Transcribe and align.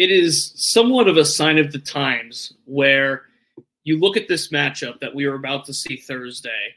It 0.00 0.10
is 0.10 0.54
somewhat 0.56 1.08
of 1.08 1.18
a 1.18 1.24
sign 1.26 1.58
of 1.58 1.72
the 1.72 1.78
times 1.78 2.54
where 2.64 3.24
you 3.84 3.98
look 3.98 4.16
at 4.16 4.28
this 4.28 4.48
matchup 4.48 4.98
that 4.98 5.14
we 5.14 5.26
are 5.26 5.34
about 5.34 5.66
to 5.66 5.74
see 5.74 5.98
Thursday 5.98 6.74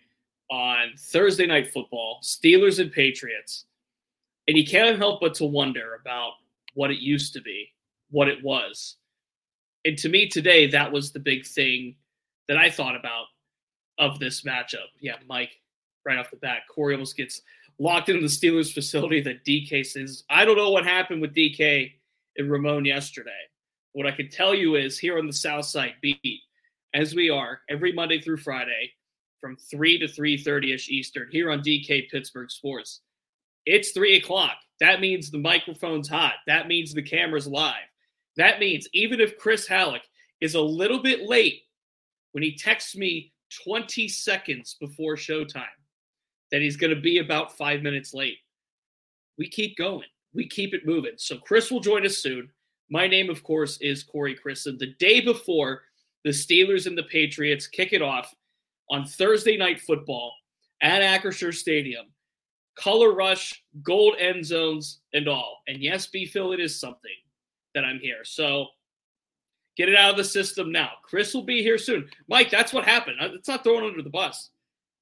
on 0.52 0.92
Thursday 1.00 1.46
night 1.46 1.72
football, 1.72 2.20
Steelers 2.22 2.80
and 2.80 2.92
Patriots, 2.92 3.64
and 4.50 4.58
you 4.58 4.68
can't 4.68 4.98
help 4.98 5.22
but 5.22 5.34
to 5.36 5.46
wonder 5.46 5.98
about 6.02 6.34
what 6.74 6.92
it 6.92 6.98
used 6.98 7.32
to 7.32 7.40
be, 7.42 7.70
what 8.12 8.28
it 8.28 8.44
was. 8.44 8.98
And 9.86 9.98
to 10.00 10.10
me 10.10 10.28
today, 10.28 10.68
that 10.72 10.92
was 10.92 11.14
the 11.14 11.20
big 11.20 11.46
thing 11.46 11.96
that 12.50 12.58
I 12.58 12.70
thought 12.70 12.98
about 12.98 13.28
of 14.00 14.20
this 14.20 14.42
matchup. 14.42 14.90
Yeah, 15.00 15.16
Mike, 15.30 15.62
right 16.06 16.18
off 16.18 16.30
the 16.30 16.36
bat, 16.36 16.64
Corey 16.70 16.96
almost 16.96 17.16
gets 17.16 17.42
locked 17.80 18.10
into 18.10 18.20
the 18.20 18.28
Steelers 18.28 18.74
facility 18.74 19.22
that 19.22 19.46
DK 19.46 19.86
says, 19.86 20.26
I 20.30 20.44
don't 20.44 20.58
know 20.58 20.72
what 20.72 20.84
happened 20.84 21.22
with 21.22 21.34
DK 21.34 21.94
and 22.38 22.52
Ramon 22.52 22.86
yesterday. 22.86 23.31
What 23.94 24.08
I 24.08 24.12
can 24.12 24.30
tell 24.30 24.56
you 24.56 24.76
is 24.76 24.98
here 24.98 25.17
on 25.17 25.28
the 25.28 25.34
South 25.34 25.66
Side 25.66 25.94
beat, 26.02 26.42
as 26.94 27.16
we 27.16 27.30
are 27.30 27.62
every 27.70 27.92
Monday 27.92 28.19
through 28.19 28.38
Friday 28.38 28.91
from 29.40 29.56
3 29.58 30.00
to 30.00 30.06
3.30ish 30.06 30.90
Eastern 30.90 31.28
here 31.31 31.52
on 31.52 31.59
DK 31.59 32.09
Pittsburgh 32.09 32.50
Sports. 32.50 33.02
It's 33.66 33.91
3 33.91 34.16
o'clock. 34.18 34.56
That 34.80 35.02
means 35.02 35.30
the 35.30 35.38
microphone's 35.38 36.09
hot. 36.09 36.35
That 36.47 36.68
means 36.68 36.94
the 36.94 37.02
camera's 37.02 37.47
live. 37.47 37.75
That 38.38 38.59
means 38.59 38.88
even 38.94 39.19
if 39.19 39.38
Chris 39.38 39.68
Halicke 39.68 40.08
is 40.41 40.56
a 40.56 40.62
little 40.62 41.02
bit 41.02 41.24
late 41.24 41.62
when 42.31 42.44
he 42.44 42.56
texts 42.56 42.96
me 42.96 43.31
20 43.63 44.08
seconds 44.08 44.75
before 44.79 45.16
showtime 45.16 45.66
that 46.52 46.62
he's 46.62 46.78
going 46.78 46.94
to 46.94 47.02
be 47.02 47.19
about 47.19 47.56
five 47.58 47.81
minutes 47.81 48.13
late, 48.13 48.38
we 49.38 49.47
keep 49.47 49.78
going. 49.78 50.08
We 50.34 50.48
keep 50.48 50.74
it 50.74 50.86
moving. 50.86 51.14
So 51.18 51.38
Chris 51.38 51.72
will 51.72 51.80
join 51.80 52.06
us 52.06 52.18
soon. 52.18 52.50
My 52.90 53.08
name, 53.08 53.30
of 53.30 53.44
course, 53.44 53.78
is 53.82 54.04
Corey 54.04 54.36
Crisan. 54.36 54.78
The 54.78 54.94
day 55.00 55.22
before 55.22 55.84
the 56.24 56.32
Steelers 56.32 56.88
and 56.88 56.98
the 56.98 57.04
Patriots 57.04 57.68
kick 57.68 57.94
it 57.94 58.02
off 58.02 58.34
on 58.90 59.06
Thursday 59.06 59.58
night 59.58 59.82
football 59.82 60.34
at 60.82 61.02
Acrisure 61.02 61.54
Stadium. 61.54 62.06
Color 62.76 63.14
rush, 63.14 63.64
gold 63.84 64.16
end 64.20 64.46
zones, 64.46 65.00
and 65.14 65.28
all. 65.28 65.62
And 65.68 65.82
yes, 65.82 66.08
B 66.08 66.26
Phil, 66.26 66.54
it 66.54 66.60
is 66.60 66.80
something 66.80 67.12
that 67.76 67.86
I'm 67.86 68.00
here. 68.00 68.24
So 68.24 68.68
get 69.78 69.90
it 69.90 69.96
out 69.96 70.12
of 70.12 70.18
the 70.18 70.24
system 70.24 70.72
now. 70.72 70.92
Chris 71.04 71.34
will 71.34 71.44
be 71.44 71.62
here 71.62 71.78
soon. 71.78 72.10
Mike, 72.28 72.50
that's 72.50 72.74
what 72.74 72.86
happened. 72.86 73.18
Uh, 73.22 73.30
It's 73.34 73.48
not 73.48 73.64
throwing 73.64 73.86
under 73.86 74.02
the 74.02 74.10
bus. 74.10 74.50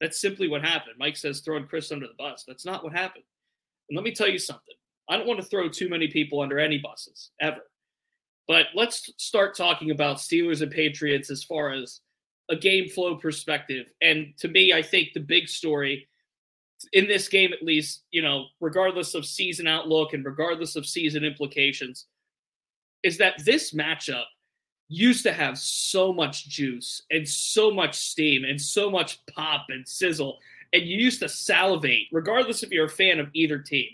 That's 0.02 0.20
simply 0.20 0.48
what 0.48 0.64
happened. 0.66 0.96
Mike 0.98 1.16
says 1.16 1.40
throwing 1.42 1.68
Chris 1.68 1.92
under 1.92 2.08
the 2.08 2.14
bus. 2.18 2.44
That's 2.48 2.66
not 2.66 2.84
what 2.84 2.94
happened. 2.94 3.24
And 3.90 3.96
let 3.96 4.04
me 4.04 4.12
tell 4.12 4.30
you 4.30 4.40
something. 4.40 4.76
I 5.12 5.18
don't 5.18 5.28
want 5.28 5.42
to 5.42 5.46
throw 5.46 5.68
too 5.68 5.90
many 5.90 6.08
people 6.08 6.40
under 6.40 6.58
any 6.58 6.78
buses 6.78 7.32
ever. 7.42 7.62
But 8.48 8.68
let's 8.74 9.12
start 9.18 9.56
talking 9.58 9.92
about 9.92 10.18
Steelers 10.18 10.62
and 10.62 10.72
Patriots 10.72 11.30
as 11.30 11.44
far 11.44 11.72
as 11.74 12.00
a 12.50 12.56
game 12.56 12.88
flow 12.88 13.16
perspective. 13.16 13.88
And 14.02 14.34
to 14.40 14.48
me, 14.48 14.74
I 14.74 14.82
think 14.82 15.10
the 15.14 15.20
big 15.20 15.50
story 15.50 16.08
in 16.94 17.08
this 17.08 17.28
game, 17.28 17.52
at 17.54 17.62
least, 17.62 18.04
you 18.12 18.22
know, 18.22 18.46
regardless 18.62 19.14
of 19.14 19.26
season 19.26 19.68
outlook 19.68 20.14
and 20.14 20.26
regardless 20.26 20.78
of 20.78 20.86
season 20.86 21.26
implications, 21.26 22.08
is 23.04 23.18
that 23.18 23.44
this 23.46 23.74
matchup 23.74 24.26
used 24.88 25.24
to 25.24 25.34
have 25.34 25.58
so 25.58 26.12
much 26.12 26.48
juice 26.48 27.04
and 27.12 27.28
so 27.28 27.70
much 27.70 27.98
steam 27.98 28.44
and 28.44 28.60
so 28.60 28.90
much 28.90 29.20
pop 29.28 29.66
and 29.70 29.88
sizzle. 29.88 30.38
And 30.74 30.84
you 30.84 30.98
used 30.98 31.20
to 31.20 31.30
salivate, 31.30 32.08
regardless 32.14 32.64
if 32.64 32.72
you're 32.72 32.86
a 32.86 32.90
fan 32.90 33.20
of 33.20 33.30
either 33.34 33.60
team. 33.60 33.90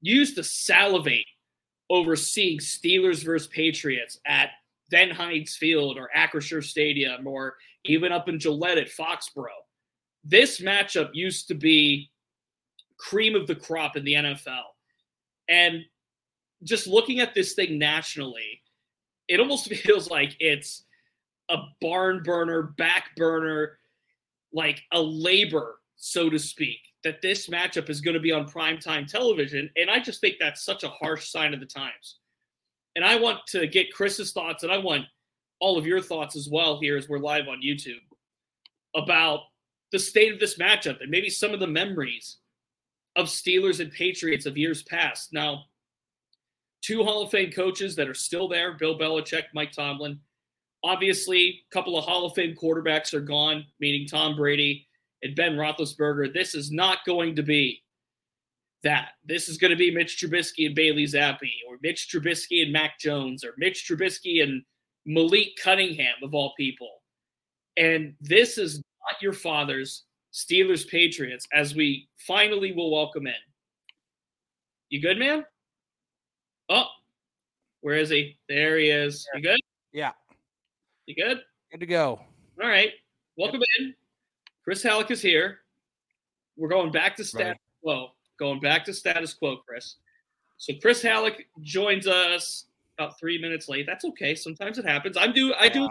Used 0.00 0.36
to 0.36 0.44
salivate 0.44 1.26
over 1.90 2.16
seeing 2.16 2.58
Steelers 2.58 3.24
versus 3.24 3.48
Patriots 3.48 4.18
at 4.26 4.50
then 4.90 5.10
Heinz 5.10 5.56
Field 5.56 5.98
or 5.98 6.10
Acrisure 6.16 6.64
Stadium 6.64 7.26
or 7.26 7.56
even 7.84 8.12
up 8.12 8.28
in 8.28 8.38
Gillette 8.38 8.78
at 8.78 8.88
Foxborough. 8.88 9.64
This 10.24 10.60
matchup 10.60 11.10
used 11.12 11.48
to 11.48 11.54
be 11.54 12.10
cream 12.98 13.34
of 13.34 13.46
the 13.46 13.54
crop 13.54 13.96
in 13.96 14.04
the 14.04 14.14
NFL. 14.14 14.64
And 15.48 15.84
just 16.64 16.86
looking 16.86 17.20
at 17.20 17.34
this 17.34 17.54
thing 17.54 17.78
nationally, 17.78 18.62
it 19.28 19.40
almost 19.40 19.68
feels 19.74 20.10
like 20.10 20.34
it's 20.40 20.84
a 21.48 21.56
barn 21.80 22.22
burner, 22.22 22.74
back 22.76 23.10
burner, 23.16 23.78
like 24.52 24.82
a 24.92 25.00
labor, 25.00 25.78
so 25.96 26.28
to 26.28 26.38
speak, 26.38 26.80
that 27.04 27.22
this 27.22 27.48
matchup 27.48 27.88
is 27.88 28.00
going 28.00 28.14
to 28.14 28.20
be 28.20 28.32
on 28.32 28.48
primetime 28.48 29.06
television. 29.06 29.70
And 29.76 29.90
I 29.90 30.00
just 30.00 30.20
think 30.20 30.36
that's 30.38 30.64
such 30.64 30.82
a 30.82 30.88
harsh 30.88 31.30
sign 31.30 31.54
of 31.54 31.60
the 31.60 31.66
times. 31.66 32.16
And 32.96 33.04
I 33.04 33.16
want 33.16 33.40
to 33.48 33.66
get 33.66 33.92
Chris's 33.92 34.32
thoughts, 34.32 34.64
and 34.64 34.72
I 34.72 34.78
want 34.78 35.04
all 35.60 35.78
of 35.78 35.86
your 35.86 36.00
thoughts 36.00 36.36
as 36.36 36.48
well 36.50 36.80
here 36.80 36.96
as 36.96 37.08
we're 37.08 37.18
live 37.18 37.48
on 37.48 37.62
YouTube 37.62 38.00
about 38.96 39.40
the 39.92 39.98
state 39.98 40.32
of 40.32 40.40
this 40.40 40.58
matchup 40.58 41.00
and 41.00 41.10
maybe 41.10 41.30
some 41.30 41.52
of 41.52 41.60
the 41.60 41.66
memories 41.66 42.38
of 43.16 43.26
Steelers 43.26 43.80
and 43.80 43.92
Patriots 43.92 44.46
of 44.46 44.58
years 44.58 44.82
past. 44.82 45.32
Now, 45.32 45.64
two 46.82 47.04
Hall 47.04 47.22
of 47.22 47.30
Fame 47.30 47.50
coaches 47.50 47.96
that 47.96 48.08
are 48.08 48.14
still 48.14 48.48
there 48.48 48.72
Bill 48.72 48.98
Belichick, 48.98 49.44
Mike 49.54 49.72
Tomlin. 49.72 50.18
Obviously, 50.84 51.62
a 51.70 51.74
couple 51.74 51.96
of 51.98 52.04
Hall 52.04 52.26
of 52.26 52.34
Fame 52.34 52.54
quarterbacks 52.54 53.14
are 53.14 53.20
gone, 53.20 53.64
meaning 53.80 54.06
Tom 54.06 54.36
Brady 54.36 54.87
and 55.22 55.36
Ben 55.36 55.52
Roethlisberger. 55.54 56.32
This 56.32 56.54
is 56.54 56.70
not 56.70 56.98
going 57.06 57.36
to 57.36 57.42
be 57.42 57.82
that. 58.82 59.10
This 59.24 59.48
is 59.48 59.58
going 59.58 59.70
to 59.70 59.76
be 59.76 59.90
Mitch 59.90 60.22
Trubisky 60.22 60.66
and 60.66 60.74
Bailey 60.74 61.04
Zappe, 61.04 61.50
or 61.68 61.78
Mitch 61.82 62.08
Trubisky 62.12 62.62
and 62.62 62.72
Mac 62.72 62.98
Jones, 62.98 63.44
or 63.44 63.54
Mitch 63.58 63.88
Trubisky 63.88 64.42
and 64.42 64.62
Malik 65.06 65.58
Cunningham, 65.62 66.14
of 66.22 66.34
all 66.34 66.54
people. 66.56 66.90
And 67.76 68.14
this 68.20 68.58
is 68.58 68.76
not 68.76 69.22
your 69.22 69.32
father's 69.32 70.04
Steelers 70.32 70.86
Patriots 70.86 71.46
as 71.52 71.74
we 71.74 72.08
finally 72.26 72.72
will 72.72 72.90
welcome 72.90 73.26
in. 73.26 73.34
You 74.90 75.00
good, 75.00 75.18
man? 75.18 75.44
Oh, 76.68 76.86
where 77.80 77.96
is 77.96 78.10
he? 78.10 78.38
There 78.48 78.78
he 78.78 78.90
is. 78.90 79.26
You 79.34 79.42
good? 79.42 79.60
Yeah. 79.92 80.12
You 81.06 81.14
good? 81.14 81.40
Good 81.70 81.80
to 81.80 81.86
go. 81.86 82.20
All 82.62 82.68
right. 82.68 82.92
Welcome 83.36 83.62
in. 83.78 83.94
Chris 84.68 84.84
Halicke 84.84 85.12
is 85.12 85.22
here. 85.22 85.60
We're 86.58 86.68
going 86.68 86.92
back 86.92 87.16
to 87.16 87.24
status 87.24 87.52
Right. 87.52 87.58
quo. 87.82 88.10
Going 88.38 88.60
back 88.60 88.84
to 88.84 88.92
status 88.92 89.32
quo, 89.32 89.56
Chris. 89.56 89.94
So 90.58 90.74
Chris 90.82 91.02
Halicke 91.02 91.46
joins 91.62 92.06
us 92.06 92.66
about 92.98 93.18
three 93.18 93.40
minutes 93.40 93.70
late. 93.70 93.86
That's 93.86 94.04
okay. 94.04 94.34
Sometimes 94.34 94.76
it 94.76 94.84
happens. 94.84 95.16
I'm 95.16 95.32
do. 95.32 95.54
I 95.54 95.70
do. 95.70 95.88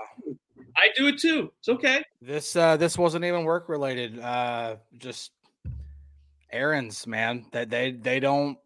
I 0.75 0.89
do 0.95 1.07
it 1.07 1.17
too. 1.17 1.51
It's 1.57 1.69
okay. 1.69 2.03
This 2.21 2.55
uh 2.55 2.77
this 2.77 2.99
wasn't 2.99 3.25
even 3.25 3.45
work 3.45 3.67
related. 3.67 4.19
Uh 4.19 4.75
just 4.99 5.31
errands, 6.51 7.07
man. 7.07 7.47
That 7.53 7.71
they, 7.71 7.93
they 7.93 8.19
don't 8.19 8.59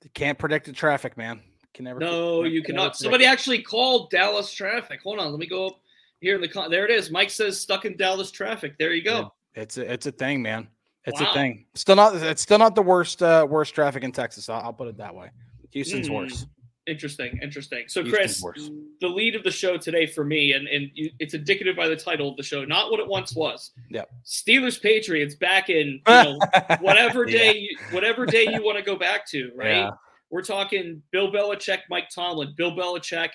they 0.00 0.08
can't 0.14 0.36
predict 0.36 0.66
the 0.66 0.72
traffic, 0.72 1.16
man. 1.16 1.42
Can 1.74 1.84
never 1.84 2.00
No, 2.00 2.42
can 2.42 2.50
you 2.50 2.64
cannot. 2.64 2.96
Somebody 2.96 3.24
actually 3.24 3.62
called 3.62 4.10
Dallas 4.10 4.52
traffic. 4.52 5.00
Hold 5.04 5.20
on. 5.20 5.30
Let 5.30 5.38
me 5.38 5.46
go 5.46 5.68
up 5.68 5.80
here 6.20 6.34
in 6.36 6.40
the 6.40 6.48
con- 6.48 6.70
there 6.70 6.84
it 6.84 6.90
is. 6.90 7.10
Mike 7.10 7.30
says 7.30 7.60
stuck 7.60 7.84
in 7.84 7.96
Dallas 7.96 8.30
traffic. 8.30 8.74
There 8.78 8.92
you 8.92 9.02
go. 9.04 9.32
It's 9.54 9.76
a 9.78 9.92
it's 9.92 10.06
a 10.06 10.12
thing, 10.12 10.42
man. 10.42 10.68
It's 11.04 11.20
Wow. 11.20 11.30
a 11.30 11.34
thing. 11.34 11.66
Still 11.74 11.96
not 11.96 12.14
it's 12.16 12.42
still 12.42 12.58
not 12.58 12.74
the 12.74 12.82
worst 12.82 13.22
uh 13.22 13.46
worst 13.48 13.74
traffic 13.74 14.02
in 14.04 14.12
Texas. 14.12 14.48
I'll, 14.48 14.60
I'll 14.60 14.72
put 14.72 14.88
it 14.88 14.96
that 14.98 15.14
way. 15.14 15.30
Houston's 15.72 16.08
Mm. 16.08 16.14
worse. 16.14 16.46
Interesting, 16.86 17.38
interesting. 17.42 17.84
So, 17.86 18.02
Houston's 18.02 18.40
Chris, 18.40 18.42
worse. 18.42 18.70
the 19.02 19.08
lead 19.08 19.34
of 19.36 19.42
the 19.44 19.50
show 19.50 19.76
today 19.76 20.06
for 20.06 20.24
me, 20.24 20.52
and 20.54 20.66
and 20.68 20.90
it's 20.94 21.34
indicative 21.34 21.76
by 21.76 21.86
the 21.86 21.96
title 21.96 22.30
of 22.30 22.36
the 22.38 22.42
show, 22.42 22.64
not 22.64 22.90
what 22.90 22.98
it 22.98 23.06
once 23.06 23.34
was. 23.34 23.72
Yep. 23.90 24.08
Steelers 24.24 24.80
Patriots 24.80 25.34
back 25.34 25.68
in 25.68 26.00
you 26.08 26.14
know 26.14 26.38
whatever 26.80 27.26
day 27.26 27.58
you, 27.58 27.76
whatever 27.90 28.24
day 28.24 28.44
you 28.50 28.62
want 28.64 28.78
to 28.78 28.82
go 28.82 28.96
back 28.96 29.26
to, 29.28 29.50
right? 29.54 29.68
Yeah. 29.76 29.90
We're 30.30 30.42
talking 30.42 31.02
Bill 31.10 31.30
Belichick, 31.30 31.80
Mike 31.90 32.08
Tomlin, 32.14 32.54
Bill 32.56 32.72
Belichick, 32.72 33.30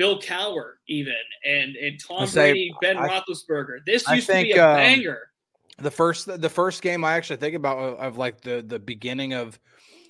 Bill 0.00 0.18
Cowher, 0.18 0.76
even, 0.88 1.12
and 1.44 1.76
and 1.76 2.00
Tom 2.00 2.26
say, 2.26 2.52
Brady, 2.52 2.72
Ben 2.80 2.96
I- 2.96 3.06
Roethlisberger. 3.06 3.84
This 3.84 4.08
I 4.08 4.14
used 4.14 4.28
to 4.28 4.32
be 4.32 4.44
think, 4.44 4.56
a 4.56 4.66
um, 4.66 4.76
banger. 4.76 5.28
The 5.76 5.90
first 5.90 6.40
the 6.40 6.48
first 6.48 6.80
game 6.80 7.04
I 7.04 7.16
actually 7.16 7.36
think 7.36 7.54
about 7.54 7.76
of, 7.76 7.98
of 7.98 8.16
like 8.16 8.40
the 8.40 8.64
the 8.66 8.78
beginning 8.78 9.34
of 9.34 9.60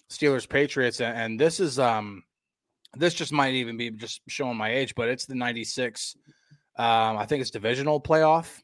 Steelers 0.09 0.49
Patriots 0.49 1.01
and, 1.01 1.19
and 1.19 1.41
this 1.41 1.59
is 1.59 1.81
um 1.81 2.23
this 2.97 3.15
just 3.15 3.33
might 3.33 3.55
even 3.55 3.77
be 3.77 3.91
just 3.91 4.21
showing 4.29 4.57
my 4.57 4.71
age, 4.71 4.95
but 4.95 5.09
it's 5.09 5.27
the 5.27 5.35
96 5.35 6.17
um 6.77 7.17
I 7.17 7.27
think 7.27 7.41
it's 7.41 7.51
divisional 7.51 8.01
playoff. 8.01 8.63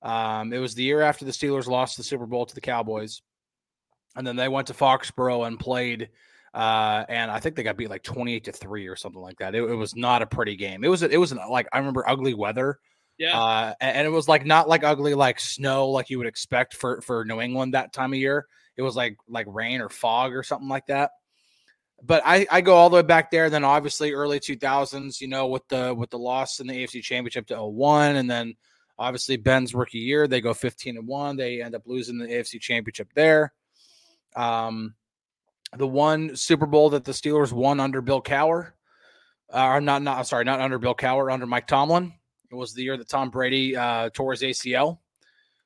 Um 0.00 0.52
it 0.52 0.58
was 0.58 0.76
the 0.76 0.84
year 0.84 1.00
after 1.00 1.24
the 1.24 1.32
Steelers 1.32 1.66
lost 1.66 1.96
the 1.96 2.04
Super 2.04 2.26
Bowl 2.26 2.46
to 2.46 2.54
the 2.54 2.60
Cowboys. 2.60 3.20
And 4.14 4.24
then 4.24 4.36
they 4.36 4.48
went 4.48 4.68
to 4.68 4.74
Foxborough 4.74 5.44
and 5.48 5.58
played 5.58 6.10
uh 6.54 7.04
and 7.08 7.30
I 7.30 7.40
think 7.40 7.56
they 7.56 7.62
got 7.62 7.76
beat 7.76 7.90
like 7.90 8.02
28 8.04 8.44
to 8.44 8.52
3 8.52 8.86
or 8.86 8.96
something 8.96 9.20
like 9.20 9.38
that. 9.38 9.54
It, 9.54 9.62
it 9.62 9.74
was 9.74 9.96
not 9.96 10.22
a 10.22 10.26
pretty 10.26 10.56
game. 10.56 10.84
It 10.84 10.88
was 10.88 11.02
it 11.02 11.18
was 11.18 11.32
an, 11.32 11.40
like 11.50 11.66
I 11.72 11.78
remember 11.78 12.08
ugly 12.08 12.34
weather. 12.34 12.78
Yeah. 13.18 13.40
Uh, 13.40 13.74
a- 13.80 13.84
and 13.84 14.06
it 14.06 14.10
was 14.10 14.28
like 14.28 14.46
not 14.46 14.68
like 14.68 14.84
ugly 14.84 15.14
like 15.14 15.40
snow 15.40 15.90
like 15.90 16.10
you 16.10 16.18
would 16.18 16.26
expect 16.26 16.74
for 16.74 17.00
for 17.00 17.24
New 17.24 17.40
England 17.40 17.74
that 17.74 17.92
time 17.92 18.12
of 18.12 18.18
year. 18.18 18.46
It 18.76 18.82
was 18.82 18.96
like 18.96 19.16
like 19.28 19.46
rain 19.48 19.80
or 19.80 19.88
fog 19.88 20.34
or 20.34 20.42
something 20.42 20.68
like 20.68 20.86
that. 20.86 21.10
But 22.02 22.22
I 22.24 22.46
I 22.50 22.60
go 22.60 22.74
all 22.74 22.90
the 22.90 22.96
way 22.96 23.02
back 23.02 23.30
there. 23.30 23.50
Then 23.50 23.64
obviously 23.64 24.12
early 24.12 24.40
two 24.40 24.56
thousands, 24.56 25.20
you 25.20 25.28
know, 25.28 25.46
with 25.46 25.66
the 25.68 25.94
with 25.94 26.10
the 26.10 26.18
loss 26.18 26.60
in 26.60 26.66
the 26.66 26.74
AFC 26.74 27.02
Championship 27.02 27.46
to 27.48 27.62
01, 27.64 28.16
and 28.16 28.30
then 28.30 28.54
obviously 28.98 29.36
Ben's 29.36 29.74
rookie 29.74 29.98
year, 29.98 30.26
they 30.28 30.40
go 30.40 30.54
fifteen 30.54 30.96
and 30.96 31.06
one. 31.08 31.36
They 31.36 31.62
end 31.62 31.74
up 31.74 31.82
losing 31.86 32.18
the 32.18 32.26
AFC 32.26 32.60
Championship 32.60 33.08
there. 33.14 33.52
Um, 34.36 34.94
the 35.76 35.86
one 35.86 36.36
Super 36.36 36.66
Bowl 36.66 36.90
that 36.90 37.04
the 37.04 37.12
Steelers 37.12 37.52
won 37.52 37.80
under 37.80 38.00
Bill 38.00 38.22
Cowher, 38.22 38.72
uh, 39.52 39.66
or 39.66 39.80
not 39.80 40.02
not 40.02 40.26
sorry, 40.26 40.44
not 40.44 40.60
under 40.60 40.78
Bill 40.78 40.94
Cowher, 40.94 41.32
under 41.32 41.46
Mike 41.46 41.66
Tomlin. 41.66 42.12
It 42.50 42.54
was 42.54 42.72
the 42.74 42.82
year 42.82 42.96
that 42.96 43.08
Tom 43.08 43.30
Brady 43.30 43.76
uh, 43.76 44.10
tore 44.12 44.32
his 44.32 44.42
ACL. 44.42 45.00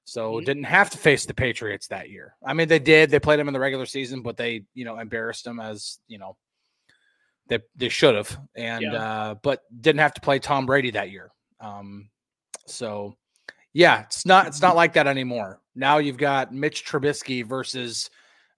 So 0.05 0.35
Mhm. 0.35 0.45
didn't 0.47 0.65
have 0.65 0.89
to 0.91 0.99
face 0.99 1.27
the 1.27 1.35
Patriots 1.35 1.89
that 1.89 2.09
year. 2.09 2.35
I 2.43 2.55
mean, 2.55 2.69
they 2.69 2.79
did. 2.79 3.11
They 3.11 3.21
played 3.21 3.39
them 3.39 3.47
in 3.49 3.53
the 3.53 3.61
regular 3.61 3.85
season, 3.85 4.23
but 4.23 4.39
they, 4.39 4.65
you 4.73 4.87
know, 4.87 4.99
embarrassed 4.99 5.45
them 5.45 5.61
as, 5.61 5.99
you 6.09 6.17
know, 6.19 6.37
they 7.49 7.59
they 7.77 7.89
should 7.91 8.15
have. 8.15 8.39
And 8.57 8.83
Yeah. 8.85 8.95
uh, 8.95 9.35
but 9.35 9.63
didn't 9.81 10.01
have 10.01 10.15
to 10.15 10.21
play 10.23 10.39
Tom 10.39 10.65
Brady 10.65 10.91
that 10.93 11.11
year. 11.11 11.31
Um, 11.61 12.09
so 12.67 13.17
yeah, 13.75 14.03
it's 14.03 14.25
not 14.25 14.47
it's 14.47 14.63
not 14.63 14.77
like 14.83 14.95
that 14.95 15.07
anymore. 15.07 15.61
Now 15.75 15.99
you've 15.99 16.17
got 16.19 16.55
Mitch 16.55 16.87
Trubisky 16.87 17.45
versus 17.45 18.09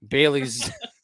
Bailey's 0.06 0.70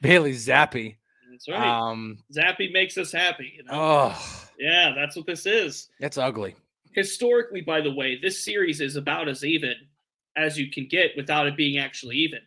Bailey 0.00 0.32
Zappe. 0.32 0.96
That's 1.30 1.48
right. 1.48 1.90
Um, 1.90 2.18
Zappe 2.32 2.72
makes 2.72 2.96
us 2.98 3.12
happy. 3.12 3.54
You 3.56 3.64
know? 3.64 3.70
oh, 3.72 4.40
Yeah, 4.58 4.92
that's 4.94 5.16
what 5.16 5.26
this 5.26 5.46
is. 5.46 5.88
it's 6.00 6.18
ugly. 6.18 6.54
historically, 6.92 7.60
by 7.60 7.80
the 7.80 7.92
way, 7.94 8.18
this 8.20 8.42
series 8.44 8.80
is 8.80 8.96
about 8.96 9.28
as 9.28 9.44
even 9.44 9.74
as 10.36 10.58
you 10.58 10.70
can 10.70 10.86
get 10.88 11.12
without 11.16 11.46
it 11.46 11.56
being 11.56 11.78
actually 11.78 12.16
even. 12.16 12.40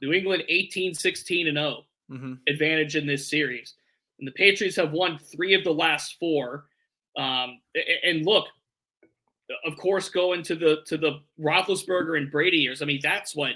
New 0.00 0.12
England 0.12 0.44
18, 0.48 0.94
16, 0.94 1.48
and 1.48 1.56
0 1.56 1.84
hmm 2.10 2.34
advantage 2.48 2.96
in 2.96 3.06
this 3.06 3.28
series. 3.28 3.74
And 4.18 4.26
the 4.28 4.32
Patriots 4.32 4.76
have 4.76 4.92
won 4.92 5.18
three 5.18 5.54
of 5.54 5.64
the 5.64 5.72
last 5.72 6.16
four. 6.18 6.66
Um, 7.16 7.60
and 8.04 8.24
look, 8.24 8.46
of 9.66 9.76
course, 9.76 10.08
going 10.08 10.42
to 10.44 10.54
the 10.54 10.82
to 10.86 10.96
the 10.96 11.20
Roethlisberger 11.40 12.16
and 12.16 12.30
Brady 12.30 12.58
years. 12.58 12.82
I 12.82 12.84
mean, 12.86 13.00
that's 13.02 13.34
what 13.36 13.52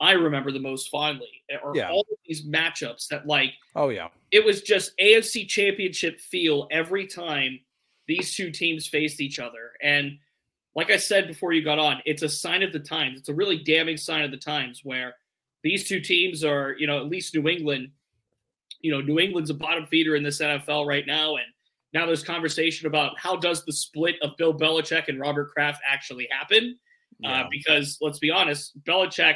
I 0.00 0.12
remember 0.12 0.50
the 0.50 0.60
most 0.60 0.88
fondly. 0.88 1.42
are 1.62 1.76
Yeah. 1.76 1.90
all 1.90 2.00
of 2.10 2.18
these 2.26 2.44
matchups 2.46 3.08
that 3.08 3.26
like 3.26 3.52
Oh 3.76 3.90
yeah. 3.90 4.08
it 4.30 4.44
was 4.44 4.62
just 4.62 4.96
AFC 4.98 5.46
championship 5.48 6.20
feel 6.20 6.66
every 6.70 7.06
time 7.06 7.60
these 8.08 8.34
two 8.34 8.50
teams 8.50 8.86
faced 8.86 9.20
each 9.20 9.38
other. 9.38 9.72
And 9.82 10.18
like 10.74 10.90
I 10.90 10.96
said 10.96 11.26
before 11.28 11.52
you 11.52 11.62
got 11.62 11.78
on, 11.78 12.00
it's 12.06 12.22
a 12.22 12.28
sign 12.28 12.62
of 12.62 12.72
the 12.72 12.78
times. 12.78 13.18
It's 13.18 13.28
a 13.28 13.34
really 13.34 13.58
damning 13.58 13.96
sign 13.96 14.22
of 14.24 14.30
the 14.30 14.36
times 14.36 14.80
where 14.84 15.14
these 15.62 15.86
two 15.86 16.00
teams 16.00 16.42
are, 16.44 16.74
you 16.78 16.86
know, 16.86 16.98
at 16.98 17.06
least 17.08 17.34
New 17.34 17.48
England, 17.48 17.90
you 18.80 18.90
know, 18.90 19.00
New 19.00 19.18
England's 19.18 19.50
a 19.50 19.54
bottom 19.54 19.84
feeder 19.86 20.16
in 20.16 20.22
this 20.22 20.40
NFL 20.40 20.86
right 20.86 21.06
now. 21.06 21.36
And 21.36 21.44
now 21.92 22.06
there's 22.06 22.22
conversation 22.22 22.86
about 22.86 23.18
how 23.18 23.36
does 23.36 23.64
the 23.64 23.72
split 23.72 24.16
of 24.22 24.36
Bill 24.38 24.54
Belichick 24.54 25.08
and 25.08 25.20
Robert 25.20 25.50
Kraft 25.50 25.82
actually 25.86 26.28
happen? 26.30 26.78
Yeah. 27.18 27.42
Uh, 27.42 27.48
because 27.50 27.98
let's 28.00 28.18
be 28.20 28.30
honest, 28.30 28.82
Belichick, 28.84 29.34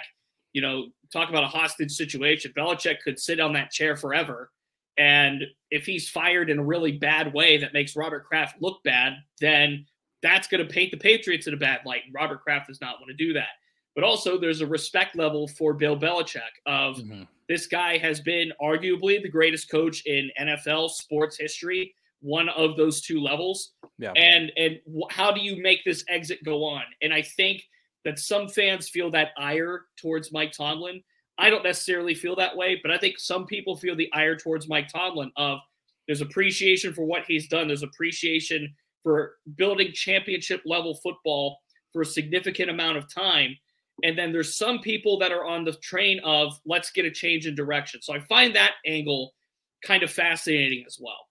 you 0.54 0.62
know, 0.62 0.86
talk 1.12 1.28
about 1.28 1.44
a 1.44 1.48
hostage 1.48 1.92
situation. 1.92 2.52
Belichick 2.56 3.00
could 3.04 3.18
sit 3.18 3.40
on 3.40 3.52
that 3.52 3.70
chair 3.70 3.96
forever. 3.96 4.50
And 4.96 5.44
if 5.70 5.84
he's 5.84 6.08
fired 6.08 6.48
in 6.48 6.58
a 6.60 6.64
really 6.64 6.92
bad 6.92 7.34
way 7.34 7.58
that 7.58 7.72
makes 7.74 7.96
Robert 7.96 8.24
Kraft 8.24 8.62
look 8.62 8.82
bad, 8.84 9.14
then 9.40 9.84
that's 10.22 10.46
going 10.48 10.66
to 10.66 10.72
paint 10.72 10.92
the 10.92 10.96
Patriots 10.96 11.46
in 11.48 11.54
a 11.54 11.56
bad 11.58 11.80
light. 11.84 12.02
Robert 12.14 12.42
Kraft 12.42 12.68
does 12.68 12.80
not 12.80 13.00
want 13.00 13.08
to 13.08 13.14
do 13.14 13.32
that. 13.34 13.48
But 13.94 14.04
also, 14.04 14.38
there's 14.38 14.60
a 14.60 14.66
respect 14.66 15.16
level 15.16 15.46
for 15.48 15.74
Bill 15.74 15.96
Belichick 15.98 16.40
of 16.66 16.96
Mhm. 16.98 17.26
this 17.48 17.66
guy 17.66 17.98
has 17.98 18.20
been 18.20 18.52
arguably 18.62 19.20
the 19.20 19.28
greatest 19.28 19.68
coach 19.68 20.06
in 20.06 20.30
NFL 20.38 20.88
sports 20.88 21.36
history, 21.36 21.94
one 22.20 22.48
of 22.50 22.76
those 22.76 23.02
two 23.02 23.20
levels 23.20 23.74
Yeah. 23.98 24.12
and 24.16 24.50
and 24.56 24.80
how 25.10 25.30
do 25.30 25.40
you 25.42 25.56
make 25.60 25.84
this 25.84 26.04
exit 26.08 26.42
go 26.42 26.64
on 26.64 26.82
and 27.02 27.12
i 27.12 27.20
think 27.20 27.62
that 28.04 28.18
some 28.18 28.48
fans 28.48 28.88
feel 28.88 29.10
that 29.10 29.30
ire 29.38 29.86
towards 30.00 30.32
mike 30.32 30.52
tomlin. 30.52 31.02
I 31.38 31.50
don't 31.50 31.64
necessarily 31.64 32.14
feel 32.14 32.36
that 32.36 32.56
way 32.56 32.78
but 32.80 32.92
i 32.92 32.98
think 32.98 33.18
some 33.18 33.44
people 33.46 33.76
feel 33.76 33.96
the 33.96 34.12
ire 34.12 34.36
towards 34.36 34.68
mike 34.68 34.88
tomlin 34.88 35.32
of 35.36 35.58
there's 36.06 36.20
appreciation 36.20 36.92
for 36.92 37.04
what 37.04 37.24
he's 37.26 37.48
done. 37.48 37.68
There's 37.68 37.82
appreciation 37.82 38.74
for 39.02 39.34
building 39.56 39.92
championship 39.92 40.62
level 40.64 40.94
football 41.02 41.58
for 41.92 42.02
a 42.02 42.06
significant 42.06 42.70
amount 42.70 42.96
of 42.96 43.12
time. 43.12 43.56
And 44.02 44.18
then 44.18 44.32
there's 44.32 44.56
some 44.56 44.80
people 44.80 45.18
that 45.20 45.30
are 45.30 45.44
on 45.44 45.64
the 45.64 45.72
train 45.74 46.20
of 46.24 46.58
let's 46.66 46.90
get 46.90 47.04
a 47.04 47.10
change 47.10 47.46
in 47.46 47.54
direction. 47.54 48.02
So 48.02 48.12
i 48.12 48.18
find 48.20 48.54
that 48.56 48.72
angle 48.84 49.34
kind 49.82 50.02
of 50.02 50.10
fascinating 50.10 50.84
as 50.86 50.98
well. 51.00 51.28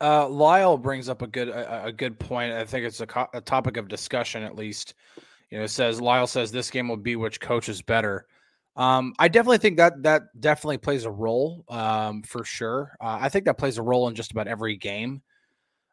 Uh, 0.00 0.28
Lyle 0.28 0.78
brings 0.78 1.08
up 1.08 1.20
a 1.22 1.26
good 1.26 1.48
a, 1.48 1.86
a 1.86 1.92
good 1.92 2.18
point. 2.18 2.52
I 2.52 2.64
think 2.64 2.86
it's 2.86 3.00
a, 3.00 3.06
co- 3.06 3.28
a 3.34 3.40
topic 3.40 3.76
of 3.76 3.88
discussion 3.88 4.42
at 4.42 4.54
least. 4.54 4.94
You 5.50 5.58
know, 5.58 5.64
it 5.64 5.68
says 5.68 6.00
Lyle 6.00 6.26
says 6.26 6.52
this 6.52 6.70
game 6.70 6.88
will 6.88 6.96
be 6.96 7.16
which 7.16 7.40
coach 7.40 7.68
is 7.68 7.82
better. 7.82 8.26
Um, 8.76 9.14
I 9.18 9.28
definitely 9.28 9.58
think 9.58 9.78
that 9.78 10.02
that 10.04 10.22
definitely 10.38 10.78
plays 10.78 11.04
a 11.04 11.10
role 11.10 11.64
um, 11.68 12.22
for 12.22 12.44
sure. 12.44 12.96
Uh, 13.00 13.18
I 13.20 13.28
think 13.28 13.44
that 13.46 13.58
plays 13.58 13.78
a 13.78 13.82
role 13.82 14.08
in 14.08 14.14
just 14.14 14.30
about 14.30 14.46
every 14.46 14.76
game. 14.76 15.22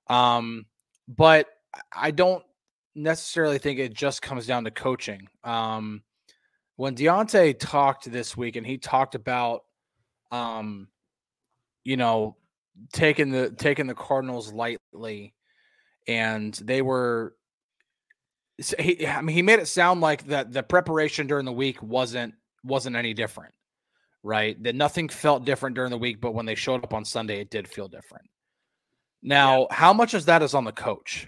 Um, 0.08 0.66
but 1.08 1.48
I 1.94 2.12
don't 2.12 2.44
necessarily 2.96 3.58
think 3.58 3.80
it 3.80 3.94
just 3.94 4.22
comes 4.22 4.46
down 4.46 4.64
to 4.66 4.72
coaching. 4.72 5.28
Um, 5.44 6.04
when 6.76 6.96
Diontae 6.96 7.60
talked 7.60 8.10
this 8.12 8.38
week 8.38 8.56
and 8.56 8.66
he 8.66 8.78
talked 8.78 9.16
about, 9.16 9.64
um, 10.32 10.88
you 11.84 11.98
know, 11.98 12.38
taking 12.94 13.32
the 13.32 13.50
taking 13.50 13.88
the 13.88 13.96
Cardinals 13.96 14.54
lightly, 14.54 15.34
and 16.08 16.54
they 16.54 16.82
were. 16.82 17.34
S- 18.60 18.74
He, 18.80 19.06
I 19.08 19.22
mean, 19.22 19.36
he 19.36 19.42
made 19.42 19.60
it 19.60 19.68
sound 19.68 20.02
like 20.02 20.26
that 20.28 20.52
the 20.52 20.64
preparation 20.64 21.28
during 21.28 21.46
the 21.46 21.52
week 21.52 21.82
wasn't 21.82 22.36
wasn't 22.64 22.96
any 22.96 23.14
different, 23.14 23.54
right? 24.24 24.62
That 24.64 24.76
nothing 24.76 25.10
felt 25.10 25.46
different 25.46 25.76
during 25.76 25.92
the 25.92 25.98
week, 25.98 26.20
but 26.22 26.34
when 26.34 26.46
they 26.46 26.56
showed 26.56 26.84
up 26.84 26.94
on 26.94 27.06
Sunday, 27.06 27.40
it 27.42 27.50
did 27.50 27.68
feel 27.68 27.88
different. 27.88 28.26
Now, 29.22 29.68
how 29.72 29.94
much 29.94 30.14
of 30.14 30.26
that 30.26 30.42
is 30.44 30.54
on 30.54 30.64
the 30.64 30.72
coach, 30.72 31.28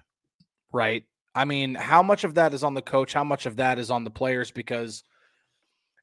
right? 0.71 1.03
I 1.36 1.45
mean, 1.45 1.75
how 1.75 2.03
much 2.03 2.24
of 2.24 2.36
that 2.36 2.53
is 2.53 2.63
on 2.63 2.74
the 2.74 2.81
coach? 2.81 3.13
How 3.13 3.24
much 3.24 3.45
of 3.45 3.57
that 3.57 3.79
is 3.79 3.91
on 3.91 4.03
the 4.03 4.09
players? 4.12 4.51
Because 4.51 5.03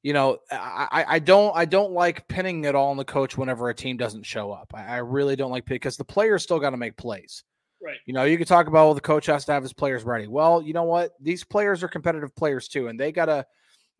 you 0.02 0.12
know, 0.12 0.38
I, 0.52 1.04
I 1.08 1.18
don't 1.18 1.56
I 1.56 1.64
don't 1.64 1.92
like 1.92 2.28
pinning 2.28 2.64
it 2.64 2.76
all 2.76 2.90
on 2.90 2.96
the 2.96 3.04
coach 3.04 3.36
whenever 3.36 3.68
a 3.68 3.74
team 3.74 3.96
doesn't 3.96 4.24
show 4.24 4.52
up. 4.52 4.72
I, 4.74 4.84
I 4.84 4.96
really 4.98 5.34
don't 5.34 5.50
like 5.50 5.64
because 5.64 5.96
the 5.96 6.04
players 6.04 6.44
still 6.44 6.60
got 6.60 6.70
to 6.70 6.76
make 6.76 6.96
plays. 6.96 7.42
Right. 7.86 7.98
You 8.04 8.14
know, 8.14 8.24
you 8.24 8.36
could 8.36 8.48
talk 8.48 8.66
about 8.66 8.86
well, 8.86 8.94
the 8.94 9.00
coach 9.00 9.26
has 9.26 9.44
to 9.44 9.52
have 9.52 9.62
his 9.62 9.72
players 9.72 10.02
ready. 10.02 10.26
Well, 10.26 10.60
you 10.60 10.72
know 10.72 10.82
what? 10.82 11.12
These 11.20 11.44
players 11.44 11.84
are 11.84 11.88
competitive 11.88 12.34
players 12.34 12.66
too, 12.66 12.88
and 12.88 12.98
they 12.98 13.12
gotta 13.12 13.46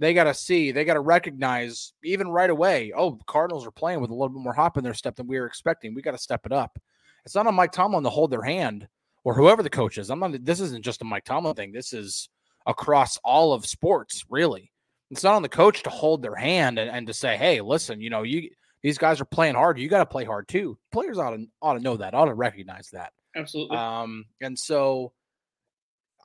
they 0.00 0.12
gotta 0.12 0.35
see, 0.35 0.73
they 0.73 0.85
gotta 0.85 0.99
recognize 0.99 1.93
even 2.02 2.26
right 2.26 2.50
away. 2.50 2.93
Oh, 2.97 3.16
Cardinals 3.28 3.64
are 3.64 3.71
playing 3.71 4.00
with 4.00 4.11
a 4.11 4.12
little 4.12 4.31
bit 4.31 4.43
more 4.43 4.52
hop 4.52 4.76
in 4.76 4.83
their 4.83 4.93
step 4.93 5.14
than 5.14 5.28
we 5.28 5.38
were 5.38 5.47
expecting. 5.47 5.95
We 5.95 6.02
got 6.02 6.11
to 6.11 6.19
step 6.19 6.47
it 6.47 6.52
up. 6.52 6.81
It's 7.25 7.37
not 7.37 7.47
on 7.47 7.55
Mike 7.55 7.71
Tomlin 7.71 8.02
to 8.02 8.11
hold 8.11 8.33
their 8.33 8.43
hand 8.43 8.88
or 9.23 9.35
whoever 9.35 9.62
the 9.62 9.71
coach 9.71 9.99
is. 9.99 10.11
I'm 10.11 10.19
not. 10.19 10.45
This 10.45 10.59
isn't 10.59 10.85
just 10.85 11.02
a 11.02 11.05
Mike 11.05 11.25
Tomlin 11.25 11.55
thing. 11.55 11.71
This 11.71 11.93
is 11.93 12.28
across 12.66 13.19
all 13.19 13.52
of 13.52 13.66
sports, 13.66 14.25
really. 14.28 14.73
It's 15.12 15.23
not 15.23 15.37
on 15.37 15.43
the 15.43 15.49
coach 15.49 15.85
to 15.85 15.90
hold 15.90 16.23
their 16.23 16.35
hand 16.35 16.81
and, 16.81 16.90
and 16.90 17.07
to 17.07 17.14
say, 17.14 17.37
"Hey, 17.37 17.61
listen, 17.61 18.00
you 18.00 18.11
know, 18.11 18.25
you 18.25 18.50
these 18.83 18.99
guys 18.99 19.21
are 19.21 19.26
playing 19.26 19.55
hard. 19.55 19.78
You 19.78 19.88
got 19.88 20.00
to 20.00 20.07
play 20.07 20.25
hard 20.25 20.49
too." 20.49 20.76
Players 20.90 21.19
ought 21.19 21.31
to 21.31 21.47
ought 21.62 21.75
to 21.75 21.81
know 21.81 21.97
that, 21.97 22.14
ought 22.14 22.25
to 22.25 22.35
recognize 22.35 22.90
that. 22.90 23.12
Absolutely. 23.37 23.76
Um, 23.76 24.25
and 24.40 24.59
so 24.59 25.12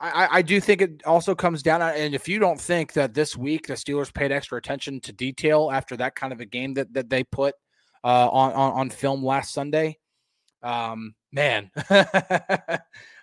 I, 0.02 0.28
I 0.38 0.42
do 0.42 0.60
think 0.60 0.82
it 0.82 1.02
also 1.06 1.34
comes 1.34 1.62
down. 1.62 1.80
And 1.80 2.14
if 2.14 2.26
you 2.26 2.40
don't 2.40 2.60
think 2.60 2.94
that 2.94 3.14
this 3.14 3.36
week 3.36 3.68
the 3.68 3.74
Steelers 3.74 4.12
paid 4.12 4.32
extra 4.32 4.58
attention 4.58 5.00
to 5.02 5.12
detail 5.12 5.70
after 5.72 5.96
that 5.98 6.16
kind 6.16 6.32
of 6.32 6.40
a 6.40 6.44
game 6.44 6.74
that 6.74 6.92
that 6.94 7.08
they 7.08 7.22
put 7.22 7.54
uh, 8.02 8.28
on, 8.28 8.52
on 8.52 8.72
on 8.72 8.90
film 8.90 9.24
last 9.24 9.54
Sunday, 9.54 9.98
um, 10.62 11.14
man, 11.30 11.70
uh, 11.90 12.78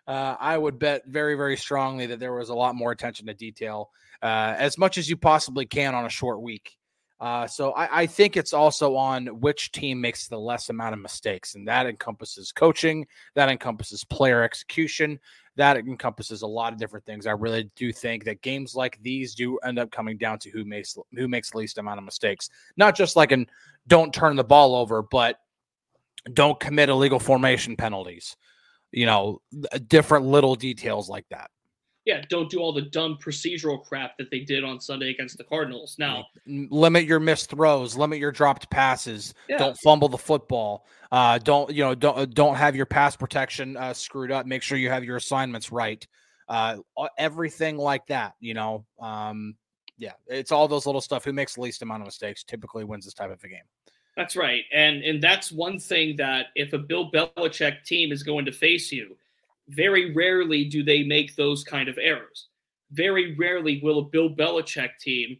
I 0.08 0.58
would 0.58 0.80
bet 0.80 1.04
very 1.06 1.36
very 1.36 1.58
strongly 1.58 2.06
that 2.06 2.20
there 2.20 2.34
was 2.34 2.48
a 2.48 2.56
lot 2.56 2.76
more 2.76 2.92
attention 2.92 3.28
to 3.28 3.34
detail 3.34 3.90
uh, 4.22 4.56
as 4.58 4.78
much 4.78 4.98
as 4.98 5.10
you 5.10 5.18
possibly 5.18 5.66
can 5.66 5.96
on 5.96 6.06
a 6.06 6.10
short 6.10 6.42
week. 6.42 6.78
Uh, 7.20 7.46
so 7.46 7.72
I, 7.72 8.02
I, 8.02 8.06
think 8.06 8.38
it's 8.38 8.54
also 8.54 8.96
on 8.96 9.28
which 9.42 9.74
team 9.74 10.00
makes 10.00 10.30
the 10.30 10.40
less 10.40 10.70
amount 10.70 10.94
of 10.94 11.02
mistakes, 11.02 11.56
and 11.56 11.68
that 11.68 11.86
encompasses 11.86 12.54
coaching, 12.54 13.06
that 13.36 13.50
encompasses 13.50 14.06
player 14.06 14.42
execution, 14.42 15.20
that 15.58 15.76
encompasses 15.76 16.44
a 16.44 16.48
lot 16.48 16.72
of 16.72 16.80
different 16.80 17.06
things. 17.06 17.28
I 17.28 17.32
really 17.32 17.70
do 17.76 17.92
think 17.92 18.24
that 18.24 18.42
games 18.42 18.74
like 18.74 18.98
these 19.02 19.36
do 19.36 19.58
end 19.66 19.80
up 19.80 19.92
coming 19.92 20.18
down 20.18 20.40
to 20.40 20.50
who 20.50 20.64
makes 20.64 20.98
who 21.14 21.28
makes 21.28 21.52
the 21.52 21.58
least 21.58 21.78
amount 21.78 21.98
of 21.98 22.06
mistakes, 22.06 22.50
not 22.78 22.96
just 22.96 23.18
like 23.18 23.34
an 23.34 23.48
don't 23.88 24.14
turn 24.14 24.38
the 24.38 24.44
ball 24.44 24.74
over, 24.74 25.02
but 25.02 25.40
don't 26.34 26.60
commit 26.60 26.88
illegal 26.88 27.20
formation 27.20 27.76
penalties. 27.76 28.38
You 28.94 29.08
know, 29.08 29.42
different 29.88 30.26
little 30.26 30.56
details 30.56 31.10
like 31.10 31.26
that 31.32 31.52
yeah, 32.10 32.24
don't 32.28 32.50
do 32.50 32.58
all 32.58 32.74
the 32.74 32.82
dumb 32.82 33.20
procedural 33.24 33.80
crap 33.86 34.18
that 34.18 34.32
they 34.32 34.40
did 34.40 34.64
on 34.64 34.80
Sunday 34.80 35.12
against 35.12 35.38
the 35.38 35.44
Cardinals. 35.44 35.96
Now, 36.00 36.26
limit 36.48 37.06
your 37.06 37.20
missed 37.20 37.52
throws, 37.52 37.96
limit 37.96 38.18
your 38.18 38.32
dropped 38.32 38.68
passes. 38.72 39.36
Yeah. 39.48 39.60
Don't 39.60 39.78
fumble 39.84 40.10
the 40.10 40.18
football. 40.18 40.88
Uh, 41.12 41.38
don't 41.38 41.72
you 41.72 41.84
know? 41.84 41.94
Don't 41.94 42.18
uh, 42.18 42.26
don't 42.26 42.56
have 42.56 42.76
your 42.76 42.88
pass 42.88 43.16
protection 43.16 43.78
uh, 43.78 43.94
screwed 43.94 44.32
up. 44.32 44.48
Make 44.48 44.64
sure 44.64 44.80
you 44.80 44.90
have 44.90 45.04
your 45.04 45.18
assignments 45.18 45.72
right. 45.72 46.06
Uh, 46.48 46.78
everything 47.16 47.78
like 47.78 48.08
that. 48.08 48.34
You 48.40 48.56
know, 48.56 48.86
um, 49.00 49.54
yeah, 50.00 50.14
it's 50.26 50.52
all 50.52 50.68
those 50.68 50.88
little 50.88 51.02
stuff. 51.02 51.24
Who 51.24 51.32
makes 51.32 51.54
the 51.54 51.62
least 51.62 51.84
amount 51.84 52.02
of 52.02 52.08
mistakes 52.08 52.44
typically 52.44 52.86
wins 52.86 53.06
this 53.06 53.14
type 53.14 53.30
of 53.32 53.44
a 53.44 53.48
game. 53.48 53.60
That's 54.18 54.36
right, 54.36 54.64
and 54.74 55.04
and 55.04 55.22
that's 55.22 55.52
one 55.52 55.78
thing 55.78 56.16
that 56.16 56.48
if 56.56 56.74
a 56.74 56.80
Bill 56.80 57.12
Belichick 57.12 57.84
team 57.84 58.12
is 58.12 58.24
going 58.24 58.46
to 58.46 58.52
face 58.52 58.92
you 58.92 59.16
very 59.70 60.14
rarely 60.14 60.66
do 60.66 60.84
they 60.84 61.04
make 61.04 61.36
those 61.36 61.64
kind 61.64 61.88
of 61.88 61.98
errors. 62.02 62.48
Very 62.92 63.36
rarely 63.36 63.80
will 63.84 64.00
a 64.00 64.04
Bill 64.04 64.36
Belichick 64.36 64.98
team 65.00 65.38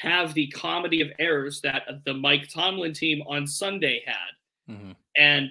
have 0.00 0.34
the 0.34 0.48
comedy 0.48 1.00
of 1.00 1.08
errors 1.18 1.60
that 1.62 1.82
the 2.04 2.14
Mike 2.14 2.48
Tomlin 2.48 2.92
team 2.92 3.22
on 3.26 3.46
Sunday 3.46 4.02
had. 4.06 4.72
Mm-hmm. 4.74 4.92
And, 5.16 5.50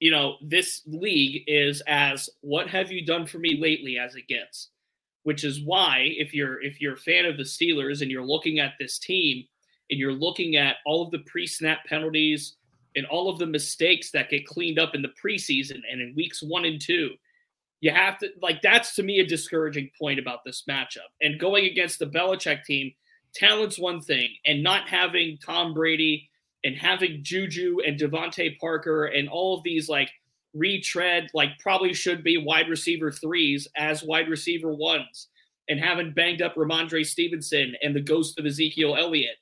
you 0.00 0.10
know, 0.10 0.36
this 0.42 0.82
league 0.86 1.44
is 1.46 1.82
as 1.86 2.28
what 2.40 2.68
have 2.68 2.90
you 2.90 3.04
done 3.04 3.26
for 3.26 3.38
me 3.38 3.58
lately 3.60 3.98
as 3.98 4.16
it 4.16 4.28
gets. 4.28 4.70
Which 5.22 5.42
is 5.42 5.64
why 5.64 6.12
if 6.18 6.32
you're 6.32 6.62
if 6.62 6.80
you're 6.80 6.94
a 6.94 6.98
fan 6.98 7.24
of 7.24 7.36
the 7.36 7.42
Steelers 7.42 8.00
and 8.00 8.12
you're 8.12 8.24
looking 8.24 8.60
at 8.60 8.74
this 8.78 8.96
team 8.96 9.44
and 9.90 9.98
you're 9.98 10.12
looking 10.12 10.54
at 10.54 10.76
all 10.86 11.02
of 11.02 11.10
the 11.10 11.18
pre-snap 11.20 11.84
penalties 11.86 12.54
and 12.94 13.06
all 13.06 13.28
of 13.28 13.40
the 13.40 13.46
mistakes 13.46 14.12
that 14.12 14.30
get 14.30 14.46
cleaned 14.46 14.78
up 14.78 14.94
in 14.94 15.02
the 15.02 15.12
preseason 15.20 15.80
and 15.90 16.00
in 16.00 16.14
weeks 16.14 16.44
1 16.44 16.64
and 16.64 16.80
2 16.80 17.10
you 17.80 17.90
have 17.90 18.18
to 18.18 18.28
like 18.40 18.62
that's 18.62 18.94
to 18.96 19.02
me 19.02 19.20
a 19.20 19.26
discouraging 19.26 19.90
point 19.98 20.18
about 20.18 20.40
this 20.44 20.64
matchup. 20.68 21.10
And 21.20 21.38
going 21.38 21.66
against 21.66 21.98
the 21.98 22.06
Belichick 22.06 22.64
team, 22.64 22.92
talent's 23.34 23.78
one 23.78 24.00
thing, 24.00 24.30
and 24.46 24.62
not 24.62 24.88
having 24.88 25.38
Tom 25.44 25.74
Brady 25.74 26.28
and 26.64 26.76
having 26.76 27.20
Juju 27.22 27.78
and 27.86 27.98
DeVante 27.98 28.58
Parker 28.58 29.06
and 29.06 29.28
all 29.28 29.56
of 29.56 29.62
these 29.62 29.88
like 29.88 30.10
retread 30.54 31.28
like 31.34 31.50
probably 31.60 31.92
should 31.92 32.24
be 32.24 32.38
wide 32.38 32.68
receiver 32.68 33.12
threes 33.12 33.68
as 33.76 34.02
wide 34.02 34.28
receiver 34.28 34.74
ones, 34.74 35.28
and 35.68 35.78
having 35.78 36.12
banged 36.12 36.42
up 36.42 36.54
Rhamondre 36.54 37.04
Stevenson 37.04 37.74
and 37.82 37.94
the 37.94 38.00
ghost 38.00 38.38
of 38.38 38.46
Ezekiel 38.46 38.96
Elliott, 38.96 39.36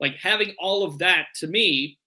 like 0.00 0.16
having 0.20 0.54
all 0.58 0.82
of 0.84 0.98
that 0.98 1.26
to 1.36 1.46
me 1.46 1.98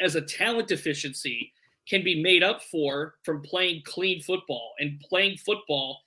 as 0.00 0.14
a 0.14 0.20
talent 0.20 0.68
deficiency 0.68 1.52
can 1.88 2.02
be 2.02 2.22
made 2.22 2.42
up 2.42 2.62
for 2.62 3.14
from 3.24 3.42
playing 3.42 3.82
clean 3.84 4.20
football 4.20 4.72
and 4.78 5.00
playing 5.08 5.36
football 5.38 6.00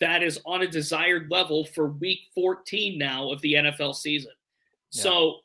that 0.00 0.22
is 0.22 0.40
on 0.44 0.62
a 0.62 0.66
desired 0.66 1.30
level 1.30 1.64
for 1.64 1.88
week 1.88 2.20
14 2.34 2.98
now 2.98 3.30
of 3.30 3.40
the 3.42 3.54
NFL 3.54 3.94
season. 3.94 4.32
Yeah. 4.92 5.02
So 5.02 5.36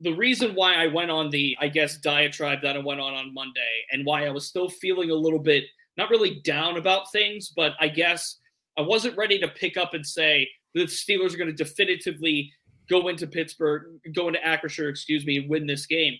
the 0.00 0.12
reason 0.12 0.54
why 0.54 0.74
I 0.74 0.86
went 0.88 1.10
on 1.10 1.30
the, 1.30 1.56
I 1.60 1.68
guess, 1.68 1.96
diatribe 1.98 2.60
that 2.62 2.76
I 2.76 2.80
went 2.80 3.00
on 3.00 3.14
on 3.14 3.32
Monday 3.32 3.84
and 3.92 4.04
why 4.04 4.26
I 4.26 4.30
was 4.30 4.46
still 4.46 4.68
feeling 4.68 5.10
a 5.10 5.14
little 5.14 5.38
bit, 5.38 5.64
not 5.96 6.10
really 6.10 6.40
down 6.44 6.76
about 6.76 7.10
things, 7.12 7.52
but 7.56 7.72
I 7.80 7.88
guess 7.88 8.38
I 8.76 8.82
wasn't 8.82 9.16
ready 9.16 9.38
to 9.40 9.48
pick 9.48 9.76
up 9.76 9.94
and 9.94 10.06
say 10.06 10.48
the 10.74 10.82
Steelers 10.82 11.32
are 11.34 11.38
going 11.38 11.54
to 11.54 11.64
definitively 11.64 12.52
go 12.90 13.08
into 13.08 13.26
Pittsburgh, 13.26 13.98
go 14.14 14.28
into 14.28 14.40
Acrisure, 14.40 14.90
excuse 14.90 15.24
me, 15.24 15.38
and 15.38 15.48
win 15.48 15.66
this 15.66 15.86
game 15.86 16.18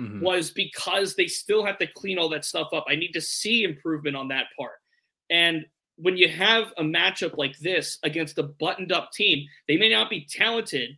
mm-hmm. 0.00 0.20
was 0.20 0.50
because 0.50 1.14
they 1.14 1.26
still 1.26 1.64
have 1.64 1.78
to 1.78 1.86
clean 1.86 2.18
all 2.18 2.28
that 2.30 2.44
stuff 2.44 2.68
up. 2.72 2.84
I 2.88 2.96
need 2.96 3.12
to 3.12 3.20
see 3.20 3.64
improvement 3.64 4.16
on 4.16 4.28
that 4.28 4.46
part. 4.58 4.78
And 5.30 5.66
when 5.96 6.16
you 6.16 6.28
have 6.28 6.72
a 6.78 6.82
matchup 6.82 7.36
like 7.36 7.58
this 7.58 7.98
against 8.02 8.38
a 8.38 8.44
buttoned 8.44 8.92
up 8.92 9.12
team, 9.12 9.46
they 9.68 9.76
may 9.76 9.90
not 9.90 10.08
be 10.08 10.26
talented 10.30 10.90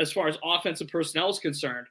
as 0.00 0.12
far 0.12 0.28
as 0.28 0.36
offensive 0.42 0.88
personnel 0.88 1.30
is 1.30 1.38
concerned, 1.38 1.86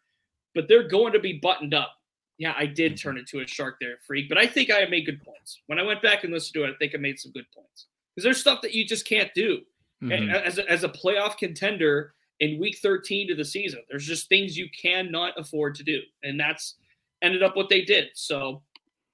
but 0.54 0.68
they're 0.68 0.88
going 0.88 1.14
to 1.14 1.20
be 1.20 1.40
buttoned 1.42 1.74
up. 1.74 1.92
Yeah, 2.38 2.54
I 2.58 2.66
did 2.66 2.98
turn 2.98 3.18
into 3.18 3.40
a 3.40 3.48
shark 3.48 3.78
there, 3.80 3.98
freak, 4.06 4.28
but 4.28 4.38
I 4.38 4.48
think 4.48 4.72
I 4.72 4.84
made 4.86 5.06
good 5.06 5.24
points. 5.24 5.62
When 5.68 5.80
I 5.80 5.84
went 5.84 6.02
back 6.02 6.24
and 6.24 6.34
listened 6.34 6.56
to 6.56 6.64
it, 6.64 6.72
I 6.72 6.78
think 6.80 6.94
I 6.94 6.98
made 6.98 7.20
some 7.20 7.32
good 7.32 7.46
points. 7.56 7.86
Because 8.16 8.26
there's 8.26 8.42
stuff 8.42 8.62
that 8.64 8.74
you 8.74 8.86
just 8.86 9.08
can't 9.08 9.34
do. 9.34 9.62
Mm-hmm. 10.04 10.32
As, 10.32 10.58
a, 10.58 10.70
as 10.70 10.84
a 10.84 10.90
playoff 10.90 11.38
contender, 11.38 12.16
in 12.42 12.60
week 12.60 12.80
13 12.82 13.28
to 13.30 13.36
the 13.36 13.46
season. 13.46 13.82
There's 13.90 14.06
just 14.06 14.28
things 14.28 14.58
you 14.58 14.68
cannot 14.70 15.40
afford 15.40 15.76
to 15.76 15.84
do. 15.84 16.02
And 16.24 16.40
that's 16.40 16.76
ended 17.22 17.44
up 17.44 17.56
what 17.56 17.70
they 17.70 17.84
did. 17.84 18.10
So, 18.16 18.64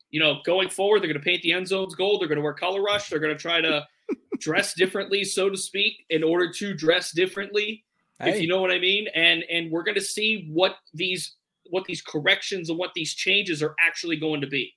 you 0.10 0.22
know, 0.22 0.38
going 0.46 0.70
forward, 0.70 1.02
they're 1.02 1.10
going 1.10 1.20
to 1.20 1.26
paint 1.26 1.44
the 1.44 1.52
end 1.52 1.68
zones 1.68 1.94
gold. 1.94 2.22
They're 2.22 2.30
going 2.30 2.38
to 2.38 2.42
wear 2.42 2.54
color 2.54 2.82
rush. 2.82 3.10
They're 3.10 3.20
going 3.20 3.36
to 3.36 3.42
try 3.42 3.60
to 3.60 3.86
dress 4.40 4.74
differently, 4.74 5.26
so 5.26 5.50
to 5.50 5.58
speak, 5.58 6.06
in 6.10 6.24
order 6.24 6.50
to 6.54 6.74
dress 6.74 7.12
differently, 7.12 7.84
hey. 8.20 8.32
if 8.32 8.42
you 8.42 8.48
know 8.48 8.62
what 8.62 8.72
I 8.72 8.80
mean. 8.80 9.08
And 9.14 9.44
and 9.52 9.70
we're 9.70 9.84
going 9.84 9.96
to 9.96 10.02
see 10.02 10.50
what 10.50 10.78
these 10.94 11.36
what 11.70 11.84
these 11.84 12.02
corrections 12.02 12.70
and 12.70 12.80
what 12.80 12.92
these 12.96 13.14
changes 13.14 13.62
are 13.62 13.76
actually 13.86 14.16
going 14.16 14.40
to 14.40 14.48
be. 14.48 14.74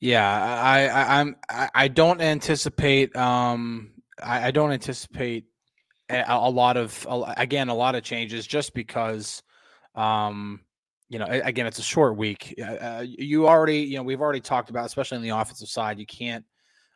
Yeah, 0.00 0.28
I, 0.28 0.86
I 0.88 1.20
I'm 1.20 1.36
I, 1.48 1.70
I 1.72 1.88
don't 1.88 2.20
anticipate 2.20 3.14
um 3.14 3.92
I, 4.20 4.48
I 4.48 4.50
don't 4.50 4.72
anticipate 4.72 5.44
a, 6.10 6.24
a 6.28 6.50
lot 6.50 6.76
of 6.76 7.06
again 7.36 7.68
a 7.68 7.74
lot 7.74 7.94
of 7.94 8.02
changes 8.02 8.46
just 8.46 8.74
because 8.74 9.42
um 9.94 10.60
you 11.08 11.18
know 11.18 11.26
again 11.26 11.66
it's 11.66 11.78
a 11.78 11.82
short 11.82 12.16
week 12.16 12.54
uh, 12.62 13.04
you 13.04 13.48
already 13.48 13.78
you 13.78 13.96
know 13.96 14.02
we've 14.02 14.20
already 14.20 14.40
talked 14.40 14.70
about 14.70 14.86
especially 14.86 15.16
on 15.16 15.22
the 15.22 15.30
offensive 15.30 15.68
side 15.68 15.98
you 15.98 16.06
can't 16.06 16.44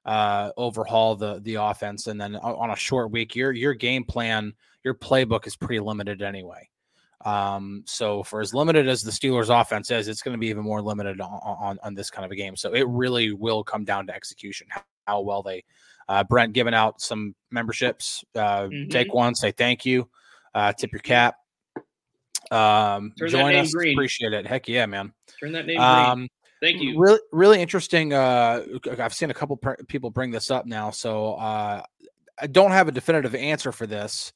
uh 0.07 0.51
overhaul 0.57 1.15
the 1.15 1.41
the 1.41 1.57
offense 1.57 2.07
and 2.07 2.21
then 2.21 2.37
on 2.37 2.71
a 2.71 2.77
short 2.77 3.11
week 3.11 3.35
your 3.35 3.53
your 3.53 3.75
game 3.75 4.05
plan 4.05 4.53
your 4.85 4.95
playbook 4.95 5.47
is 5.47 5.57
pretty 5.57 5.81
limited 5.81 6.23
anyway. 6.23 6.69
Um 7.25 7.83
so 7.87 8.23
for 8.23 8.41
as 8.41 8.55
limited 8.55 8.89
as 8.89 9.03
the 9.03 9.11
Steelers 9.11 9.51
offense 9.51 9.91
is 9.91 10.09
it's 10.09 10.23
going 10.23 10.33
to 10.33 10.39
be 10.39 10.47
even 10.47 10.65
more 10.65 10.81
limited 10.81 11.21
on, 11.21 11.39
on 11.43 11.79
on 11.83 11.95
this 11.95 12.11
kind 12.11 12.25
of 12.25 12.31
a 12.31 12.37
game. 12.37 12.57
So 12.57 12.73
it 12.73 12.89
really 12.89 13.33
will 13.33 13.63
come 13.63 13.85
down 13.85 14.07
to 14.07 14.15
execution 14.15 14.69
how 15.07 15.21
well 15.21 15.43
they 15.43 15.63
uh, 16.11 16.25
Brent 16.25 16.53
giving 16.53 16.75
out 16.75 17.01
some 17.01 17.37
memberships. 17.53 18.25
Uh, 18.35 18.63
mm-hmm. 18.63 18.91
Take 18.91 19.15
one, 19.15 19.37
say 19.37 19.53
thank 19.53 19.87
you, 19.87 20.09
uh, 20.57 20.73
tip 20.73 20.91
your 20.91 21.01
cap. 21.01 21.37
Um, 22.51 23.13
join 23.29 23.55
us. 23.55 23.73
Green. 23.73 23.97
Appreciate 23.97 24.33
it. 24.33 24.45
Heck 24.45 24.67
yeah, 24.67 24.87
man. 24.87 25.13
Turn 25.39 25.53
that 25.53 25.67
name 25.67 25.79
um, 25.79 26.19
green. 26.19 26.29
Thank 26.61 26.83
you. 26.83 26.99
Really, 26.99 27.21
really 27.31 27.63
interesting. 27.63 28.13
Uh, 28.13 28.65
I've 28.99 29.15
seen 29.15 29.31
a 29.31 29.35
couple 29.35 29.57
people 29.87 30.11
bring 30.11 30.33
this 30.33 30.51
up 30.51 30.67
now, 30.67 30.91
so 30.91 31.35
uh, 31.35 31.83
I 32.41 32.47
don't 32.49 32.73
have 32.73 32.89
a 32.89 32.93
definitive 32.93 33.37
answer 33.37 33.71
for 33.71 33.87
this, 33.87 34.33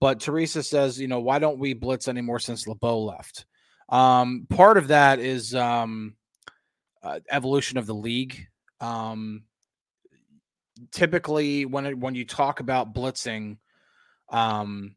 But 0.00 0.20
Teresa 0.20 0.62
says, 0.62 1.00
you 1.00 1.08
know, 1.08 1.20
why 1.20 1.38
don't 1.38 1.58
we 1.58 1.74
blitz 1.74 2.08
anymore 2.08 2.38
since 2.38 2.66
LeBeau 2.66 3.02
left? 3.02 3.46
Um, 3.88 4.46
part 4.48 4.76
of 4.76 4.88
that 4.88 5.18
is 5.18 5.54
um, 5.54 6.14
uh, 7.02 7.20
evolution 7.30 7.78
of 7.78 7.86
the 7.86 7.94
league. 7.94 8.46
Um, 8.80 9.44
typically, 10.92 11.64
when 11.64 11.86
it, 11.86 11.98
when 11.98 12.14
you 12.14 12.24
talk 12.24 12.60
about 12.60 12.94
blitzing, 12.94 13.58
um, 14.30 14.96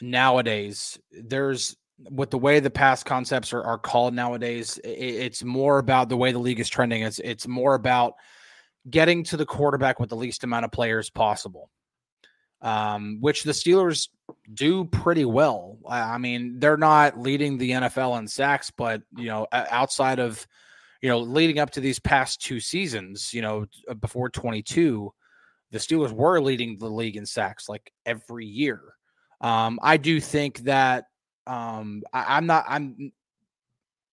nowadays, 0.00 0.98
there's 1.12 1.76
with 2.10 2.30
the 2.30 2.38
way 2.38 2.60
the 2.60 2.70
pass 2.70 3.02
concepts 3.02 3.52
are, 3.52 3.62
are 3.62 3.78
called 3.78 4.14
nowadays, 4.14 4.78
it, 4.78 4.88
it's 4.88 5.44
more 5.44 5.78
about 5.78 6.08
the 6.08 6.16
way 6.16 6.32
the 6.32 6.38
league 6.38 6.60
is 6.60 6.68
trending. 6.68 7.02
It's 7.02 7.18
it's 7.20 7.46
more 7.46 7.74
about 7.74 8.14
getting 8.88 9.24
to 9.24 9.36
the 9.36 9.46
quarterback 9.46 10.00
with 10.00 10.08
the 10.08 10.16
least 10.16 10.44
amount 10.44 10.64
of 10.64 10.72
players 10.72 11.10
possible, 11.10 11.70
um, 12.62 13.18
which 13.20 13.42
the 13.42 13.52
Steelers 13.52 14.08
do 14.52 14.84
pretty 14.86 15.24
well. 15.24 15.78
I, 15.86 16.14
I 16.14 16.18
mean, 16.18 16.58
they're 16.58 16.76
not 16.76 17.18
leading 17.18 17.58
the 17.58 17.72
NFL 17.72 18.18
in 18.18 18.28
sacks, 18.28 18.70
but 18.70 19.02
you 19.16 19.26
know, 19.26 19.46
outside 19.52 20.18
of 20.18 20.46
you 21.02 21.08
know, 21.08 21.20
leading 21.20 21.58
up 21.58 21.70
to 21.70 21.80
these 21.80 21.98
past 21.98 22.42
two 22.42 22.60
seasons, 22.60 23.32
you 23.32 23.42
know, 23.42 23.66
before 24.00 24.28
22, 24.28 25.12
the 25.70 25.78
Steelers 25.78 26.12
were 26.12 26.40
leading 26.40 26.78
the 26.78 26.88
league 26.88 27.16
in 27.16 27.24
sacks 27.24 27.68
like 27.68 27.92
every 28.04 28.46
year. 28.46 28.80
Um, 29.40 29.78
I 29.82 29.96
do 29.96 30.20
think 30.20 30.58
that 30.60 31.06
um, 31.46 32.02
I, 32.12 32.36
am 32.36 32.46
not 32.46 32.64
I'm 32.68 33.12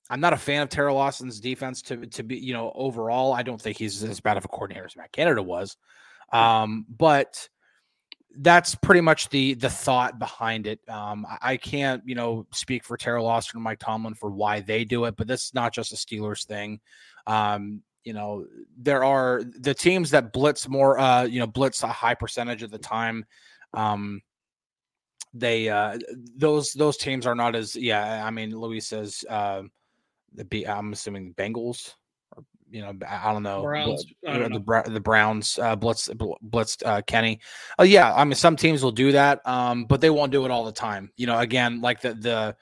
I'm 0.09 0.21
not 0.21 0.33
a 0.33 0.37
fan 0.37 0.61
of 0.61 0.69
Teryl 0.69 0.95
Austin's 0.95 1.39
defense 1.39 1.81
to 1.83 2.05
to 2.07 2.23
be 2.23 2.37
you 2.37 2.53
know 2.53 2.71
overall. 2.73 3.33
I 3.33 3.43
don't 3.43 3.61
think 3.61 3.77
he's 3.77 4.03
as 4.03 4.21
bad 4.21 4.37
of 4.37 4.45
a 4.45 4.47
coordinator 4.47 4.85
as 4.85 4.95
Matt 4.95 5.11
Canada 5.11 5.43
was, 5.43 5.75
um, 6.31 6.85
but 6.89 7.49
that's 8.39 8.75
pretty 8.75 9.01
much 9.01 9.29
the 9.29 9.55
the 9.55 9.69
thought 9.69 10.19
behind 10.19 10.67
it. 10.67 10.79
Um, 10.87 11.25
I, 11.25 11.53
I, 11.53 11.57
can't, 11.57 12.03
you 12.05 12.15
know, 12.15 12.45
speak 12.51 12.83
for 12.83 12.97
Teryl 12.97 13.25
Austin 13.25 13.57
and 13.57 13.63
Mike 13.63 13.79
Tomlin 13.79 14.13
for 14.13 14.29
why 14.29 14.59
they 14.59 14.85
do 14.85 15.05
it, 15.05 15.15
but 15.17 15.27
this 15.27 15.45
is 15.45 15.53
not 15.53 15.73
just 15.73 15.93
a 15.93 15.95
Steelers 15.95 16.45
thing. 16.45 16.79
Um, 17.25 17.81
you 18.03 18.13
know, 18.13 18.45
there 18.77 19.03
are 19.03 19.43
the 19.59 19.73
teams 19.73 20.11
that 20.11 20.31
blitz 20.31 20.69
more, 20.69 20.97
uh, 20.99 21.23
you 21.23 21.39
know, 21.39 21.47
blitz 21.47 21.83
a 21.83 21.87
high 21.87 22.15
percentage 22.15 22.63
of 22.63 22.71
the 22.71 22.77
time. 22.77 23.25
Um, 23.73 24.21
they 25.33 25.69
uh, 25.69 25.97
those 26.35 26.73
those 26.73 26.97
teams 26.97 27.25
are 27.25 27.35
not 27.35 27.55
as 27.55 27.75
yeah. 27.75 28.25
I 28.25 28.31
mean, 28.31 28.57
Louis 28.57 28.79
says 28.79 29.25
uh, 29.29 29.63
the 30.33 30.67
I'm 30.67 30.93
assuming 30.93 31.33
Bengals 31.33 31.93
you 32.69 32.81
know, 32.81 32.93
I 33.07 33.31
don't 33.31 33.43
know, 33.43 33.61
Browns, 33.63 34.05
I 34.27 34.37
don't 34.37 34.51
know. 34.51 34.59
the 34.59 34.91
the 34.91 34.99
Browns 34.99 35.57
uh, 35.59 35.75
blitz 35.75 36.09
blitzed 36.09 36.85
uh, 36.85 37.01
Kenny. 37.07 37.39
Oh 37.79 37.83
yeah, 37.83 38.13
I 38.13 38.23
mean 38.23 38.35
some 38.35 38.55
teams 38.55 38.83
will 38.83 38.91
do 38.91 39.11
that, 39.13 39.45
um, 39.47 39.85
but 39.85 40.01
they 40.01 40.09
won't 40.09 40.31
do 40.31 40.45
it 40.45 40.51
all 40.51 40.65
the 40.65 40.71
time. 40.71 41.11
You 41.17 41.27
know, 41.27 41.39
again, 41.39 41.81
like 41.81 42.01
the 42.01 42.13
the 42.13 42.55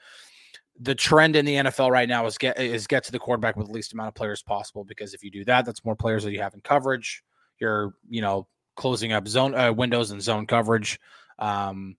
the 0.80 0.94
trend 0.94 1.36
in 1.36 1.44
the 1.44 1.54
NFL 1.54 1.90
right 1.90 2.08
now 2.08 2.26
is 2.26 2.38
get 2.38 2.60
is 2.60 2.86
get 2.86 3.04
to 3.04 3.12
the 3.12 3.18
quarterback 3.18 3.56
with 3.56 3.66
the 3.66 3.72
least 3.72 3.92
amount 3.92 4.08
of 4.08 4.14
players 4.14 4.42
possible 4.42 4.84
because 4.84 5.14
if 5.14 5.24
you 5.24 5.30
do 5.30 5.44
that, 5.44 5.64
that's 5.64 5.84
more 5.84 5.96
players 5.96 6.24
that 6.24 6.32
you 6.32 6.40
have 6.40 6.54
in 6.54 6.60
coverage. 6.60 7.22
You're 7.58 7.94
you 8.08 8.20
know 8.20 8.46
closing 8.76 9.12
up 9.12 9.26
zone 9.26 9.54
uh, 9.54 9.72
windows 9.72 10.10
and 10.10 10.22
zone 10.22 10.46
coverage. 10.46 11.00
Um, 11.38 11.96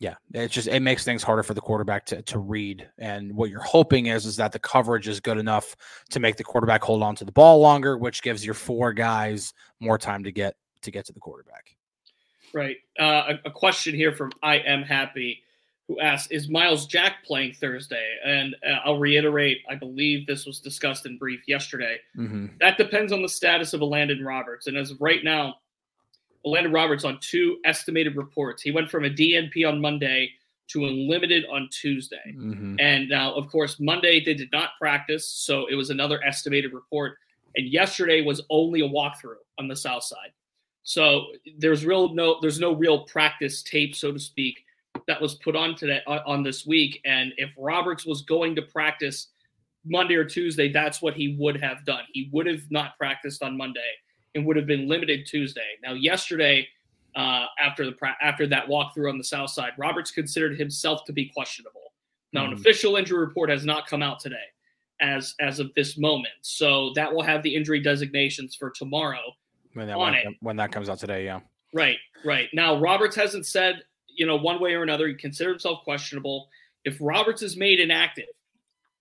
yeah, 0.00 0.14
it 0.32 0.50
just 0.50 0.66
it 0.66 0.80
makes 0.80 1.04
things 1.04 1.22
harder 1.22 1.42
for 1.42 1.52
the 1.52 1.60
quarterback 1.60 2.06
to 2.06 2.22
to 2.22 2.38
read. 2.38 2.88
And 2.98 3.36
what 3.36 3.50
you're 3.50 3.60
hoping 3.60 4.06
is 4.06 4.24
is 4.24 4.36
that 4.36 4.50
the 4.50 4.58
coverage 4.58 5.06
is 5.06 5.20
good 5.20 5.36
enough 5.36 5.76
to 6.08 6.20
make 6.20 6.36
the 6.36 6.44
quarterback 6.44 6.82
hold 6.82 7.02
on 7.02 7.14
to 7.16 7.24
the 7.26 7.32
ball 7.32 7.60
longer, 7.60 7.98
which 7.98 8.22
gives 8.22 8.44
your 8.44 8.54
four 8.54 8.94
guys 8.94 9.52
more 9.78 9.98
time 9.98 10.24
to 10.24 10.32
get 10.32 10.56
to 10.82 10.90
get 10.90 11.04
to 11.04 11.12
the 11.12 11.20
quarterback. 11.20 11.76
Right. 12.54 12.78
Uh, 12.98 13.34
a, 13.44 13.48
a, 13.48 13.50
question 13.50 13.94
here 13.94 14.12
from 14.12 14.32
I 14.42 14.56
am 14.56 14.82
happy, 14.82 15.42
who 15.86 16.00
asks, 16.00 16.32
"Is 16.32 16.48
Myles 16.48 16.86
Jack 16.86 17.22
playing 17.26 17.52
Thursday?" 17.52 18.16
And 18.24 18.56
uh, 18.66 18.78
I'll 18.86 18.98
reiterate, 18.98 19.58
I 19.68 19.74
believe 19.74 20.26
this 20.26 20.46
was 20.46 20.60
discussed 20.60 21.04
in 21.04 21.18
brief 21.18 21.42
yesterday. 21.46 21.98
Mm-hmm. 22.16 22.46
That 22.58 22.78
depends 22.78 23.12
on 23.12 23.20
the 23.20 23.28
status 23.28 23.74
of 23.74 23.82
Elandon 23.82 24.24
Roberts, 24.24 24.66
and 24.66 24.78
as 24.78 24.90
of 24.90 25.00
right 25.00 25.22
now, 25.22 25.56
Landon 26.44 26.72
Roberts 26.72 27.04
on 27.04 27.18
two 27.20 27.58
estimated 27.64 28.16
reports. 28.16 28.62
He 28.62 28.70
went 28.70 28.90
from 28.90 29.04
a 29.04 29.10
DNP 29.10 29.68
on 29.68 29.80
Monday 29.80 30.30
to 30.68 30.86
unlimited 30.86 31.44
on 31.50 31.68
Tuesday. 31.70 32.22
Mm-hmm. 32.28 32.76
And 32.78 33.08
now, 33.08 33.34
of 33.34 33.48
course, 33.48 33.80
Monday 33.80 34.22
they 34.24 34.34
did 34.34 34.50
not 34.52 34.70
practice, 34.78 35.26
so 35.26 35.66
it 35.66 35.74
was 35.74 35.90
another 35.90 36.22
estimated 36.24 36.72
report. 36.72 37.16
And 37.56 37.68
yesterday 37.68 38.22
was 38.22 38.40
only 38.50 38.80
a 38.80 38.88
walkthrough 38.88 39.42
on 39.58 39.66
the 39.68 39.74
south 39.74 40.04
side. 40.04 40.30
So 40.82 41.26
there's 41.58 41.84
real 41.84 42.14
no 42.14 42.38
there's 42.40 42.60
no 42.60 42.72
real 42.72 43.04
practice 43.04 43.62
tape, 43.62 43.94
so 43.94 44.12
to 44.12 44.18
speak, 44.18 44.60
that 45.06 45.20
was 45.20 45.34
put 45.34 45.56
on 45.56 45.74
today 45.74 46.00
on 46.06 46.42
this 46.42 46.66
week. 46.66 47.00
And 47.04 47.32
if 47.36 47.52
Roberts 47.58 48.06
was 48.06 48.22
going 48.22 48.54
to 48.56 48.62
practice 48.62 49.28
Monday 49.84 50.14
or 50.14 50.24
Tuesday, 50.24 50.70
that's 50.70 51.02
what 51.02 51.14
he 51.14 51.36
would 51.38 51.60
have 51.60 51.84
done. 51.84 52.04
He 52.12 52.30
would 52.32 52.46
have 52.46 52.62
not 52.70 52.96
practiced 52.96 53.42
on 53.42 53.56
Monday 53.56 53.80
and 54.34 54.46
would 54.46 54.56
have 54.56 54.66
been 54.66 54.88
limited 54.88 55.26
Tuesday. 55.26 55.76
Now, 55.82 55.92
yesterday, 55.92 56.68
uh, 57.16 57.46
after 57.58 57.84
the 57.84 57.96
after 58.22 58.46
that 58.46 58.66
walkthrough 58.66 59.10
on 59.10 59.18
the 59.18 59.24
south 59.24 59.50
side, 59.50 59.72
Roberts 59.76 60.10
considered 60.10 60.58
himself 60.58 61.04
to 61.06 61.12
be 61.12 61.26
questionable. 61.26 61.92
Now, 62.32 62.44
mm-hmm. 62.44 62.52
an 62.52 62.58
official 62.58 62.96
injury 62.96 63.18
report 63.18 63.50
has 63.50 63.64
not 63.64 63.86
come 63.86 64.02
out 64.02 64.20
today, 64.20 64.36
as 65.00 65.34
as 65.40 65.58
of 65.58 65.72
this 65.74 65.98
moment. 65.98 66.34
So 66.42 66.92
that 66.94 67.12
will 67.12 67.22
have 67.22 67.42
the 67.42 67.54
injury 67.54 67.80
designations 67.80 68.54
for 68.54 68.70
tomorrow 68.70 69.34
when 69.74 69.88
that, 69.88 69.96
on 69.96 70.12
when, 70.12 70.14
it. 70.14 70.26
when 70.40 70.56
that 70.56 70.72
comes 70.72 70.88
out 70.88 70.98
today. 70.98 71.24
Yeah. 71.24 71.40
Right. 71.72 71.98
Right. 72.24 72.48
Now, 72.52 72.78
Roberts 72.78 73.16
hasn't 73.16 73.46
said 73.46 73.82
you 74.06 74.26
know 74.26 74.36
one 74.36 74.60
way 74.60 74.74
or 74.74 74.82
another. 74.82 75.08
He 75.08 75.14
considered 75.14 75.52
himself 75.52 75.82
questionable. 75.82 76.48
If 76.84 76.96
Roberts 77.00 77.42
is 77.42 77.56
made 77.56 77.80
inactive, 77.80 78.28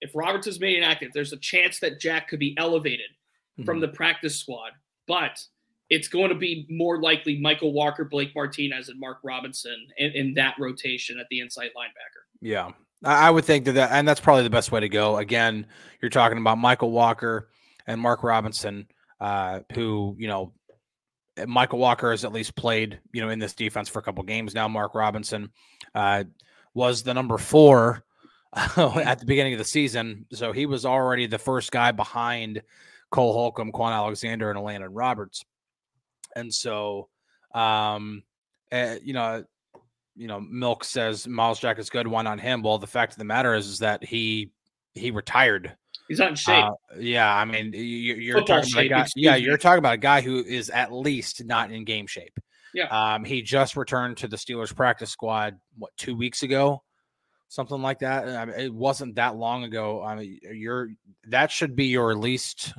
if 0.02 0.16
Roberts 0.16 0.48
is 0.48 0.60
made 0.60 0.78
inactive, 0.78 1.12
there's 1.14 1.34
a 1.34 1.38
chance 1.38 1.80
that 1.80 2.00
Jack 2.00 2.28
could 2.28 2.40
be 2.40 2.56
elevated 2.58 3.12
mm-hmm. 3.58 3.66
from 3.66 3.80
the 3.80 3.88
practice 3.88 4.40
squad 4.40 4.72
but 5.10 5.44
it's 5.90 6.08
going 6.08 6.30
to 6.30 6.36
be 6.36 6.68
more 6.70 7.02
likely 7.02 7.40
Michael 7.42 7.74
Walker, 7.74 8.06
Blake 8.06 8.32
Martinez, 8.36 8.90
and 8.90 9.00
Mark 9.00 9.18
Robinson 9.24 9.88
in, 9.98 10.12
in 10.12 10.34
that 10.36 10.56
rotation 10.60 11.20
at 11.20 11.26
the 11.30 11.40
inside 11.40 11.72
linebacker. 11.76 12.22
Yeah, 12.42 12.70
I 13.04 13.32
would 13.32 13.44
think 13.44 13.66
that, 13.66 13.74
that, 13.74 13.90
and 13.92 14.08
that's 14.08 14.20
probably 14.20 14.44
the 14.44 14.52
best 14.52 14.72
way 14.72 14.80
to 14.82 14.88
go. 14.88 15.18
Again, 15.18 15.66
you're 16.02 16.10
talking 16.10 16.38
about 16.38 16.60
Michael 16.60 16.92
Walker 16.92 17.50
and 17.88 18.00
Mark 18.00 18.24
Robinson, 18.24 18.88
uh, 19.20 19.62
who 19.74 20.16
you 20.20 20.28
know, 20.28 20.54
Michael 21.48 21.80
Walker 21.80 22.12
has 22.12 22.24
at 22.24 22.32
least 22.32 22.56
played 22.56 23.00
you 23.12 23.22
know 23.22 23.30
in 23.30 23.40
this 23.40 23.56
defense 23.56 23.90
for 23.90 23.98
a 23.98 24.04
couple 24.04 24.24
games 24.24 24.54
now. 24.54 24.68
Mark 24.68 24.94
Robinson 24.94 25.50
uh, 25.96 26.24
was 26.76 27.02
the 27.02 27.16
number 27.16 27.40
four 27.40 28.04
at 28.56 29.20
the 29.20 29.26
beginning 29.26 29.54
of 29.54 29.60
the 29.60 29.66
season, 29.66 30.28
so 30.32 30.52
he 30.52 30.68
was 30.68 30.86
already 30.86 31.26
the 31.26 31.40
first 31.40 31.72
guy 31.72 31.92
behind 31.92 32.62
Cole 33.12 33.34
Holcomb, 33.34 33.72
Kwon 33.72 33.92
Alexander, 33.92 34.50
and 34.50 34.60
Elandon 34.60 34.90
Roberts. 34.92 35.44
And 36.36 36.54
so, 36.54 37.10
um, 37.54 38.24
uh, 38.72 38.96
you 39.04 39.14
know, 39.14 39.44
you 40.16 40.28
know, 40.28 40.40
Milk 40.42 40.84
says 40.84 41.28
Myles 41.28 41.60
Jack 41.60 41.80
is 41.80 41.90
good. 41.90 42.08
Why 42.08 42.22
not 42.22 42.40
him? 42.40 42.62
Well, 42.62 42.78
the 42.78 42.88
fact 42.88 43.14
of 43.14 43.20
the 43.20 43.26
matter 43.26 43.56
is, 43.56 43.68
is 43.68 43.80
that 43.80 44.04
he 44.04 44.52
he 44.94 45.12
retired. 45.12 45.76
He's 46.08 46.20
not 46.20 46.30
in 46.30 46.36
shape. 46.36 46.66
Uh, 46.66 46.72
yeah, 47.00 47.34
I 47.34 47.46
mean, 47.46 47.72
you, 47.74 48.36
are 48.36 48.42
talking 48.42 48.72
about 48.74 48.86
a 48.86 48.90
guy. 48.90 49.06
Yeah, 49.16 49.36
you're 49.36 49.58
talking 49.58 49.78
about 49.80 49.94
a 49.94 49.98
guy 49.98 50.22
who 50.22 50.44
is 50.44 50.70
at 50.72 50.92
least 50.92 51.46
not 51.46 51.72
in 51.72 51.86
game 51.86 52.08
shape. 52.08 52.38
Yeah. 52.74 52.88
Um, 52.88 53.24
he 53.24 53.42
just 53.42 53.78
returned 53.78 54.18
to 54.18 54.28
the 54.28 54.36
Steelers 54.36 54.76
practice 54.76 55.12
squad 55.12 55.58
what 55.78 55.92
two 55.98 56.16
weeks 56.16 56.44
ago, 56.44 56.84
something 57.50 57.82
like 57.82 58.00
that. 58.00 58.30
I 58.30 58.46
mean, 58.46 58.56
it 58.58 58.74
wasn't 58.74 59.16
that 59.16 59.36
long 59.36 59.66
ago. 59.66 60.02
I 60.02 60.16
mean, 60.16 60.40
you're 60.54 60.92
that 61.28 61.52
should 61.52 61.76
be 61.76 61.86
your 61.88 62.16
least 62.16 62.74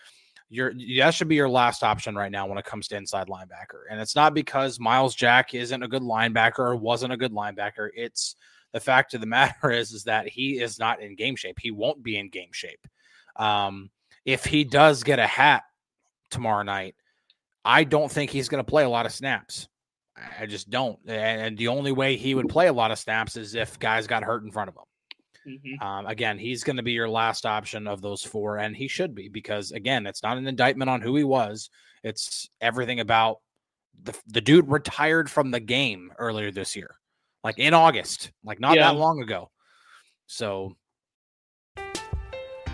your 0.50 0.74
that 0.98 1.14
should 1.14 1.28
be 1.28 1.36
your 1.36 1.48
last 1.48 1.82
option 1.82 2.14
right 2.14 2.30
now 2.30 2.46
when 2.46 2.58
it 2.58 2.64
comes 2.64 2.88
to 2.88 2.96
inside 2.96 3.28
linebacker. 3.28 3.84
And 3.90 4.00
it's 4.00 4.14
not 4.14 4.34
because 4.34 4.78
Myles 4.78 5.14
Jack 5.14 5.54
isn't 5.54 5.82
a 5.82 5.88
good 5.88 6.02
linebacker 6.02 6.58
or 6.58 6.76
wasn't 6.76 7.12
a 7.12 7.16
good 7.16 7.32
linebacker. 7.32 7.88
It's 7.94 8.36
the 8.72 8.80
fact 8.80 9.14
of 9.14 9.20
the 9.20 9.26
matter 9.26 9.70
is 9.70 9.92
is 9.92 10.04
that 10.04 10.28
he 10.28 10.60
is 10.60 10.78
not 10.78 11.00
in 11.00 11.16
game 11.16 11.36
shape. 11.36 11.58
He 11.58 11.70
won't 11.70 12.02
be 12.02 12.18
in 12.18 12.28
game 12.28 12.52
shape. 12.52 12.86
Um, 13.36 13.90
if 14.24 14.44
he 14.44 14.64
does 14.64 15.04
get 15.04 15.20
a 15.20 15.26
hat 15.26 15.62
tomorrow 16.30 16.64
night, 16.64 16.96
I 17.64 17.84
don't 17.84 18.10
think 18.10 18.30
he's 18.30 18.48
going 18.48 18.64
to 18.64 18.68
play 18.68 18.82
a 18.82 18.88
lot 18.88 19.06
of 19.06 19.12
snaps. 19.12 19.68
I 20.38 20.46
just 20.46 20.70
don't. 20.70 20.98
And 21.06 21.56
the 21.56 21.68
only 21.68 21.92
way 21.92 22.16
he 22.16 22.34
would 22.34 22.48
play 22.48 22.68
a 22.68 22.72
lot 22.72 22.90
of 22.90 22.98
snaps 22.98 23.36
is 23.36 23.54
if 23.54 23.78
guys 23.78 24.06
got 24.06 24.22
hurt 24.22 24.42
in 24.44 24.50
front 24.50 24.68
of 24.68 24.76
him. 24.76 24.82
Mm-hmm. 25.46 25.82
Um, 25.82 26.06
again, 26.06 26.38
he's 26.38 26.64
going 26.64 26.76
to 26.76 26.82
be 26.82 26.92
your 26.92 27.08
last 27.08 27.46
option 27.46 27.86
of 27.86 28.02
those 28.02 28.22
four, 28.22 28.56
and 28.56 28.74
he 28.74 28.88
should 28.88 29.14
be 29.14 29.28
because 29.28 29.70
again, 29.72 30.06
it's 30.06 30.22
not 30.22 30.38
an 30.38 30.46
indictment 30.46 30.90
on 30.90 31.00
who 31.00 31.14
he 31.16 31.24
was. 31.24 31.70
It's 32.02 32.48
everything 32.60 33.00
about 33.00 33.38
the 34.02 34.14
the 34.26 34.40
dude 34.40 34.68
retired 34.68 35.30
from 35.30 35.50
the 35.50 35.60
game 35.60 36.12
earlier 36.18 36.50
this 36.50 36.74
year, 36.74 36.96
like 37.44 37.58
in 37.58 37.74
August, 37.74 38.32
like 38.44 38.58
not 38.58 38.76
yeah. 38.76 38.90
that 38.90 38.98
long 38.98 39.22
ago. 39.22 39.50
So, 40.26 40.76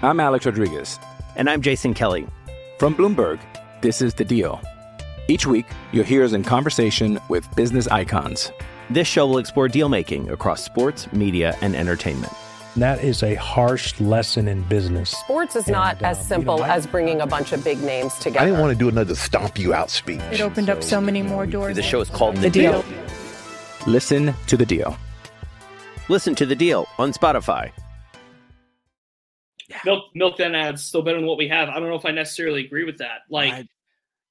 I'm 0.01 0.19
Alex 0.19 0.47
Rodriguez, 0.47 0.99
and 1.37 1.51
I'm 1.51 1.61
Jason 1.61 1.93
Kelly 1.93 2.27
from 2.79 2.95
Bloomberg. 2.95 3.39
This 3.83 4.01
is 4.01 4.15
the 4.15 4.25
Deal. 4.25 4.63
Each 5.29 5.47
week, 5.47 5.67
you'll 5.93 6.05
hear 6.05 6.25
us 6.25 6.33
in 6.33 6.43
conversation 6.43 7.19
with 7.29 7.53
business 7.55 7.87
icons. 7.89 8.53
This 8.91 9.07
show 9.09 9.27
will 9.27 9.39
explore 9.39 9.69
deal 9.69 9.89
making 9.89 10.31
across 10.31 10.63
sports, 10.65 11.11
media, 11.13 11.57
and 11.63 11.75
entertainment. 11.77 12.33
That 12.77 13.05
is 13.05 13.23
a 13.23 13.35
harsh 13.35 14.01
lesson 14.01 14.49
in 14.49 14.63
business. 14.63 15.11
Sports 15.11 15.57
is 15.57 15.69
not 15.69 15.97
And, 15.97 16.07
as 16.07 16.19
um, 16.19 16.25
simple 16.25 16.55
you 16.57 16.63
know, 16.63 16.67
I- 16.69 16.75
as 16.77 16.87
bringing 16.87 17.21
a 17.21 17.27
bunch 17.27 17.53
of 17.53 17.63
big 17.63 17.81
names 17.83 18.15
together. 18.15 18.41
I 18.41 18.45
didn't 18.47 18.61
want 18.61 18.73
to 18.73 18.79
do 18.79 18.89
another 18.89 19.15
stomp 19.15 19.59
you 19.59 19.75
out 19.75 19.91
speech. 19.91 20.21
It 20.33 20.41
opened 20.41 20.71
up 20.71 20.83
so 20.83 21.01
many 21.01 21.23
more 21.23 21.47
doors. 21.47 21.77
The 21.77 21.83
show 21.83 22.01
is 22.01 22.09
called 22.11 22.37
The 22.39 22.51
Deal. 22.51 22.85
Listen 23.87 24.33
to 24.47 24.57
the 24.57 24.65
deal. 24.67 24.97
Listen 26.09 26.35
to 26.37 26.47
the 26.47 26.55
deal 26.57 26.87
on 26.99 27.13
Spotify. 27.13 27.71
Milk, 29.85 30.05
milk 30.15 30.37
then 30.37 30.55
adds 30.55 30.85
still 30.85 31.03
better 31.03 31.19
than 31.19 31.27
what 31.27 31.39
we 31.39 31.49
have. 31.49 31.69
I 31.69 31.79
don't 31.81 31.89
know 31.89 31.95
if 31.97 32.05
I 32.05 32.11
necessarily 32.11 32.65
agree 32.65 32.85
with 32.85 32.99
that. 32.99 33.21
Like, 33.31 33.53
I- 33.53 33.69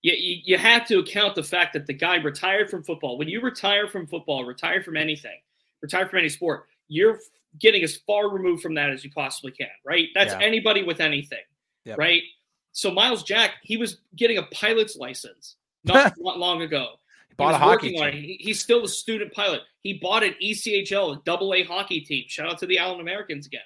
you, 0.02 0.14
you, 0.46 0.58
have 0.58 0.88
to 0.88 1.00
account 1.00 1.36
the 1.36 1.44
fact 1.44 1.74
that 1.74 1.86
the 1.86 1.94
guy 1.94 2.16
retired 2.16 2.70
from 2.70 2.84
football. 2.84 3.18
When 3.18 3.28
you 3.28 3.42
retire 3.42 3.88
from 3.88 4.08
football, 4.08 4.44
retire 4.46 4.82
from 4.82 4.98
anything, 4.98 5.38
retire 5.82 6.08
from 6.08 6.20
any 6.20 6.30
sport, 6.30 6.66
you're 6.88 7.20
getting 7.60 7.84
as 7.84 7.98
far 7.98 8.30
removed 8.30 8.64
from 8.64 8.74
that 8.76 8.90
as 8.90 9.04
you 9.04 9.12
possibly 9.12 9.52
can, 9.52 9.68
right? 9.86 10.08
That's 10.16 10.34
Yeah. 10.34 10.40
anybody 10.42 10.84
with 10.84 11.00
anything, 11.02 11.44
Yep. 11.86 11.98
right? 11.98 12.24
So 12.72 12.90
Myles 12.92 13.24
Jack, 13.24 13.56
he 13.62 13.78
was 13.78 14.00
getting 14.16 14.38
a 14.38 14.44
pilot's 14.44 14.96
license 14.96 15.58
not 15.84 16.14
not 16.18 16.40
long 16.40 16.62
ago. 16.62 16.96
He 17.30 17.36
Bought 17.36 17.50
a 17.50 17.52
was 17.54 17.58
hockey 17.62 17.88
working 17.88 18.02
on 18.02 18.08
it. 18.10 18.12
team. 18.14 18.24
He- 18.24 18.38
He's 18.42 18.60
still 18.60 18.84
a 18.84 18.88
student 18.88 19.34
pilot. 19.34 19.62
He 19.82 19.94
bought 19.94 20.24
an 20.24 20.36
ECHL, 20.42 21.14
a 21.18 21.22
double 21.26 21.54
A 21.54 21.64
hockey 21.64 22.02
team. 22.02 22.26
Shout 22.28 22.50
out 22.50 22.58
to 22.60 22.66
the 22.66 22.78
Allen 22.78 23.00
Americans 23.02 23.46
again. 23.48 23.62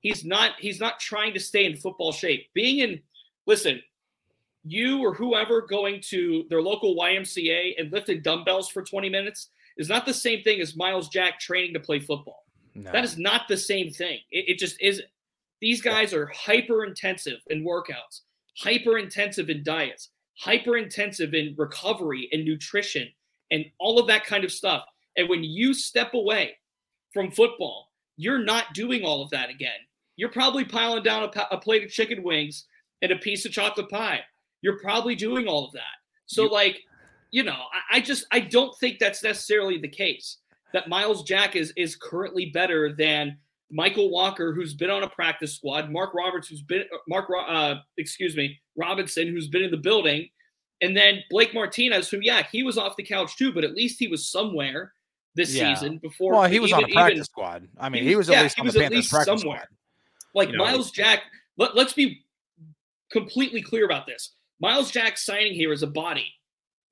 He's 0.00 0.24
not 0.24 0.52
he's 0.60 0.80
not 0.80 0.98
trying 1.00 1.32
to 1.34 1.40
stay 1.40 1.64
in 1.64 1.76
football 1.76 2.12
shape. 2.12 2.48
Being 2.54 2.78
in 2.80 3.00
listen, 3.46 3.82
you 4.64 5.00
or 5.00 5.14
whoever 5.14 5.62
going 5.62 6.00
to 6.08 6.44
their 6.48 6.62
local 6.62 6.96
YMCA 6.96 7.74
and 7.78 7.92
lifting 7.92 8.22
dumbbells 8.22 8.68
for 8.68 8.82
20 8.82 9.08
minutes 9.08 9.48
is 9.76 9.88
not 9.88 10.06
the 10.06 10.14
same 10.14 10.42
thing 10.42 10.60
as 10.60 10.76
Myles 10.76 11.08
Jack 11.08 11.40
training 11.40 11.74
to 11.74 11.80
play 11.80 11.98
football. 11.98 12.44
No. 12.74 12.92
That 12.92 13.04
is 13.04 13.18
not 13.18 13.48
the 13.48 13.56
same 13.56 13.90
thing. 13.90 14.18
It, 14.30 14.44
it 14.48 14.58
just 14.58 14.76
isn't. 14.80 15.06
These 15.60 15.82
guys 15.82 16.12
are 16.12 16.30
hyper 16.34 16.84
intensive 16.84 17.38
in 17.48 17.64
workouts, 17.64 18.22
hyper 18.58 18.98
intensive 18.98 19.48
in 19.48 19.62
diets, 19.62 20.08
hyper 20.38 20.76
intensive 20.76 21.34
in 21.34 21.54
recovery 21.56 22.28
and 22.32 22.44
nutrition 22.44 23.08
and 23.50 23.64
all 23.78 23.98
of 23.98 24.06
that 24.08 24.24
kind 24.24 24.44
of 24.44 24.50
stuff. 24.50 24.84
And 25.16 25.28
when 25.28 25.44
you 25.44 25.74
step 25.74 26.14
away 26.14 26.56
from 27.12 27.30
football, 27.30 27.90
you're 28.16 28.42
not 28.42 28.74
doing 28.74 29.04
all 29.04 29.22
of 29.22 29.30
that 29.30 29.50
again. 29.50 29.70
You're 30.16 30.30
probably 30.30 30.64
piling 30.64 31.02
down 31.02 31.24
a, 31.24 31.54
a 31.54 31.58
plate 31.58 31.84
of 31.84 31.90
chicken 31.90 32.22
wings 32.22 32.66
and 33.02 33.12
a 33.12 33.16
piece 33.16 33.44
of 33.44 33.52
chocolate 33.52 33.88
pie. 33.88 34.20
You're 34.62 34.78
probably 34.80 35.14
doing 35.14 35.46
all 35.46 35.66
of 35.66 35.72
that. 35.72 35.82
So, 36.26 36.44
like, 36.44 36.80
you 37.30 37.42
know, 37.42 37.52
I, 37.90 37.96
I 37.98 38.00
just 38.00 38.26
I 38.30 38.40
don't 38.40 38.76
think 38.78 38.98
that's 38.98 39.22
necessarily 39.22 39.78
the 39.78 39.88
case. 39.88 40.38
That 40.72 40.88
Myles 40.88 41.22
Jack 41.24 41.54
is 41.56 41.72
is 41.76 41.96
currently 41.96 42.46
better 42.46 42.92
than 42.94 43.36
Michael 43.70 44.10
Walker, 44.10 44.52
who's 44.54 44.74
been 44.74 44.90
on 44.90 45.02
a 45.02 45.08
practice 45.08 45.54
squad, 45.56 45.90
Mark 45.90 46.14
Roberts, 46.14 46.48
who's 46.48 46.62
been 46.62 46.84
Mark, 47.08 47.28
uh, 47.48 47.76
excuse 47.98 48.36
me, 48.36 48.60
Robinson, 48.76 49.28
who's 49.28 49.48
been 49.48 49.62
in 49.62 49.70
the 49.70 49.76
building, 49.78 50.28
and 50.80 50.96
then 50.96 51.22
Blake 51.30 51.52
Martinez, 51.54 52.08
who 52.10 52.18
yeah, 52.22 52.42
he 52.52 52.62
was 52.62 52.78
off 52.78 52.96
the 52.96 53.02
couch 53.02 53.36
too, 53.36 53.52
but 53.52 53.64
at 53.64 53.74
least 53.74 53.98
he 53.98 54.08
was 54.08 54.30
somewhere 54.30 54.92
this 55.34 55.54
Yeah. 55.54 55.74
season 55.74 55.98
before. 55.98 56.32
well, 56.32 56.44
he 56.48 56.60
was 56.60 56.72
on 56.72 56.84
a 56.84 56.88
practice 56.88 57.12
even- 57.16 57.24
squad. 57.24 57.68
I 57.78 57.88
mean, 57.88 58.02
he 58.02 58.10
he 58.10 58.16
was- 58.16 58.28
at 58.28 58.34
yeah, 58.34 58.42
least 58.42 58.56
he 58.56 58.62
was 58.62 58.74
the 58.74 58.80
at 58.80 58.82
Panthers 58.84 58.96
least 58.98 59.10
practice 59.10 59.40
somewhere. 59.40 59.58
squad. 59.64 59.76
Like 60.34 60.50
You 60.50 60.56
know, 60.58 60.64
Myles 60.64 60.90
Jack, 60.90 61.22
let, 61.56 61.74
let's 61.74 61.92
be 61.94 62.24
completely 63.10 63.62
clear 63.62 63.84
about 63.84 64.06
this. 64.06 64.32
Myles 64.62 64.92
Jack 64.92 65.18
signing 65.18 65.52
here 65.52 65.72
is 65.72 65.82
a 65.82 65.88
body. 65.88 66.32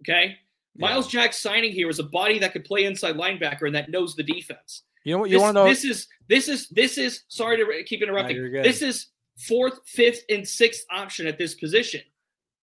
Okay. 0.03 0.37
Myles 0.77 1.07
Jack 1.07 1.33
signing 1.33 1.73
here 1.73 1.89
is 1.89 2.01
a 2.01 2.05
body 2.05 2.39
that 2.41 2.53
could 2.53 2.65
play 2.65 2.85
inside 2.85 3.15
linebacker 3.17 3.67
and 3.67 3.75
that 3.75 3.91
knows 3.91 4.17
the 4.17 4.23
defense. 4.23 4.83
You 5.05 5.15
know 5.15 5.19
what? 5.21 5.31
You 5.31 5.37
This, 5.37 5.43
want 5.43 5.57
to 5.57 5.63
know? 5.63 5.69
this 5.69 5.85
is 5.85 6.09
this 6.29 6.49
is 6.49 6.69
this 6.69 6.99
is 6.99 7.23
sorry 7.29 7.57
to 7.57 7.85
keep 7.85 8.03
interrupting. 8.03 8.37
you're 8.37 8.63
this 8.63 8.83
is 8.83 9.07
fourth, 9.39 9.81
fifth, 9.87 10.25
and 10.29 10.47
sixth 10.47 10.85
option 10.91 11.27
at 11.27 11.39
this 11.39 11.55
position. 11.55 12.01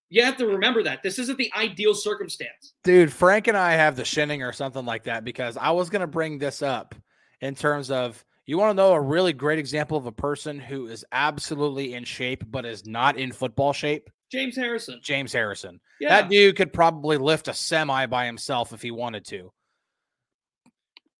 You 0.10 0.24
have 0.24 0.38
to 0.38 0.46
remember 0.46 0.84
that 0.84 1.04
this 1.04 1.20
isn't 1.20 1.38
the 1.38 1.52
ideal 1.58 1.94
circumstance. 1.94 2.74
Dude, 2.84 3.12
Frank 3.12 3.48
and 3.48 3.58
I 3.58 3.74
have 3.74 3.96
the 3.96 4.06
shinning 4.06 4.44
or 4.44 4.54
something 4.54 4.86
like 4.86 5.04
that 5.04 5.24
because 5.26 5.58
I 5.58 5.72
was 5.72 5.90
going 5.90 6.02
to 6.02 6.08
bring 6.08 6.38
this 6.38 6.62
up 6.62 6.96
in 7.42 7.56
terms 7.56 7.92
of 7.92 8.24
you 8.46 8.58
want 8.58 8.72
to 8.72 8.76
know 8.76 8.94
a 8.94 9.02
really 9.02 9.34
great 9.34 9.60
example 9.60 9.98
of 9.98 10.06
a 10.06 10.12
person 10.12 10.60
who 10.60 10.88
is 10.88 11.04
absolutely 11.12 11.94
in 11.94 12.04
shape 12.04 12.44
but 12.50 12.66
is 12.66 12.86
not 12.86 13.18
in 13.18 13.32
football 13.32 13.74
shape? 13.74 14.10
James 14.32 14.56
Harrison. 14.56 15.00
James 15.04 15.32
Harrison. 15.34 15.80
Yeah. 16.00 16.10
That 16.22 16.30
dude 16.30 16.56
could 16.56 16.74
probably 16.74 17.18
lift 17.18 17.48
a 17.48 17.54
semi 17.54 18.06
by 18.08 18.26
himself 18.26 18.74
if 18.74 18.82
he 18.82 18.92
wanted 18.92 19.26
to. 19.28 19.52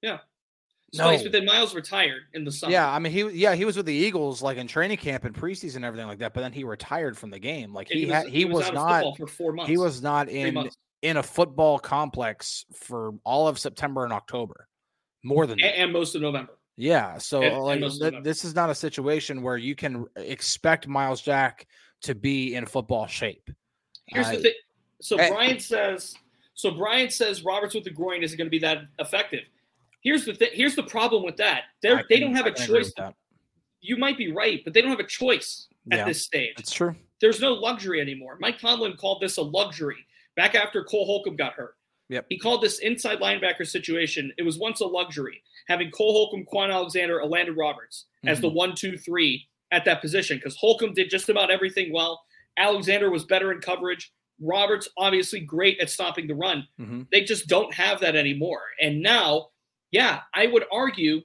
Yeah. 0.02 0.18
No. 0.94 1.04
Spice, 1.10 1.24
but 1.24 1.32
then 1.34 1.44
Myles 1.46 1.76
retired 1.76 2.22
in 2.34 2.46
the 2.46 2.52
summer. 2.52 2.72
Yeah, 2.72 2.90
I 2.90 3.00
mean 3.00 3.12
he 3.12 3.22
yeah, 3.32 3.56
he 3.56 3.66
was 3.66 3.76
with 3.76 3.86
the 3.86 3.94
Eagles 3.94 4.42
like 4.42 4.58
in 4.58 4.68
training 4.68 4.98
camp 4.98 5.26
and 5.26 5.36
preseason 5.36 5.78
and 5.78 5.86
everything 5.86 6.08
like 6.08 6.20
that, 6.20 6.34
but 6.34 6.42
then 6.42 6.54
he 6.54 6.64
retired 6.64 7.18
from 7.18 7.30
the 7.30 7.40
game. 7.40 7.74
Like 7.74 7.90
he 7.90 8.06
he 8.06 8.08
had 8.08 8.26
was- 8.26 8.34
he, 8.34 8.40
he 8.40 8.46
was 8.46 8.72
not 8.72 9.18
for 9.18 9.28
four 9.28 9.52
months. 9.52 9.70
He 9.70 9.78
was 9.78 10.02
not 10.02 10.30
in 10.30 10.70
in 11.02 11.18
a 11.18 11.24
football 11.24 11.78
complex 11.78 12.66
for 12.74 13.12
all 13.26 13.48
of 13.50 13.60
September 13.60 14.06
and 14.06 14.14
October. 14.14 14.68
More 15.24 15.46
than 15.46 15.58
that. 15.60 15.74
and, 15.76 15.84
and 15.86 15.94
most 15.94 16.16
of 16.16 16.22
November. 16.22 16.54
Yeah, 16.78 17.18
so 17.18 17.42
And- 17.42 17.64
like 17.64 17.80
th- 18.00 18.24
this 18.24 18.46
is 18.46 18.56
not 18.56 18.70
a 18.70 18.76
situation 18.76 19.42
where 19.42 19.58
you 19.58 19.76
can 19.76 20.06
expect 20.16 20.88
Myles 20.88 21.22
Jack 21.22 21.68
to 22.02 22.16
be 22.16 22.56
in 22.56 22.66
football 22.66 23.08
shape. 23.08 23.50
Here's 24.08 24.30
the 24.30 24.38
Uh, 24.38 24.42
thing. 24.42 24.54
So 25.02 25.18
eh. 25.18 25.30
Brian 25.30 25.60
says. 25.60 26.16
So 26.54 26.72
Brian 26.72 27.10
says 27.12 27.44
Roberts 27.44 27.76
with 27.76 27.84
the 27.84 27.92
groin 27.92 28.24
isn't 28.24 28.36
going 28.38 28.48
to 28.48 28.52
be 28.52 28.60
that 28.60 28.86
effective. 29.00 29.48
Here's 30.02 30.26
the 30.26 30.34
thing. 30.34 30.50
Here's 30.54 30.76
the 30.76 30.84
problem 30.84 31.24
with 31.24 31.38
that. 31.38 31.66
They 31.82 31.92
I 31.92 32.04
they 32.10 32.16
can- 32.20 32.28
don't 32.28 32.36
have 32.36 32.46
I 32.48 32.50
a 32.50 32.54
choice. 32.54 32.92
You 33.82 33.98
might 33.98 34.18
be 34.18 34.32
right, 34.32 34.64
but 34.64 34.74
they 34.74 34.82
don't 34.82 34.90
have 34.90 35.00
a 35.00 35.06
choice 35.08 35.68
at 35.92 36.00
Yeah, 36.00 36.06
this 36.06 36.24
stage. 36.24 36.56
That's 36.58 36.74
true. 36.74 36.96
There's 37.22 37.40
no 37.40 37.54
luxury 37.54 38.02
anymore. 38.02 38.38
Mike 38.40 38.58
Tomlin 38.60 38.98
called 38.98 39.22
this 39.22 39.38
a 39.38 39.42
luxury 39.42 40.06
back 40.36 40.56
after 40.56 40.84
Cole 40.84 41.06
Holcomb 41.06 41.36
got 41.36 41.54
hurt. 41.54 41.76
Yep. 42.10 42.26
He 42.30 42.38
called 42.40 42.62
this 42.64 42.80
inside 42.80 43.20
linebacker 43.20 43.68
situation. 43.68 44.32
It 44.38 44.44
was 44.44 44.58
once 44.58 44.80
a 44.80 44.86
luxury 44.86 45.44
having 45.68 45.92
Cole 45.92 46.14
Holcomb, 46.14 46.46
Kwon 46.46 46.72
Alexander, 46.72 47.20
Elandon 47.20 47.56
Roberts 47.58 48.06
as 48.26 48.40
the 48.42 48.50
Mhm. 48.50 48.54
one, 48.54 48.76
two, 48.76 48.98
three 48.98 49.47
at 49.72 49.86
that 49.86 50.02
position 50.02 50.38
because 50.38 50.56
Holcomb 50.56 50.94
did 50.94 51.10
just 51.10 51.30
about 51.30 51.52
everything 51.52 51.92
well. 51.92 52.24
Alexander 52.58 53.10
was 53.10 53.26
better 53.26 53.52
in 53.52 53.60
coverage. 53.60 54.12
Roberts 54.40 54.88
obviously 54.98 55.40
great 55.40 55.80
at 55.80 55.90
stopping 55.90 56.28
the 56.28 56.36
run. 56.36 56.68
Mhm. 56.80 57.08
They 57.12 57.24
just 57.24 57.48
don't 57.48 57.74
have 57.74 58.00
that 58.02 58.16
anymore. 58.16 58.62
And 58.82 59.02
now, 59.02 59.50
yeah, 59.92 60.22
I 60.34 60.48
would 60.48 60.66
argue 60.72 61.22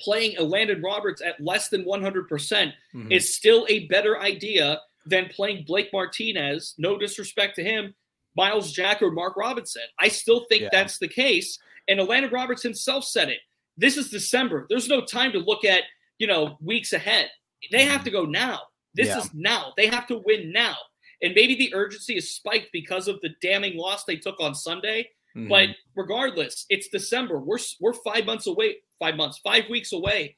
playing 0.00 0.36
a 0.36 0.42
Landon 0.42 0.80
Roberts 0.82 1.20
at 1.22 1.40
less 1.40 1.68
than 1.68 1.84
100% 1.84 2.74
Mhm. 2.94 3.12
is 3.12 3.34
still 3.36 3.66
a 3.68 3.86
better 3.86 4.20
idea 4.20 4.80
than 5.06 5.28
playing 5.28 5.64
Blake 5.64 5.92
Martinez. 5.92 6.74
No 6.78 6.98
disrespect 6.98 7.56
to 7.56 7.64
him, 7.64 7.94
Miles 8.36 8.72
Jack 8.72 9.02
or 9.02 9.10
Mark 9.10 9.36
Robinson. 9.36 9.82
I 9.98 10.08
still 10.08 10.40
think 10.48 10.62
Yeah. 10.62 10.68
that's 10.70 10.98
the 10.98 11.08
case. 11.08 11.58
And 11.88 11.98
Atlanta 11.98 12.28
Roberts 12.28 12.62
himself 12.62 13.04
said 13.04 13.28
it. 13.28 13.40
This 13.76 13.96
is 13.96 14.10
December. 14.10 14.66
There's 14.68 14.88
no 14.88 15.00
time 15.00 15.32
to 15.32 15.38
look 15.38 15.64
at, 15.64 15.84
you 16.18 16.26
know, 16.26 16.56
weeks 16.60 16.92
ahead. 16.92 17.30
They 17.72 17.84
have 17.84 18.04
to 18.04 18.10
go 18.10 18.24
now. 18.24 18.60
This 18.94 19.08
Yeah. 19.08 19.18
is 19.18 19.30
now. 19.34 19.72
They 19.76 19.86
have 19.86 20.06
to 20.08 20.18
win 20.24 20.52
now. 20.52 20.76
And 21.22 21.34
maybe 21.34 21.54
the 21.56 21.74
urgency 21.74 22.16
is 22.16 22.34
spiked 22.34 22.70
because 22.72 23.08
of 23.08 23.20
the 23.20 23.30
damning 23.42 23.76
loss 23.76 24.04
they 24.04 24.16
took 24.16 24.40
on 24.40 24.54
Sunday. 24.54 25.10
Mhm. 25.36 25.48
But 25.48 25.68
regardless, 25.94 26.64
it's 26.70 26.88
December. 26.88 27.38
We're 27.38 27.58
we're 27.80 27.92
five 27.92 28.24
months 28.24 28.46
away, 28.46 28.76
five 28.98 29.16
months, 29.16 29.38
five 29.38 29.68
weeks 29.68 29.92
away 29.92 30.36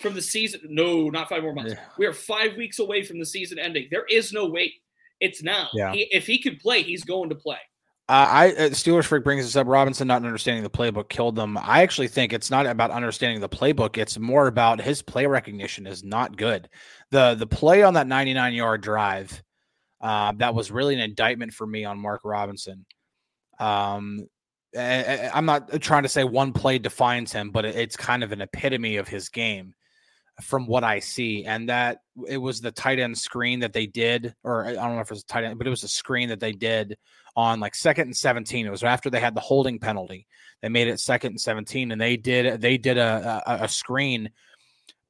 from 0.00 0.14
the 0.14 0.22
season. 0.22 0.60
No, 0.64 1.08
not 1.10 1.28
five 1.28 1.42
more 1.42 1.54
months. 1.54 1.74
Yeah. 1.74 1.88
We 1.98 2.06
are 2.06 2.12
five 2.12 2.56
weeks 2.56 2.78
away 2.78 3.04
from 3.04 3.18
the 3.18 3.26
season 3.26 3.58
ending. 3.58 3.88
There 3.90 4.06
is 4.06 4.32
no 4.32 4.46
wait. 4.46 4.74
It's 5.20 5.42
now. 5.42 5.68
Yeah. 5.72 5.92
He, 5.92 6.02
if 6.10 6.26
he 6.26 6.38
could 6.42 6.58
play, 6.58 6.82
he's 6.82 7.04
going 7.04 7.28
to 7.28 7.36
play. 7.36 7.58
Uh, 8.06 8.26
I 8.28 8.48
uh, 8.50 8.54
Steelers 8.70 9.04
freak 9.06 9.24
brings 9.24 9.44
this 9.46 9.56
up. 9.56 9.66
Robinson 9.66 10.06
not 10.06 10.24
understanding 10.24 10.62
the 10.62 10.68
playbook 10.68 11.08
killed 11.08 11.36
them. 11.36 11.56
I 11.56 11.82
actually 11.82 12.08
think 12.08 12.34
it's 12.34 12.50
not 12.50 12.66
about 12.66 12.90
understanding 12.90 13.40
the 13.40 13.48
playbook. 13.48 13.96
It's 13.96 14.18
more 14.18 14.46
about 14.46 14.80
his 14.80 15.00
play 15.00 15.24
recognition 15.24 15.86
is 15.86 16.04
not 16.04 16.36
good. 16.36 16.68
the 17.10 17.34
The 17.34 17.46
play 17.46 17.82
on 17.82 17.94
that 17.94 18.06
99 18.06 18.52
yard 18.52 18.82
drive, 18.82 19.42
uh, 20.02 20.32
that 20.36 20.54
was 20.54 20.70
really 20.70 20.94
an 20.94 21.00
indictment 21.00 21.54
for 21.54 21.66
me 21.66 21.86
on 21.86 21.98
Mark 21.98 22.20
Robinson. 22.24 22.84
Um, 23.58 24.28
I, 24.76 25.30
am 25.32 25.46
not 25.46 25.80
trying 25.80 26.02
to 26.02 26.08
say 26.10 26.24
one 26.24 26.52
play 26.52 26.78
defines 26.78 27.32
him, 27.32 27.52
but 27.52 27.64
it- 27.64 27.76
it's 27.76 27.96
kind 27.96 28.22
of 28.22 28.32
an 28.32 28.42
epitome 28.42 28.96
of 28.96 29.08
his 29.08 29.30
game 29.30 29.74
from 30.42 30.66
what 30.66 30.84
I 30.84 30.98
see. 30.98 31.44
And 31.44 31.68
that 31.68 31.98
it 32.28 32.38
was 32.38 32.60
the 32.60 32.72
tight 32.72 32.98
end 32.98 33.16
screen 33.16 33.60
that 33.60 33.72
they 33.72 33.86
did, 33.86 34.34
or 34.42 34.66
I 34.66 34.72
don't 34.72 34.94
know 34.94 35.00
if 35.00 35.10
it 35.10 35.14
was 35.14 35.22
a 35.22 35.26
tight 35.26 35.44
end, 35.44 35.58
but 35.58 35.66
it 35.66 35.70
was 35.70 35.84
a 35.84 35.88
screen 35.88 36.28
that 36.30 36.40
they 36.40 36.52
did 36.52 36.96
on 37.36 37.60
like 37.60 37.74
second 37.74 38.08
and 38.08 38.16
17. 38.16 38.66
It 38.66 38.70
was 38.70 38.84
after 38.84 39.10
they 39.10 39.20
had 39.20 39.34
the 39.34 39.40
holding 39.40 39.78
penalty. 39.78 40.26
They 40.62 40.68
made 40.68 40.88
it 40.88 41.00
second 41.00 41.32
and 41.32 41.40
17, 41.40 41.92
and 41.92 42.00
they 42.00 42.16
did 42.16 42.60
they 42.60 42.78
did 42.78 42.98
a 42.98 43.42
a, 43.46 43.64
a 43.64 43.68
screen, 43.68 44.30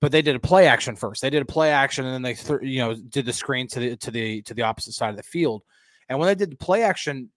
but 0.00 0.12
they 0.12 0.22
did 0.22 0.36
a 0.36 0.40
play 0.40 0.66
action 0.66 0.96
first. 0.96 1.22
They 1.22 1.30
did 1.30 1.42
a 1.42 1.46
play 1.46 1.70
action, 1.70 2.04
and 2.04 2.14
then 2.14 2.22
they 2.22 2.34
th- 2.34 2.62
you 2.62 2.80
know 2.80 2.94
did 2.94 3.26
the 3.26 3.32
screen 3.32 3.68
to 3.68 3.80
the 3.80 3.96
to 3.96 4.10
the 4.10 4.42
to 4.42 4.54
the 4.54 4.62
opposite 4.62 4.92
side 4.92 5.10
of 5.10 5.16
the 5.16 5.22
field. 5.22 5.62
And 6.08 6.18
when 6.18 6.28
they 6.28 6.34
did 6.34 6.50
the 6.50 6.56
play 6.56 6.82
action, 6.82 7.30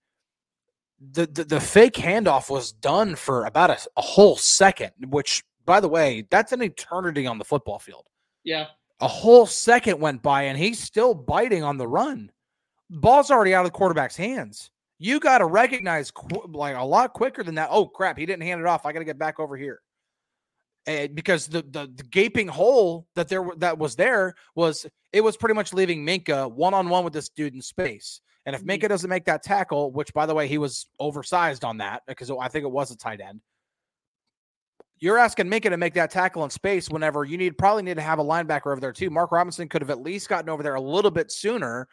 the, 1.00 1.28
the, 1.28 1.44
the 1.44 1.60
fake 1.60 1.94
handoff 1.94 2.50
was 2.50 2.72
done 2.72 3.16
for 3.16 3.46
about 3.46 3.70
a, 3.70 3.78
a 3.96 4.02
whole 4.02 4.36
second, 4.36 4.92
which, 5.08 5.44
by 5.68 5.82
the 5.82 5.90
way, 5.90 6.26
that's 6.32 6.54
an 6.54 6.64
eternity 6.64 7.28
on 7.28 7.38
the 7.38 7.46
football 7.46 7.78
field. 7.78 8.08
Yeah. 8.44 8.68
A 9.02 9.08
whole 9.08 9.46
second 9.46 10.00
went 10.00 10.24
by, 10.24 10.44
and 10.44 10.58
he's 10.58 10.80
still 10.80 11.14
biting 11.14 11.62
on 11.62 11.78
the 11.78 11.88
run. 11.88 12.32
Ball's 12.90 13.30
already 13.30 13.54
out 13.54 13.66
of 13.66 13.72
the 13.72 13.78
quarterback's 13.78 14.16
hands. 14.16 14.72
You 14.98 15.20
got 15.20 15.40
to 15.40 15.46
recognize 15.46 16.10
qu- 16.10 16.50
like 16.52 16.76
a 16.76 16.84
lot 16.84 17.14
quicker 17.14 17.44
than 17.44 17.56
that. 17.56 17.68
Oh 17.70 17.86
crap, 17.86 18.18
he 18.18 18.26
didn't 18.26 18.44
hand 18.44 18.62
it 18.62 18.66
off. 18.66 18.86
I 18.86 18.94
got 18.94 19.00
to 19.00 19.06
get 19.06 19.20
back 19.20 19.40
over 19.40 19.56
here. 19.56 19.82
And 20.88 21.14
because 21.14 21.48
the, 21.48 21.62
the 21.64 21.92
the 21.94 22.04
gaping 22.04 22.48
hole 22.48 23.06
that 23.16 23.28
there 23.28 23.46
that 23.58 23.78
was 23.78 23.98
there 23.98 24.34
was 24.56 24.88
it 25.12 25.22
was 25.22 25.36
pretty 25.36 25.54
much 25.54 25.74
leaving 25.74 26.06
Minkah 26.06 26.50
one 26.50 26.74
on 26.74 26.88
one 26.88 27.04
with 27.04 27.14
this 27.14 27.30
dude 27.30 27.54
in 27.54 27.62
space. 27.62 28.22
And 28.46 28.56
if 28.56 28.64
mm-hmm. 28.64 28.86
Minkah 28.86 28.90
doesn't 28.90 29.10
make 29.10 29.26
that 29.26 29.44
tackle, 29.44 29.92
which 29.92 30.14
by 30.14 30.26
the 30.26 30.34
way 30.34 30.48
he 30.48 30.58
was 30.58 30.88
oversized 30.98 31.66
on 31.66 31.78
that 31.80 32.04
because 32.08 32.32
I 32.32 32.48
think 32.48 32.64
it 32.64 32.72
was 32.72 32.90
a 32.90 32.98
tight 32.98 33.20
end, 33.20 33.42
you're 35.00 35.18
asking 35.18 35.48
Minkah 35.48 35.70
to 35.70 35.78
make 35.78 35.94
that 35.94 36.12
tackle 36.12 36.44
in 36.44 36.50
space 36.50 36.90
whenever 36.90 37.24
you 37.24 37.38
need 37.38 37.58
probably 37.58 37.84
need 37.84 37.96
to 37.96 38.02
have 38.02 38.20
a 38.20 38.24
linebacker 38.24 38.72
over 38.72 38.80
there 38.80 38.94
too. 38.94 39.10
Mark 39.10 39.32
Robinson 39.32 39.68
could 39.68 39.82
have 39.82 39.90
at 39.90 40.02
least 40.02 40.30
gotten 40.30 40.50
over 40.50 40.64
there 40.64 40.76
a 40.76 40.82
little 40.82 41.12
bit 41.12 41.32
sooner 41.32 41.88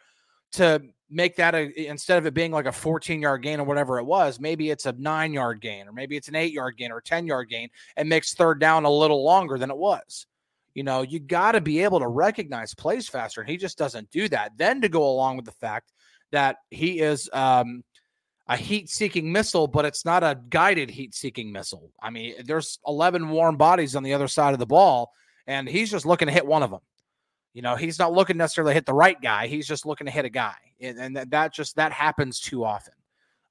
to 0.53 0.81
make 1.09 1.35
that 1.35 1.53
a 1.53 1.87
instead 1.87 2.17
of 2.17 2.25
it 2.25 2.33
being 2.33 2.51
like 2.51 2.65
a 2.65 2.71
14 2.71 3.21
yard 3.21 3.43
gain 3.43 3.59
or 3.59 3.65
whatever 3.65 3.99
it 3.99 4.05
was, 4.05 4.39
maybe 4.39 4.69
it's 4.69 4.85
a 4.85 4.93
nine 4.93 5.33
yard 5.33 5.61
gain 5.61 5.87
or 5.87 5.91
maybe 5.91 6.17
it's 6.17 6.27
an 6.27 6.35
eight 6.35 6.53
yard 6.53 6.77
gain 6.77 6.91
or 6.91 6.97
a 6.97 7.03
10 7.03 7.27
yard 7.27 7.49
gain 7.49 7.69
and 7.95 8.09
makes 8.09 8.33
third 8.33 8.59
down 8.59 8.85
a 8.85 8.89
little 8.89 9.23
longer 9.23 9.57
than 9.57 9.69
it 9.69 9.77
was. 9.77 10.25
You 10.73 10.83
know, 10.83 11.03
you 11.03 11.19
got 11.19 11.53
to 11.53 11.61
be 11.61 11.83
able 11.83 11.99
to 11.99 12.07
recognize 12.07 12.73
plays 12.73 13.07
faster, 13.07 13.39
and 13.39 13.49
he 13.49 13.55
just 13.55 13.77
doesn't 13.77 14.11
do 14.11 14.27
that. 14.29 14.57
Then 14.57 14.81
to 14.81 14.89
go 14.89 15.07
along 15.09 15.37
with 15.37 15.45
the 15.45 15.53
fact 15.53 15.93
that 16.31 16.57
he 16.69 16.99
is 16.99 17.29
um, 17.31 17.81
a 18.47 18.57
heat 18.57 18.89
seeking 18.89 19.31
missile, 19.31 19.67
but 19.67 19.85
it's 19.85 20.05
not 20.05 20.23
a 20.23 20.39
guided 20.49 20.89
heat 20.89 21.15
seeking 21.15 21.51
missile. 21.51 21.91
I 22.01 22.09
mean, 22.11 22.35
there's 22.45 22.79
11 22.85 23.29
warm 23.29 23.57
bodies 23.57 23.95
on 23.95 24.03
the 24.03 24.13
other 24.13 24.27
side 24.27 24.53
of 24.53 24.59
the 24.59 24.65
ball, 24.65 25.11
and 25.47 25.67
he's 25.67 25.89
just 25.89 26.05
looking 26.05 26.27
to 26.27 26.33
hit 26.33 26.45
one 26.45 26.63
of 26.63 26.69
them. 26.69 26.81
You 27.53 27.61
know, 27.61 27.75
he's 27.75 27.97
not 27.97 28.13
looking 28.13 28.37
necessarily 28.37 28.71
to 28.71 28.75
hit 28.75 28.85
the 28.85 28.93
right 28.93 29.19
guy. 29.19 29.47
He's 29.47 29.67
just 29.67 29.85
looking 29.85 30.05
to 30.05 30.11
hit 30.11 30.25
a 30.25 30.29
guy. 30.29 30.55
And, 30.81 30.99
and 30.99 31.15
that, 31.15 31.29
that 31.31 31.53
just 31.53 31.77
that 31.77 31.91
happens 31.91 32.39
too 32.39 32.65
often. 32.65 32.93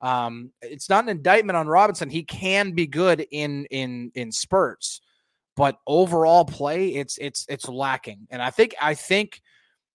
Um, 0.00 0.52
it's 0.60 0.90
not 0.90 1.04
an 1.04 1.10
indictment 1.10 1.56
on 1.56 1.66
Robinson. 1.66 2.10
He 2.10 2.22
can 2.22 2.72
be 2.72 2.86
good 2.86 3.26
in 3.30 3.64
in 3.66 4.12
in 4.14 4.30
spurts, 4.30 5.00
but 5.56 5.78
overall 5.86 6.44
play, 6.44 6.88
it's 6.88 7.16
it's 7.16 7.46
it's 7.48 7.66
lacking. 7.66 8.26
And 8.30 8.42
I 8.42 8.50
think 8.50 8.74
I 8.80 8.92
think 8.92 9.40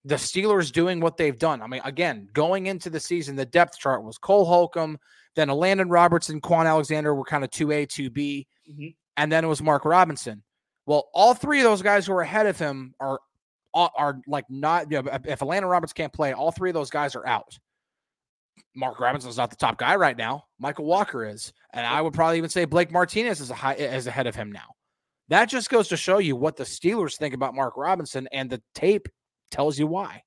the 0.04 0.16
Steelers 0.16 0.72
doing 0.72 1.00
what 1.00 1.16
they've 1.16 1.38
done. 1.38 1.62
I 1.62 1.66
mean, 1.66 1.82
again, 1.84 2.28
going 2.32 2.66
into 2.66 2.90
the 2.90 3.00
season, 3.00 3.36
the 3.36 3.46
depth 3.46 3.78
chart 3.78 4.02
was 4.02 4.18
Cole 4.18 4.44
Holcomb, 4.44 4.98
then 5.36 5.48
Landon 5.48 5.88
Robertson, 5.88 6.40
Kwon 6.40 6.66
Alexander 6.66 7.14
were 7.14 7.24
kind 7.24 7.44
of 7.44 7.50
2A, 7.50 7.86
2B, 7.86 8.46
mm-hmm. 8.70 8.86
and 9.16 9.32
then 9.32 9.44
it 9.44 9.48
was 9.48 9.62
Mark 9.62 9.84
Robinson. 9.84 10.42
Well, 10.86 11.08
all 11.14 11.34
three 11.34 11.60
of 11.60 11.64
those 11.64 11.82
guys 11.82 12.06
who 12.06 12.12
are 12.14 12.22
ahead 12.22 12.46
of 12.46 12.58
him 12.58 12.94
are 13.00 13.20
are 13.72 14.20
like 14.26 14.44
not 14.50 14.90
you 14.90 15.00
know, 15.00 15.08
if 15.24 15.38
Elandon 15.38 15.70
Roberts 15.70 15.92
can't 15.92 16.12
play, 16.12 16.32
all 16.32 16.50
three 16.50 16.70
of 16.70 16.74
those 16.74 16.90
guys 16.90 17.14
are 17.14 17.24
out. 17.24 17.56
Mark 18.74 18.98
Robinson's 18.98 19.36
not 19.36 19.50
the 19.50 19.56
top 19.56 19.78
guy 19.78 19.94
right 19.96 20.16
now. 20.16 20.44
Michael 20.58 20.84
Walker 20.84 21.24
is, 21.24 21.52
and 21.72 21.86
I 21.86 22.00
would 22.00 22.12
probably 22.12 22.38
even 22.38 22.50
say 22.50 22.64
Blake 22.64 22.90
Martinez 22.90 23.40
is 23.40 23.50
a 23.50 23.54
high, 23.54 23.74
is 23.74 24.06
ahead 24.06 24.26
of 24.26 24.34
him 24.34 24.50
now. 24.50 24.74
That 25.28 25.48
just 25.48 25.70
goes 25.70 25.88
to 25.88 25.96
show 25.96 26.18
you 26.18 26.34
what 26.34 26.56
the 26.56 26.64
Steelers 26.64 27.16
think 27.16 27.34
about 27.34 27.54
Mark 27.54 27.76
Robinson, 27.76 28.28
and 28.32 28.50
the 28.50 28.60
tape 28.74 29.08
tells 29.50 29.78
you 29.78 29.86
why. 29.86 30.22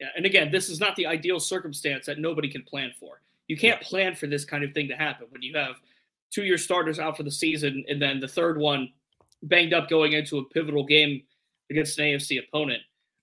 Yeah, 0.00 0.08
and 0.16 0.24
again, 0.24 0.50
this 0.50 0.68
is 0.68 0.80
not 0.80 0.96
the 0.96 1.06
ideal 1.06 1.38
circumstance 1.38 2.06
that 2.06 2.18
nobody 2.18 2.48
can 2.48 2.62
plan 2.62 2.92
for. 2.98 3.20
You 3.48 3.56
can't 3.56 3.80
plan 3.80 4.14
for 4.14 4.26
this 4.26 4.44
kind 4.44 4.64
of 4.64 4.72
thing 4.72 4.88
to 4.88 4.96
happen 4.96 5.26
when 5.30 5.42
you 5.42 5.56
have 5.56 5.76
two 6.30 6.44
year 6.44 6.56
starters 6.56 6.98
out 6.98 7.16
for 7.16 7.22
the 7.22 7.30
season, 7.30 7.84
and 7.88 8.00
then 8.00 8.20
the 8.20 8.28
third 8.28 8.58
one 8.58 8.90
banged 9.42 9.74
up 9.74 9.88
going 9.88 10.12
into 10.12 10.38
a 10.38 10.44
pivotal 10.46 10.84
game 10.84 11.22
against 11.70 11.98
an 11.98 12.04
AFC 12.06 12.38
opponent. 12.46 12.82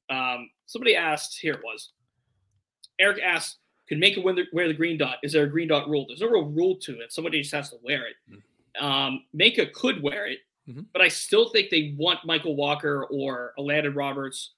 Um, 0.09 0.49
somebody 0.65 0.95
asked, 0.95 1.39
here 1.39 1.53
it 1.53 1.61
was. 1.63 1.91
Eric 2.99 3.19
asked, 3.23 3.57
could 3.87 3.99
Minkah 3.99 4.23
wear 4.23 4.35
the, 4.35 4.45
wear 4.51 4.67
the 4.67 4.73
green 4.73 4.97
dot? 4.97 5.17
Is 5.23 5.33
there 5.33 5.43
a 5.43 5.49
green 5.49 5.67
dot 5.67 5.87
rule? 5.89 6.05
There's 6.07 6.21
no 6.21 6.27
real 6.27 6.45
rule 6.45 6.75
to 6.81 6.99
it. 6.99 7.13
Somebody 7.13 7.41
just 7.41 7.53
has 7.53 7.69
to 7.69 7.77
wear 7.83 8.07
it. 8.07 8.15
Mm-hmm. 8.29 8.85
Um, 8.85 9.23
could 9.73 10.03
wear 10.03 10.27
it, 10.27 10.39
mm-hmm. 10.69 10.81
but 10.93 11.01
I 11.01 11.07
still 11.07 11.49
think 11.49 11.69
they 11.69 11.95
want 11.97 12.19
Michael 12.25 12.55
Walker 12.55 13.05
or 13.05 13.53
Elandon 13.57 13.95
Roberts 13.95 14.53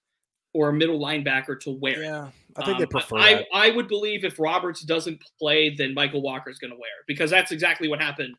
or 0.53 0.69
a 0.69 0.73
middle 0.73 0.99
linebacker 0.99 1.59
to 1.61 1.71
wear 1.71 2.01
yeah. 2.01 2.27
I 2.57 2.65
think 2.65 2.75
um, 2.75 2.79
they 2.79 2.85
prefer. 2.87 3.17
I, 3.17 3.45
I 3.53 3.69
would 3.71 3.87
believe 3.87 4.25
if 4.25 4.39
Roberts 4.39 4.81
doesn't 4.81 5.21
play, 5.39 5.75
then 5.75 5.93
Michael 5.93 6.21
Walker 6.21 6.49
is 6.49 6.57
going 6.57 6.71
to 6.71 6.77
wear 6.77 6.89
it 6.99 7.05
because 7.07 7.29
that's 7.29 7.51
exactly 7.51 7.87
what 7.87 8.01
happened 8.01 8.35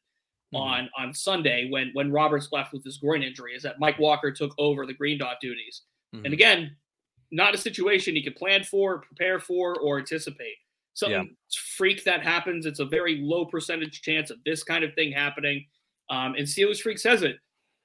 mm-hmm. 0.53 0.57
on 0.57 0.90
on 0.99 1.14
Sunday 1.14 1.68
when 1.70 1.90
when 1.92 2.11
Roberts 2.11 2.49
left 2.53 2.73
with 2.73 2.85
his 2.85 2.99
groin 2.99 3.23
injury. 3.23 3.55
Is 3.55 3.62
that 3.62 3.79
Mike 3.79 3.99
Walker 3.99 4.31
took 4.33 4.53
over 4.59 4.87
the 4.87 4.94
green 4.94 5.18
dot 5.18 5.37
duties, 5.40 5.83
mm-hmm. 6.14 6.25
and 6.25 6.35
again, 6.35 6.77
not 7.31 7.55
a 7.55 7.59
situation 7.59 8.14
he 8.14 8.23
could 8.23 8.37
plan 8.37 8.64
for, 8.64 8.99
prepare 8.99 9.38
for, 9.38 9.77
or 9.77 9.99
anticipate. 9.99 10.57
Something 10.94 11.29
yeah. 11.29 11.59
freak 11.77 12.05
that 12.05 12.23
happens. 12.23 12.66
It's 12.66 12.81
a 12.81 12.85
very 12.85 13.20
low 13.23 13.44
percentage 13.44 14.03
chance 14.03 14.31
of 14.31 14.38
this 14.44 14.64
kind 14.64 14.83
of 14.83 14.92
thing 14.94 15.12
happening. 15.12 15.64
Um, 16.11 16.35
and 16.35 16.46
Steelers 16.46 16.81
Freak 16.81 16.99
says 16.99 17.23
it. 17.23 17.37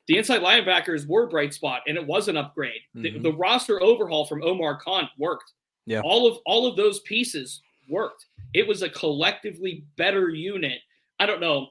The 0.08 0.18
inside 0.18 0.42
linebackers 0.42 1.08
were 1.08 1.28
bright 1.28 1.54
spot, 1.54 1.82
and 1.88 1.98
it 1.98 2.06
was 2.06 2.28
an 2.28 2.38
upgrade. 2.38 2.82
Mm-hmm. 2.96 3.24
The, 3.24 3.32
the, 3.32 3.38
roster 3.38 3.82
overhaul 3.82 4.26
from 4.26 4.44
Omar 4.44 4.80
Khan 4.80 5.10
worked. 5.18 5.52
Yeah. 5.86 6.02
All 6.02 6.28
of 6.28 6.38
all 6.46 6.68
of 6.68 6.76
those 6.76 7.00
pieces 7.02 7.62
worked. 7.90 8.26
It 8.54 8.68
was 8.68 8.82
a 8.82 8.90
collectively 8.90 9.86
better 9.98 10.30
unit. 10.30 10.80
I 11.20 11.26
don't 11.26 11.42
know 11.42 11.70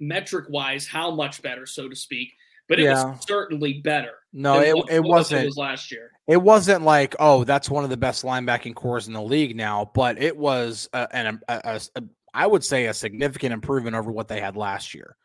metric 0.00 0.46
wise 0.48 0.86
how 0.86 1.10
much 1.10 1.42
better, 1.42 1.66
so 1.66 1.88
to 1.88 1.96
speak, 1.96 2.32
but 2.68 2.78
it 2.78 2.84
yeah. 2.84 3.04
was 3.04 3.26
certainly 3.26 3.74
better. 3.74 4.12
No, 4.32 4.60
it, 4.60 4.74
it 4.90 5.02
wasn't 5.02 5.42
it 5.42 5.46
was 5.46 5.56
last 5.56 5.90
year. 5.90 6.10
It 6.26 6.40
wasn't 6.40 6.82
like 6.82 7.14
oh 7.18 7.44
that's 7.44 7.70
one 7.70 7.84
of 7.84 7.90
the 7.90 7.96
best 7.96 8.24
linebacking 8.24 8.74
cores 8.74 9.06
in 9.06 9.12
the 9.12 9.22
league 9.22 9.56
now, 9.56 9.90
but 9.94 10.20
it 10.20 10.36
was 10.36 10.88
a, 10.92 11.08
an 11.14 11.40
a, 11.48 11.60
a, 11.64 11.80
a, 11.96 12.02
I 12.32 12.46
would 12.46 12.64
say 12.64 12.86
a 12.86 12.94
significant 12.94 13.52
improvement 13.52 13.96
over 13.96 14.10
what 14.10 14.28
they 14.28 14.40
had 14.40 14.56
last 14.56 14.94
year. 14.94 15.16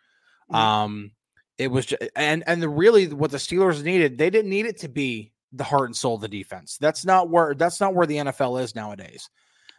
Mm-hmm. 0.51 0.55
Um, 0.55 1.12
it 1.59 1.69
was 1.69 1.85
just, 1.85 2.01
and 2.15 2.43
and 2.47 2.63
the 2.63 2.69
really 2.69 3.07
what 3.09 3.31
the 3.31 3.37
Steelers 3.37 3.83
needed, 3.83 4.17
they 4.17 4.29
didn't 4.29 4.49
need 4.49 4.65
it 4.65 4.79
to 4.79 4.87
be 4.87 5.33
the 5.51 5.63
heart 5.63 5.89
and 5.89 5.95
soul 5.95 6.15
of 6.15 6.21
the 6.21 6.27
defense. 6.27 6.77
That's 6.79 7.05
not 7.05 7.29
where 7.29 7.53
that's 7.53 7.81
not 7.81 7.93
where 7.93 8.07
the 8.07 8.17
NFL 8.17 8.63
is 8.63 8.73
nowadays. 8.75 9.29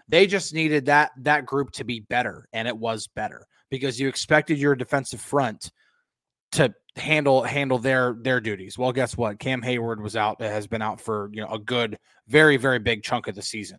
They 0.07 0.27
just 0.27 0.53
needed 0.53 0.87
that 0.87 1.13
that 1.19 1.47
group 1.47 1.71
to 1.73 1.85
be 1.85 2.01
better, 2.01 2.47
and 2.53 2.69
it 2.69 2.77
was 2.77 3.07
better 3.07 3.47
because 3.71 3.99
you 3.99 4.09
expected 4.09 4.59
your 4.59 4.77
defensive 4.77 5.23
front 5.23 5.73
to 6.53 6.75
handle 6.97 7.43
handle 7.43 7.79
their 7.79 8.15
their 8.21 8.41
duties. 8.43 8.77
Well, 8.77 8.93
guess 8.93 9.17
what? 9.17 9.39
Cam 9.39 9.63
Heyward 9.63 10.03
was 10.03 10.17
out 10.17 10.43
has 10.43 10.67
been 10.67 10.83
out 10.83 11.01
for 11.01 11.31
you 11.33 11.41
know 11.41 11.49
a 11.49 11.59
good, 11.59 11.99
very 12.29 12.59
very 12.59 12.79
big 12.79 13.03
chunk 13.03 13.27
of 13.27 13.35
the 13.35 13.43
season. 13.43 13.79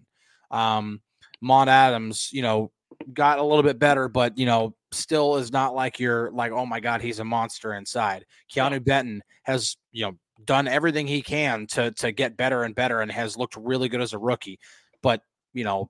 Um, 0.49 1.01
Mon 1.39 1.69
Adams, 1.69 2.29
you 2.31 2.41
know, 2.41 2.71
got 3.13 3.39
a 3.39 3.43
little 3.43 3.63
bit 3.63 3.79
better, 3.79 4.07
but 4.07 4.37
you 4.37 4.45
know, 4.45 4.75
still 4.91 5.37
is 5.37 5.51
not 5.51 5.75
like 5.75 5.99
you're 5.99 6.31
like, 6.31 6.51
oh 6.51 6.65
my 6.65 6.79
god, 6.79 7.01
he's 7.01 7.19
a 7.19 7.25
monster 7.25 7.73
inside. 7.73 8.25
Keanu 8.53 8.83
Benton 8.83 9.21
has 9.43 9.77
you 9.91 10.05
know 10.05 10.17
done 10.45 10.67
everything 10.67 11.07
he 11.07 11.21
can 11.21 11.67
to 11.67 11.91
to 11.91 12.11
get 12.11 12.37
better 12.37 12.63
and 12.63 12.75
better, 12.75 13.01
and 13.01 13.11
has 13.11 13.37
looked 13.37 13.55
really 13.55 13.89
good 13.89 14.01
as 14.01 14.13
a 14.13 14.17
rookie. 14.17 14.59
But 15.01 15.21
you 15.53 15.63
know, 15.63 15.89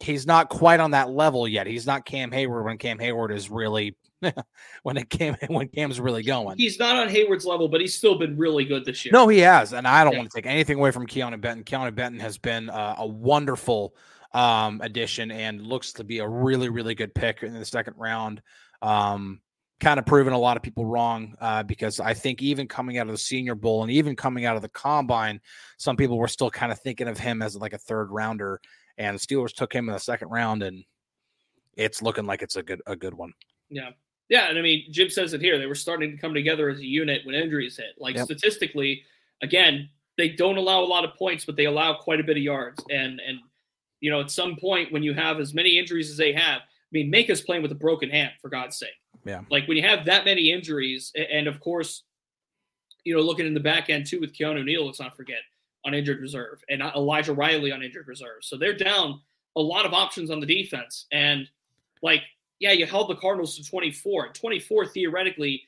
he's 0.00 0.26
not 0.26 0.48
quite 0.48 0.80
on 0.80 0.92
that 0.92 1.10
level 1.10 1.46
yet. 1.46 1.66
He's 1.66 1.86
not 1.86 2.04
Cam 2.04 2.30
Heyward 2.30 2.64
when 2.64 2.78
Cam 2.78 2.98
Heyward 2.98 3.34
is 3.34 3.50
really 3.50 3.96
when 4.82 4.96
it 4.96 5.08
came 5.10 5.36
when 5.48 5.68
Cam's 5.68 6.00
really 6.00 6.22
going. 6.22 6.58
He's 6.58 6.78
not 6.78 6.96
on 6.96 7.08
Heyward's 7.08 7.44
level, 7.44 7.68
but 7.68 7.80
he's 7.80 7.96
still 7.96 8.18
been 8.18 8.36
really 8.36 8.64
good 8.64 8.84
this 8.84 9.04
year. 9.04 9.12
No, 9.12 9.28
he 9.28 9.38
has, 9.38 9.72
and 9.72 9.86
I 9.86 10.04
don't 10.04 10.12
yeah. 10.12 10.20
want 10.20 10.30
to 10.30 10.36
take 10.36 10.46
anything 10.46 10.78
away 10.78 10.90
from 10.90 11.06
Keanu 11.06 11.40
Benton. 11.40 11.64
Keanu 11.64 11.94
Benton 11.94 12.20
has 12.20 12.38
been 12.38 12.70
uh, 12.70 12.96
a 12.98 13.06
wonderful 13.06 13.94
um, 14.32 14.80
addition 14.82 15.30
and 15.30 15.60
looks 15.60 15.92
to 15.94 16.04
be 16.04 16.18
a 16.18 16.28
really 16.28 16.68
really 16.68 16.94
good 16.94 17.14
pick 17.14 17.42
in 17.42 17.52
the 17.54 17.64
second 17.64 17.94
round. 17.96 18.42
Um, 18.82 19.40
kind 19.80 19.98
of 19.98 20.04
proven 20.04 20.34
a 20.34 20.38
lot 20.38 20.58
of 20.58 20.62
people 20.62 20.84
wrong 20.84 21.34
uh, 21.40 21.62
because 21.62 22.00
I 22.00 22.12
think 22.12 22.42
even 22.42 22.68
coming 22.68 22.98
out 22.98 23.06
of 23.06 23.12
the 23.12 23.18
Senior 23.18 23.54
Bowl 23.54 23.82
and 23.82 23.90
even 23.90 24.14
coming 24.14 24.44
out 24.44 24.54
of 24.54 24.60
the 24.60 24.68
Combine, 24.68 25.40
some 25.78 25.96
people 25.96 26.18
were 26.18 26.28
still 26.28 26.50
kind 26.50 26.70
of 26.70 26.78
thinking 26.80 27.08
of 27.08 27.18
him 27.18 27.40
as 27.40 27.56
like 27.56 27.72
a 27.72 27.78
third 27.78 28.10
rounder 28.10 28.60
and 29.00 29.18
the 29.18 29.20
Steelers 29.20 29.54
took 29.54 29.72
him 29.72 29.88
in 29.88 29.94
the 29.94 29.98
second 29.98 30.28
round, 30.28 30.62
and 30.62 30.84
it's 31.74 32.02
looking 32.02 32.26
like 32.26 32.42
it's 32.42 32.56
a 32.56 32.62
good 32.62 32.82
a 32.86 32.94
good 32.94 33.14
one. 33.14 33.32
Yeah. 33.70 33.90
Yeah, 34.28 34.48
and 34.48 34.56
I 34.56 34.62
mean, 34.62 34.84
Jim 34.92 35.10
says 35.10 35.32
it 35.32 35.40
here. 35.40 35.58
They 35.58 35.66
were 35.66 35.74
starting 35.74 36.12
to 36.12 36.16
come 36.16 36.34
together 36.34 36.68
as 36.68 36.78
a 36.78 36.86
unit 36.86 37.22
when 37.24 37.34
injuries 37.34 37.78
hit. 37.78 37.96
Like 37.98 38.14
yep. 38.14 38.26
statistically, 38.26 39.02
again, 39.42 39.88
they 40.16 40.28
don't 40.28 40.56
allow 40.56 40.82
a 40.82 40.86
lot 40.86 41.04
of 41.04 41.16
points, 41.16 41.44
but 41.44 41.56
they 41.56 41.64
allow 41.64 41.94
quite 41.94 42.20
a 42.20 42.22
bit 42.22 42.36
of 42.36 42.42
yards. 42.42 42.84
And 42.90 43.20
and 43.26 43.40
you 44.00 44.10
know, 44.10 44.20
at 44.20 44.30
some 44.30 44.56
point 44.56 44.92
when 44.92 45.02
you 45.02 45.14
have 45.14 45.40
as 45.40 45.54
many 45.54 45.78
injuries 45.78 46.10
as 46.10 46.16
they 46.16 46.32
have, 46.32 46.60
I 46.60 46.92
mean, 46.92 47.12
Minkah's 47.12 47.40
playing 47.40 47.62
with 47.62 47.72
a 47.72 47.76
broken 47.76 48.10
hand 48.10 48.32
for 48.40 48.48
God's 48.48 48.76
sake. 48.76 48.88
Yeah. 49.24 49.42
Like 49.50 49.68
when 49.68 49.76
you 49.76 49.82
have 49.82 50.04
that 50.06 50.24
many 50.24 50.50
injuries, 50.50 51.12
and 51.14 51.46
of 51.46 51.60
course, 51.60 52.02
you 53.04 53.14
know, 53.14 53.22
looking 53.22 53.46
in 53.46 53.54
the 53.54 53.60
back 53.60 53.90
end 53.90 54.06
too 54.06 54.20
with 54.20 54.32
Keanu 54.32 54.64
Neal, 54.64 54.86
let's 54.86 55.00
not 55.00 55.16
forget 55.16 55.40
on 55.84 55.94
injured 55.94 56.20
reserve 56.20 56.62
and 56.68 56.82
Elijah 56.82 57.32
Riley 57.32 57.72
on 57.72 57.82
injured 57.82 58.06
reserve. 58.06 58.42
So 58.42 58.56
they're 58.56 58.76
down 58.76 59.20
a 59.56 59.60
lot 59.60 59.86
of 59.86 59.94
options 59.94 60.30
on 60.30 60.40
the 60.40 60.46
defense. 60.46 61.06
And 61.10 61.48
like 62.02 62.22
yeah, 62.60 62.72
you 62.72 62.86
held 62.86 63.08
the 63.08 63.16
Cardinals 63.16 63.56
to 63.56 63.64
24. 63.64 64.28
24 64.28 64.86
theoretically 64.86 65.62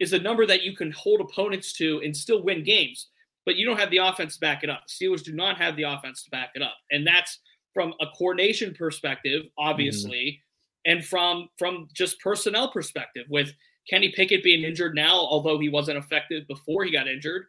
is 0.00 0.14
a 0.14 0.18
number 0.18 0.46
that 0.46 0.62
you 0.62 0.74
can 0.74 0.90
hold 0.90 1.20
opponents 1.20 1.74
to 1.74 2.00
and 2.02 2.16
still 2.16 2.42
win 2.42 2.64
games, 2.64 3.08
but 3.44 3.56
you 3.56 3.66
don't 3.66 3.78
have 3.78 3.90
the 3.90 3.98
offense 3.98 4.34
to 4.34 4.40
back 4.40 4.64
it 4.64 4.70
up. 4.70 4.84
Steelers 4.88 5.22
do 5.22 5.32
not 5.32 5.58
have 5.58 5.76
the 5.76 5.82
offense 5.82 6.22
to 6.24 6.30
back 6.30 6.52
it 6.54 6.62
up. 6.62 6.76
And 6.90 7.06
that's 7.06 7.38
from 7.74 7.94
a 8.00 8.06
coordination 8.16 8.74
perspective, 8.74 9.46
obviously, 9.58 10.40
mm. 10.86 10.92
and 10.92 11.04
from 11.04 11.48
from 11.58 11.88
just 11.92 12.20
personnel 12.20 12.70
perspective 12.70 13.26
with 13.28 13.52
Kenny 13.88 14.12
Pickett 14.14 14.44
being 14.44 14.64
injured 14.64 14.94
now, 14.94 15.14
although 15.14 15.58
he 15.58 15.68
wasn't 15.68 15.98
effective 15.98 16.46
before 16.46 16.84
he 16.84 16.92
got 16.92 17.08
injured. 17.08 17.46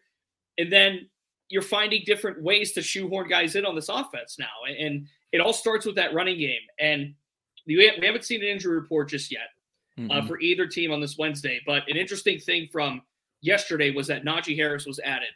And 0.57 0.71
then 0.71 1.09
you're 1.49 1.61
finding 1.61 2.03
different 2.05 2.41
ways 2.41 2.71
to 2.73 2.81
shoehorn 2.81 3.27
guys 3.27 3.55
in 3.55 3.65
on 3.65 3.75
this 3.75 3.89
offense 3.89 4.37
now. 4.39 4.47
And 4.67 5.07
it 5.31 5.41
all 5.41 5.53
starts 5.53 5.85
with 5.85 5.95
that 5.95 6.13
running 6.13 6.39
game. 6.39 6.61
And 6.79 7.13
we 7.67 7.91
haven't 8.01 8.25
seen 8.25 8.41
an 8.41 8.47
injury 8.47 8.75
report 8.75 9.09
just 9.09 9.31
yet 9.31 9.49
mm-hmm. 9.99 10.11
uh, 10.11 10.25
for 10.27 10.39
either 10.39 10.65
team 10.65 10.91
on 10.91 11.01
this 11.01 11.17
Wednesday. 11.17 11.59
But 11.65 11.83
an 11.87 11.97
interesting 11.97 12.39
thing 12.39 12.67
from 12.71 13.01
yesterday 13.41 13.91
was 13.91 14.07
that 14.07 14.23
Najee 14.23 14.55
Harris 14.55 14.85
was 14.85 14.99
added 14.99 15.29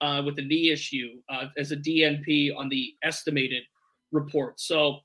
uh, 0.00 0.22
with 0.24 0.38
a 0.38 0.42
knee 0.42 0.70
issue 0.70 1.20
uh, 1.28 1.46
as 1.58 1.72
a 1.72 1.76
DNP 1.76 2.56
on 2.56 2.68
the 2.68 2.94
estimated 3.02 3.62
report. 4.12 4.60
So 4.60 5.00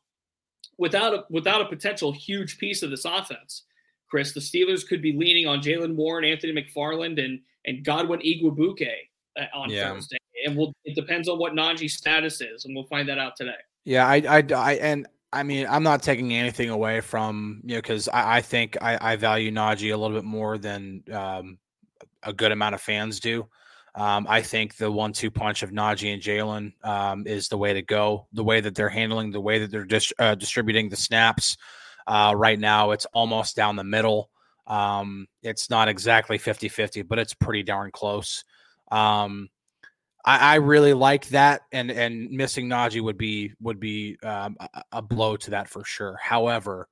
without 0.78 1.14
a 1.14 1.24
without 1.30 1.62
a 1.62 1.66
potential 1.66 2.12
huge 2.12 2.58
piece 2.58 2.84
of 2.84 2.90
this 2.90 3.06
offense, 3.06 3.64
Chris, 4.10 4.34
the 4.34 4.40
Steelers 4.40 4.86
could 4.88 5.02
be 5.02 5.14
leaning 5.14 5.48
on 5.48 5.62
Jaylen 5.62 5.96
Warren, 5.96 6.26
Anthony 6.26 6.54
McFarland, 6.54 7.24
and 7.24 7.40
and 7.66 7.84
Godwin 7.86 8.20
Igwebuike 8.20 8.90
uh, 9.40 9.46
on 9.54 9.70
yeah. 9.70 9.94
Thursday. 9.94 10.18
And 10.46 10.58
we'll 10.58 10.74
it 10.86 10.96
depends 10.96 11.30
on 11.30 11.38
what 11.38 11.54
Najee's 11.54 11.94
status 11.94 12.42
is, 12.42 12.66
and 12.66 12.76
we'll 12.76 12.88
find 12.88 13.08
that 13.10 13.20
out 13.20 13.36
today. 13.36 13.52
Yeah, 13.86 14.08
I, 14.08 14.18
I, 14.28 14.44
I 14.54 14.74
and 14.74 15.08
I 15.34 15.44
mean, 15.44 15.66
I'm 15.70 15.84
not 15.84 16.04
taking 16.04 16.34
anything 16.34 16.70
away 16.70 17.02
from 17.02 17.62
you 17.64 17.76
know 17.76 17.82
because 17.82 18.10
I, 18.10 18.38
I 18.38 18.42
think 18.42 18.78
I, 18.82 19.14
I 19.14 19.16
value 19.16 19.52
Najee 19.52 19.94
a 19.94 19.98
little 19.98 20.16
bit 20.16 20.26
more 20.26 20.58
than 20.58 21.04
um, 21.12 21.58
a 22.24 22.34
good 22.34 22.52
amount 22.52 22.76
of 22.76 22.82
fans 22.82 23.20
do. 23.20 23.48
Um, 23.94 24.26
I 24.30 24.42
think 24.42 24.78
the 24.78 24.92
one-two 24.92 25.32
punch 25.32 25.64
of 25.64 25.72
Najee 25.72 26.14
and 26.14 26.22
Jaylen 26.22 26.74
um, 26.86 27.28
is 27.28 27.50
the 27.50 27.58
way 27.58 27.74
to 27.74 27.82
go. 27.82 28.28
The 28.32 28.44
way 28.44 28.62
that 28.62 28.74
they're 28.74 28.90
handling, 28.90 29.32
the 29.32 29.42
way 29.42 29.60
that 29.60 29.72
they're 29.72 29.86
dis- 29.86 30.14
uh, 30.18 30.36
distributing 30.36 30.90
the 30.90 30.96
snaps 30.96 31.58
uh, 32.08 32.34
right 32.36 32.60
now, 32.60 32.92
it's 32.92 33.06
almost 33.08 33.56
down 33.56 33.76
the 33.76 33.84
middle. 33.84 34.30
Um, 34.66 35.28
it's 35.44 35.70
not 35.70 35.90
exactly 35.90 36.40
50-50, 36.40 37.06
but 37.08 37.20
it's 37.20 37.34
pretty 37.34 37.64
darn 37.64 37.92
close. 37.92 38.46
Um, 38.92 39.50
I, 40.24 40.54
I, 40.54 40.56
really 40.56 40.94
like 40.94 41.28
that, 41.30 41.62
and 41.72 41.90
and 41.90 42.30
missing 42.30 42.68
Najee 42.70 43.02
would 43.02 43.18
be 43.18 43.54
would 43.60 43.80
be 43.80 44.18
um, 44.22 44.56
a, 44.60 44.84
a 44.92 45.02
blow 45.02 45.36
to 45.38 45.52
that 45.52 45.68
for 45.68 45.84
sure. 45.84 46.18
However, 46.22 46.88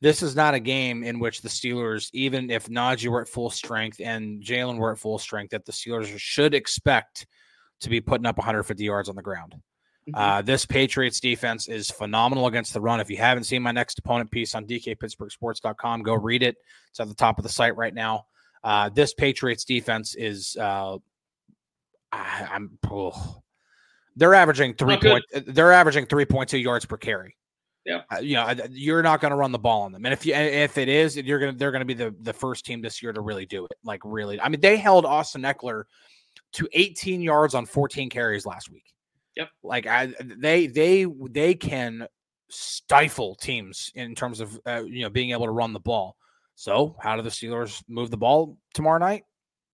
this 0.00 0.22
is 0.22 0.36
not 0.36 0.54
a 0.54 0.60
game 0.60 1.02
in 1.02 1.18
which 1.18 1.40
the 1.40 1.48
Steelers, 1.48 2.10
even 2.12 2.50
if 2.50 2.68
Najee 2.68 3.08
were 3.08 3.22
at 3.22 3.28
full 3.28 3.50
strength 3.50 4.00
and 4.02 4.42
Jaylen 4.42 4.78
were 4.78 4.92
at 4.92 4.98
full 4.98 5.18
strength, 5.18 5.50
that 5.50 5.64
the 5.64 5.72
Steelers 5.72 6.06
should 6.18 6.54
expect 6.54 7.26
to 7.80 7.88
be 7.88 8.00
putting 8.00 8.26
up 8.26 8.36
150 8.36 8.84
yards 8.84 9.08
on 9.08 9.16
the 9.16 9.22
ground. 9.22 9.54
Mm-hmm. 10.08 10.14
Uh, 10.14 10.42
this 10.42 10.66
Patriots 10.66 11.18
defense 11.18 11.66
is 11.68 11.90
phenomenal 11.90 12.46
against 12.46 12.74
the 12.74 12.80
run. 12.80 13.00
If 13.00 13.10
you 13.10 13.16
haven't 13.16 13.44
seen 13.44 13.62
my 13.62 13.72
next 13.72 13.98
opponent 13.98 14.30
piece 14.30 14.54
on 14.54 14.66
dkpittsburghsports.com, 14.66 16.02
go 16.02 16.14
read 16.14 16.42
it. 16.42 16.56
It's 16.90 17.00
at 17.00 17.08
the 17.08 17.14
top 17.14 17.38
of 17.38 17.42
the 17.42 17.48
site 17.48 17.76
right 17.76 17.94
now. 17.94 18.26
Uh, 18.62 18.88
this 18.90 19.14
Patriots 19.14 19.64
defense 19.64 20.14
is, 20.14 20.56
uh, 20.60 20.98
I, 22.12 22.48
am 22.52 22.78
oh, 22.90 23.42
they're 24.14 24.34
averaging 24.34 24.74
three 24.74 24.96
point, 24.96 25.24
they're 25.46 25.72
averaging 25.72 26.06
3.2 26.06 26.62
yards 26.62 26.84
per 26.84 26.96
carry. 26.96 27.36
Yeah, 27.86 28.02
uh, 28.12 28.18
you 28.18 28.34
know, 28.34 28.52
you're 28.72 29.02
not 29.02 29.20
going 29.20 29.30
to 29.30 29.36
run 29.36 29.52
the 29.52 29.60
ball 29.60 29.82
on 29.82 29.92
them, 29.92 30.04
and 30.04 30.12
if 30.12 30.26
you 30.26 30.34
if 30.34 30.76
it 30.76 30.88
is, 30.88 31.16
you're 31.16 31.38
gonna 31.38 31.52
they're 31.52 31.70
going 31.70 31.82
to 31.82 31.86
be 31.86 31.94
the 31.94 32.12
the 32.20 32.32
first 32.32 32.66
team 32.66 32.82
this 32.82 33.00
year 33.00 33.12
to 33.12 33.20
really 33.20 33.46
do 33.46 33.64
it. 33.64 33.78
Like 33.84 34.00
really, 34.04 34.40
I 34.40 34.48
mean, 34.48 34.60
they 34.60 34.76
held 34.76 35.06
Austin 35.06 35.42
Ekeler 35.42 35.84
to 36.54 36.68
18 36.72 37.20
yards 37.20 37.54
on 37.54 37.64
14 37.64 38.10
carries 38.10 38.44
last 38.44 38.72
week. 38.72 38.92
Yep, 39.36 39.50
like 39.62 39.86
I, 39.86 40.12
they 40.20 40.66
they 40.66 41.06
they 41.30 41.54
can 41.54 42.08
stifle 42.50 43.36
teams 43.36 43.92
in 43.94 44.16
terms 44.16 44.40
of 44.40 44.58
uh, 44.66 44.82
you 44.84 45.02
know 45.02 45.10
being 45.10 45.30
able 45.30 45.46
to 45.46 45.52
run 45.52 45.72
the 45.72 45.78
ball. 45.78 46.16
So 46.56 46.96
how 47.00 47.14
do 47.14 47.22
the 47.22 47.30
Steelers 47.30 47.84
move 47.86 48.10
the 48.10 48.16
ball 48.16 48.58
tomorrow 48.74 48.98
night? 48.98 49.24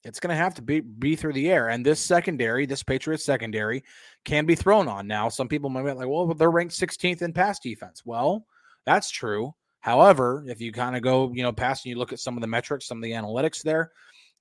It's 0.05 0.21
going 0.21 0.31
to 0.31 0.43
have 0.43 0.55
to 0.55 0.63
be 0.63 0.81
be 0.81 1.15
through 1.17 1.35
the 1.35 1.51
air, 1.51 1.69
and 1.69 1.87
this 1.87 2.01
secondary, 2.01 2.67
this 2.67 2.83
Patriots 2.83 3.25
secondary, 3.25 3.85
can 4.25 4.47
be 4.47 4.55
thrown 4.55 4.89
on. 4.89 5.07
Now, 5.07 5.29
some 5.29 5.49
people 5.49 5.71
might 5.71 5.85
be 5.85 5.93
like, 5.93 6.09
"Well, 6.09 6.35
they're 6.35 6.51
ranked 6.51 6.75
16th 6.75 7.23
in 7.23 7.33
pass 7.33 7.61
defense." 7.61 8.03
Well, 8.05 8.45
that's 8.85 9.11
true. 9.11 9.55
However, 9.81 10.45
if 10.47 10.61
you 10.61 10.73
kind 10.73 10.97
of 10.97 11.03
go, 11.03 11.33
you 11.33 11.43
know, 11.43 11.53
past 11.53 11.85
and 11.85 11.91
you 11.91 11.99
look 11.99 12.13
at 12.13 12.21
some 12.21 12.37
of 12.37 12.41
the 12.41 12.47
metrics, 12.47 12.87
some 12.87 12.99
of 12.99 13.03
the 13.03 13.13
analytics 13.13 13.63
there, 13.63 13.91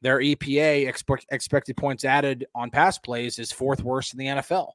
their 0.01 0.19
EPA 0.19 0.87
expect, 0.87 1.25
expected 1.31 1.77
points 1.77 2.05
added 2.05 2.45
on 2.53 2.69
pass 2.69 2.97
plays 2.97 3.39
is 3.39 3.51
fourth 3.51 3.83
worst 3.83 4.13
in 4.13 4.19
the 4.19 4.27
NFL. 4.27 4.71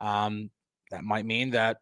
Um, 0.00 0.50
that 0.90 1.04
might 1.04 1.26
mean 1.26 1.50
that 1.50 1.78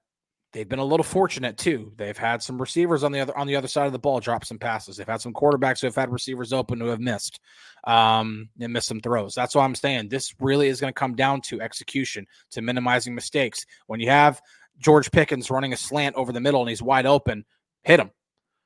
they've 0.52 0.68
been 0.68 0.78
a 0.78 0.84
little 0.84 1.04
fortunate 1.04 1.56
too. 1.56 1.92
They've 1.96 2.16
had 2.16 2.42
some 2.42 2.61
receivers 2.61 3.04
on 3.04 3.12
the 3.12 3.20
other 3.20 3.37
on 3.37 3.46
the 3.46 3.56
other 3.56 3.68
side 3.68 3.87
of 3.87 3.92
the 3.92 3.98
ball 3.98 4.20
drop 4.20 4.44
some 4.44 4.58
passes. 4.58 4.96
They've 4.96 5.06
had 5.06 5.20
some 5.20 5.32
quarterbacks 5.32 5.80
who 5.80 5.87
have 5.87 5.94
had 5.94 6.11
receivers 6.11 6.52
open 6.52 6.80
who 6.80 6.87
have 6.87 7.00
missed 7.00 7.40
um, 7.84 8.48
and 8.61 8.72
missed 8.72 8.88
some 8.88 9.00
throws. 9.00 9.34
That's 9.34 9.54
why 9.54 9.64
I'm 9.64 9.74
saying 9.74 10.08
this 10.08 10.34
really 10.40 10.68
is 10.68 10.80
going 10.80 10.92
to 10.92 10.98
come 10.98 11.14
down 11.14 11.40
to 11.42 11.61
execution, 11.61 12.26
to 12.52 12.62
minimizing 12.62 13.14
mistakes. 13.14 13.64
When 13.87 14.00
you 14.00 14.11
have 14.11 14.40
George 14.78 15.11
Pickens 15.11 15.50
running 15.50 15.72
a 15.72 15.76
slant 15.76 16.16
over 16.16 16.32
the 16.32 16.40
middle 16.40 16.61
and 16.61 16.68
he's 16.68 16.82
wide 16.82 17.06
open, 17.06 17.44
hit 17.82 18.00
him. 18.00 18.11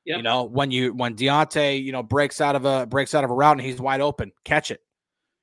Yep. 0.05 0.17
You 0.17 0.23
know, 0.23 0.43
when 0.43 0.69
you 0.71 0.93
when 0.93 1.15
Diontae, 1.15 1.81
you 1.81 1.91
know, 1.91 2.03
breaks 2.03 2.41
out 2.41 2.55
of 2.55 2.65
a 2.65 2.85
breaks 2.85 3.15
out 3.15 3.23
of 3.23 3.29
a 3.29 3.33
route 3.33 3.57
and 3.57 3.65
he's 3.65 3.79
wide 3.79 4.01
open, 4.01 4.31
catch 4.43 4.69
it. 4.69 4.81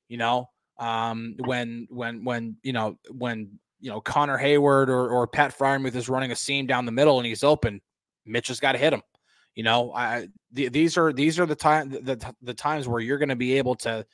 You 0.09 0.19
know, 0.19 0.51
um, 0.79 1.37
when 1.39 1.87
when 1.91 2.25
when 2.25 2.57
you 2.63 2.75
know 2.75 2.99
when 3.11 3.59
you 3.81 3.91
know 3.91 4.01
Connor 4.01 4.39
Heyward 4.39 4.89
or 4.89 5.09
or 5.09 5.27
Pat 5.27 5.57
Freiermuth 5.57 5.95
is 5.95 6.09
running 6.09 6.33
a 6.33 6.37
seam 6.37 6.67
down 6.67 6.87
the 6.87 6.93
middle 6.93 7.19
and 7.19 7.27
he's 7.27 7.45
open, 7.45 7.81
Mitch 8.27 8.49
has 8.49 8.61
got 8.61 8.73
to 8.73 8.79
hit 8.79 8.93
him. 8.93 9.03
You 9.55 9.65
know, 9.65 9.93
I 9.93 10.29
these 10.53 10.97
are 10.97 11.13
these 11.13 11.39
are 11.39 11.47
the 11.47 11.57
time 11.57 11.91
the, 11.91 12.35
the 12.43 12.55
times 12.55 12.89
where 12.89 13.01
you're 13.01 13.19
going 13.19 13.31
to 13.31 13.37
be 13.37 13.59
able 13.59 13.75
to 13.77 14.07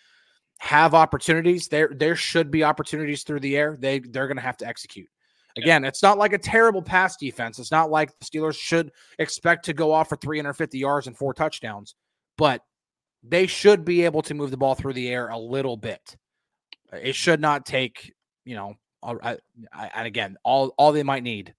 have 0.59 0.95
opportunities. 0.95 1.69
There 1.69 1.91
there 1.95 2.17
should 2.17 2.51
be 2.51 2.65
opportunities 2.65 3.23
through 3.23 3.41
the 3.41 3.57
air. 3.57 3.77
They 3.79 3.99
they're 3.99 4.27
going 4.27 4.39
to 4.39 4.43
have 4.43 4.57
to 4.59 4.67
execute. 4.67 5.09
Again, 5.57 5.83
yeah. 5.83 5.89
it's 5.89 6.03
not 6.03 6.19
like 6.19 6.33
a 6.35 6.39
terrible 6.39 6.83
pass 6.83 7.17
defense. 7.17 7.59
It's 7.59 7.71
not 7.71 7.91
like 7.91 8.11
the 8.19 8.25
Steelers 8.27 8.59
should 8.59 8.93
expect 9.19 9.65
to 9.67 9.73
go 9.73 9.91
off 9.91 10.11
for 10.11 10.17
350 10.17 10.79
yards 10.79 11.07
and 11.07 11.17
four 11.17 11.33
touchdowns, 11.33 11.95
but 12.37 12.61
they 13.23 13.47
should 13.47 13.85
be 13.85 14.05
able 14.05 14.21
to 14.23 14.35
move 14.35 14.51
the 14.51 14.59
ball 14.59 14.75
through 14.75 14.93
the 14.93 15.09
air 15.09 15.29
a 15.29 15.39
little 15.39 15.77
bit. 15.77 16.17
It 16.93 17.15
should 17.15 17.41
not 17.41 17.65
take, 17.65 18.13
you 18.45 18.55
know, 18.55 18.75
I, 19.03 19.39
I, 19.73 19.91
and 19.95 20.07
again, 20.07 20.37
all 20.43 20.75
all 20.79 20.93
they 20.93 21.03
might 21.03 21.23
need 21.23 21.55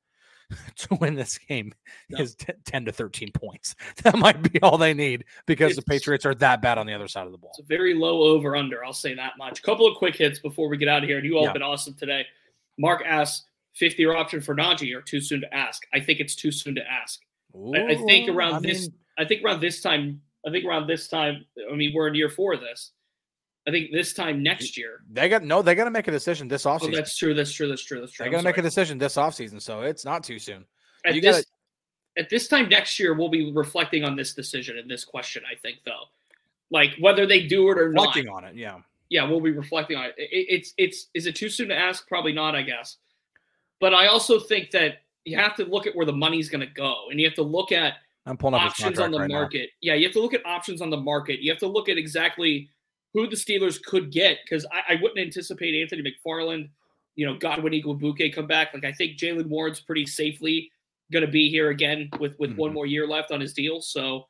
to 0.76 0.96
win 0.96 1.16
this 1.16 1.38
game 1.38 1.74
is 2.10 2.36
t- 2.36 2.54
10 2.66 2.86
to 2.86 2.92
13 2.92 3.32
points. 3.32 3.76
That 4.04 4.18
might 4.18 4.42
be 4.54 4.62
all 4.62 4.78
they 4.78 4.94
need 4.94 5.26
because 5.46 5.72
it's, 5.72 5.80
the 5.80 5.86
Patriots 5.86 6.26
are 6.26 6.36
that 6.36 6.62
bad 6.62 6.78
on 6.78 6.86
the 6.86 6.94
other 6.94 7.08
side 7.08 7.26
of 7.26 7.32
the 7.32 7.38
ball. 7.38 7.52
It's 7.58 7.60
a 7.60 7.68
very 7.68 7.94
low 7.94 8.24
over 8.24 8.56
under. 8.56 8.86
I'll 8.86 8.94
say 8.94 9.14
that 9.16 9.34
much. 9.38 9.60
A 9.60 9.62
couple 9.62 9.88
of 9.88 9.98
quick 9.98 10.16
hits 10.16 10.40
before 10.40 10.70
we 10.70 10.78
get 10.78 10.88
out 10.88 11.04
of 11.04 11.10
here. 11.10 11.18
And 11.18 11.26
you 11.26 11.36
all 11.36 11.42
yeah. 11.42 11.48
have 11.48 11.54
been 11.54 11.64
awesome 11.64 11.96
today. 11.96 12.26
Mark 12.78 13.04
asks 13.06 13.48
50 13.76 14.02
year 14.02 14.16
option 14.16 14.40
for 14.42 14.56
Najee 14.56 14.96
or 14.96 15.02
too 15.02 15.20
soon 15.20 15.42
to 15.42 15.54
ask. 15.54 15.84
I 15.94 16.00
think 16.00 16.20
it's 16.20 16.36
too 16.36 16.52
soon 16.52 16.76
to 16.76 16.82
ask. 16.90 17.20
Ooh, 17.56 17.74
I, 17.76 17.92
I, 17.92 17.96
think 17.96 18.30
around 18.30 18.56
I 18.56 18.60
this, 18.60 18.82
mean, 18.82 18.94
I 19.18 19.26
think 19.26 19.44
around 19.44 19.62
this 19.62 19.82
time, 19.82 20.22
I 20.46 20.52
think 20.52 20.66
around 20.66 20.88
this 20.88 21.08
time, 21.08 21.46
I 21.72 21.76
mean, 21.76 21.92
we're 21.94 22.08
in 22.08 22.16
year 22.16 22.30
four 22.30 22.54
of 22.54 22.62
this. 22.62 22.92
I 23.68 23.72
think 23.72 23.92
this 23.92 24.14
time 24.14 24.42
next 24.42 24.78
year. 24.78 25.02
They 25.12 25.28
got 25.28 25.44
no, 25.44 25.62
they 25.62 25.76
got 25.76 25.84
to 25.84 25.92
make 25.92 26.08
a 26.08 26.12
decision 26.12 26.48
this 26.48 26.66
oh, 26.66 26.72
offseason. 26.72 26.94
Oh, 26.94 26.96
that's 26.96 27.18
true. 27.18 27.34
That's 27.34 27.52
true. 27.52 27.68
That's 27.68 27.84
true. 27.84 28.00
That's 28.00 28.14
true. 28.14 28.26
They 28.26 28.32
got 28.32 28.38
to 28.38 28.44
make 28.44 28.58
a 28.58 28.62
decision 28.62 28.98
this 28.98 29.16
offseason, 29.16 29.62
so 29.62 29.82
it's 29.82 30.06
not 30.06 30.24
too 30.24 30.40
soon. 30.40 30.66
At 31.06 31.16
you 31.16 31.22
this, 31.22 31.36
gotta, 31.36 31.46
at 32.18 32.30
this 32.30 32.48
time 32.48 32.70
next 32.70 32.98
year, 32.98 33.14
we'll 33.14 33.30
be 33.30 33.52
reflecting 33.52 34.06
on 34.06 34.16
this 34.16 34.34
decision 34.34 34.78
and 34.78 34.90
this 34.90 35.04
question. 35.04 35.44
I 35.50 35.56
think, 35.56 35.80
though, 35.86 36.06
like 36.72 36.92
whether 37.00 37.26
they 37.26 37.46
do 37.46 37.70
it 37.70 37.78
or 37.78 37.92
not. 37.92 38.08
Reflecting 38.08 38.30
on 38.30 38.46
it, 38.46 38.56
yeah, 38.56 38.78
yeah, 39.10 39.24
we'll 39.30 39.42
be 39.42 39.52
reflecting 39.52 39.98
on 39.98 40.06
it. 40.06 40.16
it. 40.18 40.30
It's 40.32 40.74
it's 40.78 41.08
is 41.14 41.26
it 41.26 41.36
too 41.36 41.50
soon 41.50 41.68
to 41.68 41.78
ask? 41.78 42.08
Probably 42.08 42.32
not, 42.32 42.56
I 42.56 42.62
guess. 42.62 42.98
But 43.82 43.94
I 43.94 44.08
also 44.08 44.40
think 44.40 44.72
that 44.72 45.02
you 45.26 45.38
have 45.38 45.56
to 45.58 45.66
look 45.66 45.88
at 45.88 45.96
where 45.96 46.06
the 46.06 46.14
money's 46.14 46.48
going 46.48 46.66
to 46.66 46.74
go, 46.74 47.08
and 47.12 47.20
you 47.20 47.28
have 47.28 47.36
to 47.36 47.44
look 47.44 47.74
at 47.74 47.96
I'm 48.26 48.38
pulling 48.38 48.56
up 48.56 48.62
options 48.62 48.98
on 48.98 49.12
the 49.12 49.20
right 49.20 49.30
market. 49.30 49.70
Now. 49.82 49.92
Yeah, 49.92 49.94
you 49.96 50.06
have 50.06 50.14
to 50.14 50.22
look 50.22 50.34
at 50.34 50.46
options 50.46 50.82
on 50.82 50.90
the 50.90 50.98
market. 50.98 51.42
You 51.42 51.52
have 51.52 51.60
to 51.60 51.68
look 51.68 51.90
at 51.90 51.98
exactly 51.98 52.70
who 53.14 53.28
the 53.28 53.36
Steelers 53.36 53.82
could 53.82 54.12
get 54.12 54.40
because 54.44 54.66
I, 54.72 54.94
I, 54.94 55.02
wouldn't 55.02 55.20
anticipate 55.20 55.80
Anthony 55.82 56.04
McFarland, 56.04 56.70
you 57.16 57.26
know, 57.26 57.36
Godwin 57.38 57.74
Igwebuike 57.74 58.34
come 58.34 58.48
back. 58.48 58.74
Like 58.74 58.86
I 58.86 58.92
think 58.92 59.18
Jaylen 59.18 59.48
Warren's 59.48 59.80
pretty 59.80 60.06
safely 60.06 60.72
going 61.12 61.26
to 61.26 61.32
be 61.32 61.50
here 61.50 61.70
again 61.70 62.10
with 62.20 62.38
with 62.40 62.52
mm-hmm. 62.52 62.60
one 62.60 62.74
more 62.74 62.86
year 62.86 63.08
left 63.08 63.32
on 63.32 63.42
his 63.42 63.54
deal. 63.54 63.82
So, 63.82 64.28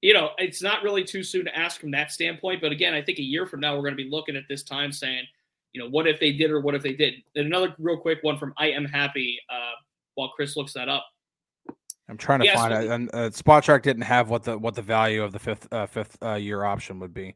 you 0.00 0.12
know, 0.12 0.30
it's 0.38 0.62
not 0.62 0.82
really 0.82 1.04
too 1.04 1.22
soon 1.22 1.44
to 1.44 1.56
ask 1.56 1.80
from 1.80 1.90
that 1.92 2.10
standpoint. 2.10 2.60
But 2.60 2.72
again, 2.72 2.94
I 2.94 3.02
think 3.02 3.18
a 3.18 3.22
year 3.22 3.46
from 3.46 3.60
now 3.60 3.74
we're 3.74 3.82
going 3.82 3.96
to 3.96 4.02
be 4.02 4.10
looking 4.10 4.36
at 4.36 4.44
this 4.48 4.62
time 4.62 4.92
saying, 4.92 5.24
you 5.72 5.82
know, 5.82 5.88
what 5.88 6.06
if 6.06 6.18
they 6.18 6.32
did 6.32 6.50
or 6.50 6.60
what 6.60 6.74
if 6.74 6.82
they 6.82 6.94
didn't. 6.94 7.22
And 7.34 7.46
another 7.46 7.74
real 7.78 7.98
quick 7.98 8.18
one 8.22 8.38
from 8.38 8.54
I 8.56 8.70
am 8.70 8.86
happy 8.86 9.38
uh, 9.50 9.74
while 10.14 10.30
Chris 10.30 10.56
looks 10.56 10.72
that 10.72 10.88
up. 10.88 11.06
I'm 12.08 12.16
trying 12.16 12.38
to 12.40 12.44
Yes, 12.44 12.56
find 12.56 12.72
it, 12.72 12.90
and 12.90 13.10
uh, 13.12 13.30
Spotrac 13.30 13.82
didn't 13.82 14.02
have 14.02 14.30
what 14.30 14.44
the 14.44 14.56
what 14.56 14.74
the 14.74 14.82
value 14.82 15.22
of 15.22 15.32
the 15.32 15.38
fifth 15.38 15.72
uh, 15.72 15.86
fifth 15.86 16.16
uh, 16.22 16.34
year 16.34 16.64
option 16.64 17.00
would 17.00 17.12
be. 17.12 17.34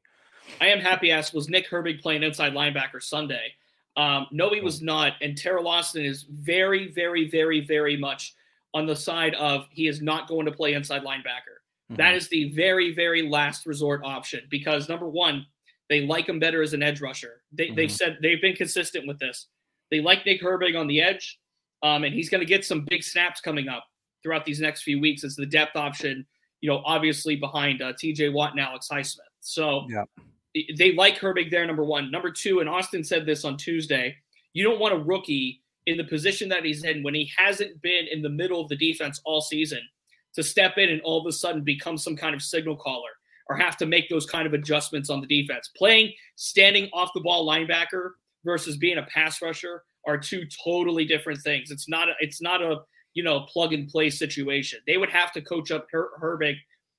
I 0.60 0.68
am 0.68 0.80
happy 0.80 1.10
asked 1.10 1.34
was 1.34 1.48
Nick 1.48 1.68
Herbig 1.70 2.00
playing 2.00 2.22
inside 2.22 2.52
linebacker 2.52 3.02
Sunday? 3.02 3.54
Um, 3.96 4.26
no, 4.30 4.50
he 4.50 4.60
was 4.60 4.80
not. 4.82 5.14
And 5.20 5.36
Teryl 5.36 5.66
Austin 5.66 6.04
is 6.04 6.22
very, 6.30 6.92
very, 6.92 7.28
very, 7.28 7.60
very 7.60 7.96
much 7.96 8.34
on 8.72 8.86
the 8.86 8.94
side 8.96 9.34
of 9.34 9.66
he 9.70 9.88
is 9.88 10.00
not 10.00 10.28
going 10.28 10.46
to 10.46 10.52
play 10.52 10.74
inside 10.74 11.02
linebacker. 11.02 11.58
That 11.96 12.14
is 12.14 12.28
the 12.28 12.50
very, 12.52 12.94
very 12.94 13.28
last 13.28 13.66
resort 13.66 14.02
option 14.04 14.42
because 14.48 14.88
number 14.88 15.08
one, 15.08 15.44
they 15.88 16.06
like 16.06 16.28
him 16.28 16.38
better 16.38 16.62
as 16.62 16.72
an 16.72 16.84
edge 16.84 17.00
rusher. 17.00 17.42
They, 17.50 17.70
They've 17.72 17.88
Mhm. 17.88 17.92
said 17.98 18.18
they've 18.22 18.40
been 18.40 18.54
consistent 18.54 19.08
with 19.08 19.18
this. 19.18 19.48
They 19.90 20.00
like 20.00 20.24
Nick 20.24 20.40
Herbig 20.40 20.78
on 20.78 20.86
the 20.86 21.00
edge, 21.00 21.40
um, 21.82 22.04
and 22.04 22.14
he's 22.14 22.28
going 22.28 22.42
to 22.42 22.46
get 22.46 22.64
some 22.64 22.84
big 22.84 23.02
snaps 23.02 23.40
coming 23.40 23.66
up 23.68 23.84
throughout 24.22 24.44
these 24.44 24.60
next 24.60 24.82
few 24.82 25.00
weeks 25.00 25.24
as 25.24 25.34
the 25.34 25.46
depth 25.46 25.74
option. 25.74 26.24
You 26.60 26.70
know, 26.70 26.80
obviously 26.84 27.34
behind 27.34 27.82
uh, 27.82 27.92
T.J. 27.98 28.28
Watt 28.28 28.52
and 28.52 28.60
Alex 28.60 28.86
Highsmith. 28.88 29.18
So 29.40 29.88
Yeah. 29.90 30.04
They 30.76 30.94
like 30.94 31.18
Herbig 31.18 31.50
there. 31.50 31.66
Number 31.66 31.84
one, 31.84 32.10
number 32.10 32.30
two, 32.30 32.60
and 32.60 32.68
Austin 32.68 33.04
said 33.04 33.26
this 33.26 33.44
on 33.44 33.56
Tuesday. 33.56 34.16
You 34.52 34.64
don't 34.64 34.80
want 34.80 34.94
a 34.94 34.98
rookie 34.98 35.62
in 35.86 35.96
the 35.96 36.04
position 36.04 36.48
that 36.48 36.64
he's 36.64 36.84
in 36.84 37.02
when 37.02 37.14
he 37.14 37.30
hasn't 37.36 37.80
been 37.82 38.06
in 38.10 38.22
the 38.22 38.28
middle 38.28 38.60
of 38.60 38.68
the 38.68 38.76
defense 38.76 39.20
all 39.24 39.40
season 39.40 39.80
to 40.34 40.42
step 40.42 40.78
in 40.78 40.88
and 40.88 41.00
all 41.02 41.20
of 41.20 41.26
a 41.26 41.32
sudden 41.32 41.62
become 41.62 41.96
some 41.96 42.16
kind 42.16 42.34
of 42.34 42.42
signal 42.42 42.76
caller 42.76 43.10
or 43.48 43.56
have 43.56 43.76
to 43.76 43.86
make 43.86 44.08
those 44.08 44.26
kind 44.26 44.46
of 44.46 44.54
adjustments 44.54 45.10
on 45.10 45.20
the 45.20 45.26
defense. 45.26 45.70
Playing 45.76 46.12
standing 46.36 46.88
off 46.92 47.10
the 47.14 47.20
ball 47.20 47.46
linebacker 47.46 48.10
versus 48.44 48.76
being 48.76 48.98
a 48.98 49.06
pass 49.12 49.42
rusher 49.42 49.82
are 50.06 50.16
two 50.16 50.44
totally 50.64 51.04
different 51.04 51.40
things. 51.40 51.70
It's 51.70 51.88
not 51.88 52.08
a, 52.08 52.12
it's 52.20 52.40
not 52.40 52.62
a 52.62 52.82
you 53.14 53.22
know 53.22 53.40
plug 53.40 53.72
and 53.72 53.88
play 53.88 54.10
situation. 54.10 54.80
They 54.86 54.96
would 54.96 55.10
have 55.10 55.32
to 55.32 55.42
coach 55.42 55.70
up 55.70 55.86
Her- 55.90 56.10
Herbig 56.20 56.56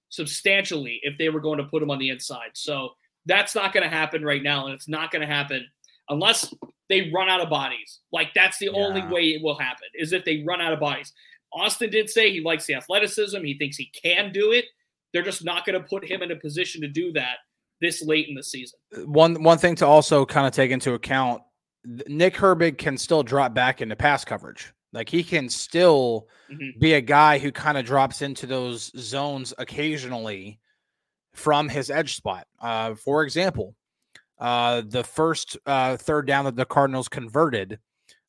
substantially 0.10 1.00
if 1.04 1.18
they 1.18 1.30
were 1.30 1.40
going 1.40 1.58
to 1.58 1.64
put 1.64 1.82
him 1.82 1.90
on 1.90 2.00
the 2.00 2.10
inside. 2.10 2.52
So 2.54 2.90
that's 3.26 3.56
not 3.56 3.74
going 3.74 3.84
to 3.84 3.90
happen 3.90 4.24
right 4.24 4.42
now, 4.44 4.66
and 4.66 4.74
it's 4.74 4.88
not 4.88 5.12
going 5.12 5.22
to 5.22 5.28
happen 5.34 5.66
unless 6.10 6.54
they 6.90 7.10
run 7.12 7.30
out 7.30 7.42
of 7.42 7.50
bodies. 7.50 8.00
Like 8.12 8.34
that's 8.34 8.58
the 8.60 8.70
only 8.70 9.02
way 9.08 9.30
it 9.30 9.42
will 9.44 9.58
happen 9.58 9.88
is 9.94 10.12
if 10.14 10.26
they 10.26 10.44
run 10.46 10.60
out 10.62 10.74
of 10.74 10.80
bodies. 10.80 11.14
Austin 11.54 11.90
did 11.90 12.10
say 12.10 12.32
he 12.32 12.42
likes 12.42 12.66
the 12.66 12.76
athleticism. 12.76 13.44
He 13.44 13.58
thinks 13.58 13.76
he 13.78 13.92
can 14.02 14.32
do 14.32 14.52
it. 14.52 14.66
They're 15.14 15.22
just 15.24 15.44
not 15.44 15.66
going 15.66 15.82
to 15.82 15.86
put 15.88 16.06
him 16.10 16.22
in 16.22 16.32
a 16.32 16.36
position 16.38 16.82
to 16.82 16.88
do 16.88 17.12
that 17.14 17.38
this 17.82 18.02
late 18.02 18.28
in 18.30 18.36
the 18.36 18.44
season. 18.44 18.80
One 19.06 19.42
one 19.44 19.58
thing 19.58 19.76
to 19.76 19.86
also 19.86 20.26
kind 20.26 20.48
of 20.48 20.54
take 20.54 20.72
into 20.72 20.94
account: 20.94 21.42
Nick 22.08 22.36
Herbig 22.36 22.78
can 22.78 22.98
still 22.98 23.24
drop 23.24 23.54
back 23.54 23.82
into 23.82 23.96
pass 23.96 24.24
coverage. 24.24 24.72
Like 24.94 25.10
he 25.10 25.24
can 25.24 25.48
still 25.50 26.28
Mhm. 26.52 26.80
be 26.80 26.94
a 26.96 27.02
guy 27.02 27.38
who 27.40 27.52
kind 27.52 27.78
of 27.78 27.86
drops 27.86 28.22
into 28.22 28.46
those 28.46 28.92
zones 28.98 29.54
occasionally 29.58 30.60
from 31.34 31.70
his 31.70 31.90
edge 31.90 32.16
spot. 32.16 32.48
Uh, 32.60 32.96
for 32.96 33.24
example, 33.24 33.76
uh, 34.40 34.82
the 34.86 35.04
first 35.04 35.58
uh, 35.66 35.98
third 35.98 36.28
down 36.28 36.46
that 36.46 36.56
the 36.56 36.66
Cardinals 36.66 37.08
converted 37.08 37.80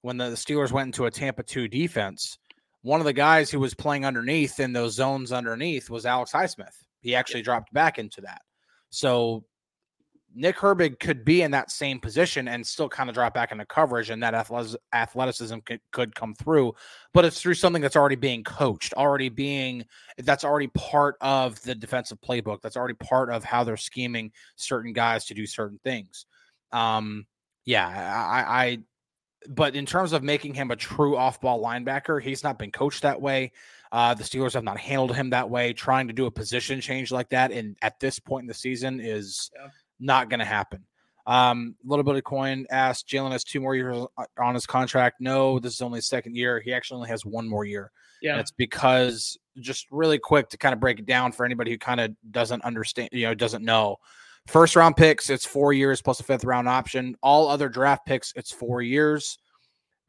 when 0.03 0.17
the 0.17 0.31
Steelers 0.31 0.73
went 0.73 0.89
into 0.89 1.07
a 1.07 1.11
Tampa 1.11 1.43
2 1.43 1.69
defense, 1.69 2.39
one 2.83 3.01
of 3.01 3.07
the 3.07 3.13
guys 3.13 3.51
who 3.51 3.61
was 3.61 3.75
playing 3.75 4.05
underneath 4.05 4.61
in 4.61 4.73
those 4.73 4.95
zones 4.95 5.33
underneath 5.33 5.89
was 5.89 6.05
Alex 6.05 6.33
Highsmith. 6.33 6.75
He 7.01 7.15
actually 7.15 7.43
dropped 7.43 7.73
back 7.73 7.99
into 7.99 8.21
that. 8.23 8.43
So 8.91 9.45
Nick 10.35 10.57
Herbig 10.57 10.99
could 10.99 11.25
be 11.25 11.43
in 11.43 11.51
that 11.51 11.71
same 11.71 12.01
position 12.01 12.49
and 12.49 12.67
still 12.67 12.89
kind 12.89 13.09
of 13.09 13.15
drop 13.15 13.35
back 13.35 13.53
into 13.53 13.67
coverage, 13.67 14.11
and 14.11 14.23
that 14.23 14.35
athleticism 14.35 15.59
could, 15.91 16.15
come 16.15 16.35
through. 16.35 16.75
But 17.13 17.25
it's 17.25 17.41
through 17.41 17.55
something 17.55 17.83
that's 17.83 17.97
already 17.97 18.17
being 18.17 18.45
coached, 18.45 18.95
already 18.95 19.29
being 19.29 19.85
that's 20.19 20.45
already 20.45 20.69
part 20.69 21.17
of 21.21 21.61
the 21.63 21.75
defensive 21.75 22.19
playbook. 22.21 22.63
That's 22.63 22.77
already 22.77 22.95
part 22.95 23.31
of 23.31 23.45
how 23.45 23.65
they're 23.65 23.77
scheming 23.77 24.33
certain 24.57 24.93
guys 24.93 25.25
to 25.27 25.35
do 25.35 25.47
certain 25.47 25.81
things. 25.85 26.27
Um, 26.73 27.27
yeah, 27.65 27.87
I, 27.87 28.65
I 28.65 28.79
but 29.49 29.75
in 29.75 29.87
terms 29.87 30.13
of 30.13 30.23
making 30.23 30.55
him 30.55 30.71
a 30.71 30.77
true 30.77 31.17
off-ball 31.17 31.63
linebacker, 31.63 32.23
he's 32.23 32.45
not 32.45 32.59
been 32.59 32.71
coached 32.71 33.03
that 33.03 33.21
way. 33.21 33.53
Uh, 33.91 34.15
the 34.15 34.23
Steelers 34.23 34.55
have 34.55 34.65
not 34.65 34.79
handled 34.79 35.15
him 35.15 35.31
that 35.31 35.51
way. 35.51 35.73
Trying 35.73 36.07
to 36.07 36.15
do 36.15 36.27
a 36.27 36.31
position 36.31 36.81
change 36.81 37.11
like 37.11 37.29
that, 37.31 37.53
and 37.53 37.77
at 37.83 38.01
this 38.01 38.19
point 38.19 38.45
in 38.45 38.49
the 38.49 38.55
season, 38.55 39.01
is 39.01 39.51
Yeah. 39.55 39.69
Not 40.03 40.29
going 40.29 40.41
to 40.41 40.45
happen. 40.45 40.85
Um, 41.27 41.77
little 41.85 42.03
bit 42.03 42.17
of 42.17 42.25
coin 42.25 42.67
asked 42.71 43.09
Jaylen 43.09 43.31
has 43.31 43.45
two 43.45 43.61
more 43.61 43.77
years 43.77 44.05
on 44.39 44.55
his 44.55 44.67
contract. 44.67 45.21
No, 45.21 45.61
this 45.61 45.75
is 45.75 45.81
only 45.81 45.99
his 45.99 46.09
second 46.09 46.37
year. 46.37 46.61
He 46.61 46.73
actually 46.73 46.97
only 46.97 47.11
has 47.11 47.25
one 47.25 47.49
more 47.49 47.65
year. 47.65 47.93
Yeah. 48.21 48.41
It's 48.41 48.51
because 48.51 49.39
just 49.59 49.87
really 49.91 50.19
quick 50.19 50.49
to 50.51 50.57
kind 50.57 50.73
of 50.73 50.81
break 50.81 50.99
it 50.99 51.07
down 51.07 51.31
for 51.33 51.45
anybody 51.45 51.71
who 51.71 51.79
kind 51.79 52.01
of 52.01 52.11
doesn't 52.31 52.65
understand, 52.65 53.11
you 53.13 53.27
know, 53.27 53.35
doesn't 53.35 53.65
know. 53.65 53.99
First 54.49 54.75
round 54.75 54.97
picks, 54.97 55.31
it's 55.31 55.45
four 55.45 55.73
years 55.73 56.03
plus 56.03 56.19
a 56.19 56.25
fifth 56.25 56.45
round 56.45 56.69
option. 56.69 57.17
All 57.23 57.49
other 57.49 57.69
draft 57.69 58.05
picks, 58.05 58.33
it's 58.35 58.51
four 58.51 58.83
years. 58.83 59.39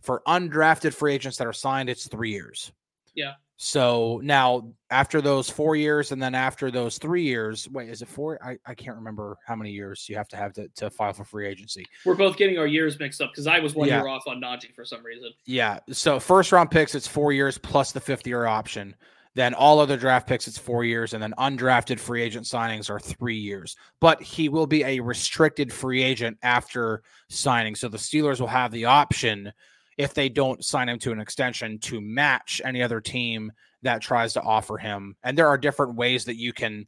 For 0.02 0.22
undrafted 0.28 0.94
free 0.94 1.14
agents 1.14 1.38
that 1.38 1.48
are 1.48 1.54
signed, 1.54 1.90
it's 1.90 2.08
three 2.08 2.32
years. 2.32 2.72
Yeah. 3.14 3.34
So 3.58 4.20
now 4.24 4.74
after 4.90 5.22
those 5.22 5.50
four 5.50 5.76
years 5.76 6.12
and 6.12 6.22
then 6.22 6.36
after 6.36 6.72
those 6.72 6.98
three 6.98 7.24
years, 7.24 7.70
wait, 7.70 7.90
is 7.90 8.02
it 8.02 8.08
four? 8.08 8.44
I, 8.44 8.58
I 8.66 8.74
can't 8.74 8.96
remember 8.98 9.38
how 9.46 9.56
many 9.56 9.72
years 9.72 10.08
you 10.10 10.16
have 10.16 10.28
to 10.30 10.38
have 10.38 10.54
to, 10.54 10.68
to 10.76 10.90
file 10.90 11.14
for 11.14 11.24
free 11.24 11.48
agency. 11.48 11.86
We're 12.06 12.16
both 12.16 12.36
getting 12.36 12.58
our 12.58 12.68
years 12.68 13.00
mixed 13.00 13.22
up 13.22 13.32
because 13.32 13.48
I 13.48 13.60
was 13.60 13.76
one 13.76 13.88
Yeah. 13.88 14.00
year 14.00 14.08
off 14.10 14.24
on 14.28 14.42
Najee 14.42 14.74
for 14.74 14.84
some 14.86 15.04
reason. 15.04 15.32
Yeah. 15.46 15.80
So 15.92 16.20
first 16.20 16.52
round 16.52 16.72
picks, 16.72 16.96
it's 16.96 17.08
four 17.08 17.32
years 17.32 17.58
plus 17.58 17.92
the 17.92 18.02
fifth 18.02 18.26
year 18.28 18.46
option. 18.46 18.96
Then 19.36 19.54
all 19.56 19.80
other 19.80 19.98
draft 19.98 20.28
picks, 20.28 20.48
it's 20.48 20.60
four 20.60 20.84
years. 20.84 21.14
And 21.14 21.24
then 21.24 21.34
undrafted 21.40 22.00
free 22.00 22.22
agent 22.22 22.46
signings 22.46 22.90
are 22.90 23.00
three 23.00 23.38
years. 23.38 23.76
But 24.00 24.22
he 24.22 24.48
will 24.50 24.68
be 24.68 24.84
a 24.84 25.00
restricted 25.00 25.72
free 25.74 26.04
agent 26.04 26.38
after 26.44 27.02
signing. 27.30 27.76
So 27.76 27.88
the 27.88 27.98
Steelers 27.98 28.40
will 28.40 28.48
have 28.48 28.72
the 28.72 28.86
option, 28.86 29.52
if 29.98 30.14
they 30.14 30.30
don't 30.30 30.64
sign 30.64 30.90
him 30.90 31.00
to 31.00 31.12
an 31.12 31.20
extension, 31.20 31.80
to 31.80 32.02
match 32.02 32.62
any 32.64 32.82
other 32.82 33.02
team 33.02 33.52
that 33.82 34.02
tries 34.02 34.34
to 34.34 34.42
offer 34.42 34.78
him. 34.78 35.16
And 35.24 35.38
there 35.38 35.48
are 35.48 35.58
different 35.58 35.96
ways 35.96 36.26
that 36.26 36.38
you 36.38 36.54
can 36.54 36.88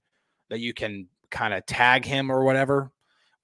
that 0.49 0.59
you 0.59 0.73
can 0.73 1.07
kind 1.31 1.53
of 1.53 1.65
tag 1.65 2.05
him 2.05 2.31
or 2.31 2.43
whatever 2.43 2.91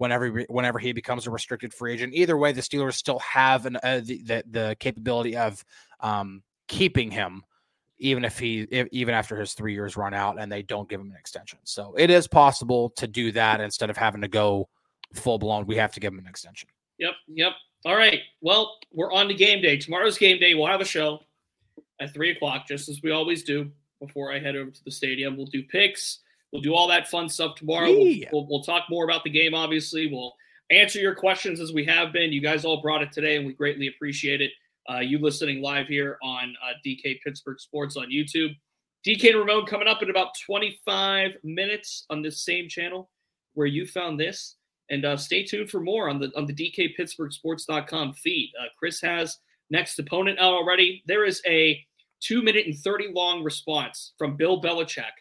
whenever 0.01 0.45
whenever 0.49 0.79
he 0.79 0.93
becomes 0.93 1.27
a 1.27 1.31
restricted 1.31 1.73
free 1.73 1.93
agent. 1.93 2.13
Either 2.15 2.35
way, 2.35 2.51
the 2.51 2.61
Steelers 2.61 2.93
still 2.93 3.19
have 3.19 3.67
an, 3.67 3.77
uh, 3.83 4.01
the, 4.03 4.21
the 4.23 4.43
the 4.49 4.77
capability 4.79 5.37
of 5.37 5.63
um, 5.99 6.41
keeping 6.67 7.11
him, 7.11 7.43
even 7.99 8.25
if 8.25 8.39
he 8.39 8.61
if, 8.71 8.87
even 8.91 9.13
after 9.13 9.35
his 9.35 9.53
three 9.53 9.73
years 9.73 9.95
run 9.95 10.13
out 10.13 10.41
and 10.41 10.51
they 10.51 10.63
don't 10.63 10.89
give 10.89 10.99
him 10.99 11.11
an 11.11 11.17
extension. 11.17 11.59
So 11.65 11.93
it 11.97 12.09
is 12.09 12.27
possible 12.27 12.89
to 12.97 13.07
do 13.07 13.31
that 13.33 13.61
instead 13.61 13.91
of 13.91 13.97
having 13.97 14.21
to 14.21 14.27
go 14.27 14.69
full 15.13 15.37
blown. 15.37 15.67
We 15.67 15.75
have 15.75 15.91
to 15.93 15.99
give 15.99 16.13
him 16.13 16.19
an 16.19 16.27
extension. 16.27 16.69
Yep, 16.97 17.13
yep. 17.27 17.51
All 17.85 17.95
right. 17.95 18.19
Well, 18.41 18.77
we're 18.93 19.11
on 19.11 19.27
to 19.27 19.33
game 19.33 19.61
day. 19.61 19.77
Tomorrow's 19.77 20.17
game 20.17 20.39
day. 20.39 20.53
We'll 20.53 20.67
have 20.67 20.81
a 20.81 20.85
show 20.85 21.21
at 21.99 22.13
three 22.13 22.31
o'clock, 22.31 22.67
just 22.67 22.89
as 22.89 23.01
we 23.01 23.11
always 23.11 23.43
do. 23.43 23.71
Before 23.99 24.33
I 24.33 24.39
head 24.39 24.55
over 24.55 24.71
to 24.71 24.83
the 24.83 24.91
stadium, 24.91 25.37
we'll 25.37 25.45
do 25.45 25.61
picks. 25.63 26.19
We'll 26.51 26.61
do 26.61 26.73
all 26.73 26.87
that 26.87 27.07
fun 27.07 27.29
stuff 27.29 27.55
tomorrow. 27.55 27.91
We'll, 27.91 28.15
we'll, 28.31 28.47
we'll 28.49 28.63
talk 28.63 28.85
more 28.89 29.03
about 29.03 29.23
the 29.23 29.29
game. 29.29 29.53
Obviously, 29.53 30.11
we'll 30.11 30.33
answer 30.71 30.99
your 30.99 31.15
questions 31.15 31.59
as 31.59 31.71
we 31.71 31.85
have 31.85 32.11
been. 32.11 32.31
You 32.31 32.41
guys 32.41 32.65
all 32.65 32.81
brought 32.81 33.03
it 33.03 33.11
today, 33.11 33.37
and 33.37 33.45
we 33.45 33.53
greatly 33.53 33.87
appreciate 33.87 34.41
it. 34.41 34.51
Uh, 34.89 34.99
you 34.99 35.19
listening 35.19 35.61
live 35.61 35.87
here 35.87 36.17
on 36.23 36.55
uh, 36.63 36.73
DK 36.85 37.21
Pittsburgh 37.23 37.59
Sports 37.59 37.95
on 37.95 38.07
YouTube. 38.09 38.55
DK 39.05 39.29
and 39.29 39.39
Ramon 39.39 39.65
coming 39.65 39.87
up 39.87 40.03
in 40.03 40.09
about 40.09 40.29
25 40.45 41.37
minutes 41.43 42.05
on 42.09 42.21
this 42.21 42.43
same 42.43 42.67
channel 42.67 43.09
where 43.53 43.67
you 43.67 43.85
found 43.85 44.19
this. 44.19 44.55
And 44.91 45.05
uh, 45.05 45.17
stay 45.17 45.43
tuned 45.43 45.71
for 45.71 45.79
more 45.79 46.09
on 46.09 46.19
the 46.19 46.31
on 46.35 46.45
the 46.45 46.53
DK 46.53 46.95
Pittsburgh 46.95 47.31
Sports.com 47.31 48.13
feed. 48.13 48.51
Uh, 48.61 48.65
Chris 48.77 49.01
has 49.01 49.39
next 49.69 49.97
opponent 49.97 50.37
out 50.37 50.53
already. 50.53 51.01
There 51.07 51.25
is 51.25 51.41
a 51.47 51.83
two 52.19 52.43
minute 52.43 52.67
and 52.67 52.77
30 52.77 53.09
long 53.13 53.43
response 53.43 54.13
from 54.17 54.37
Bill 54.37 54.61
Belichick 54.61 55.11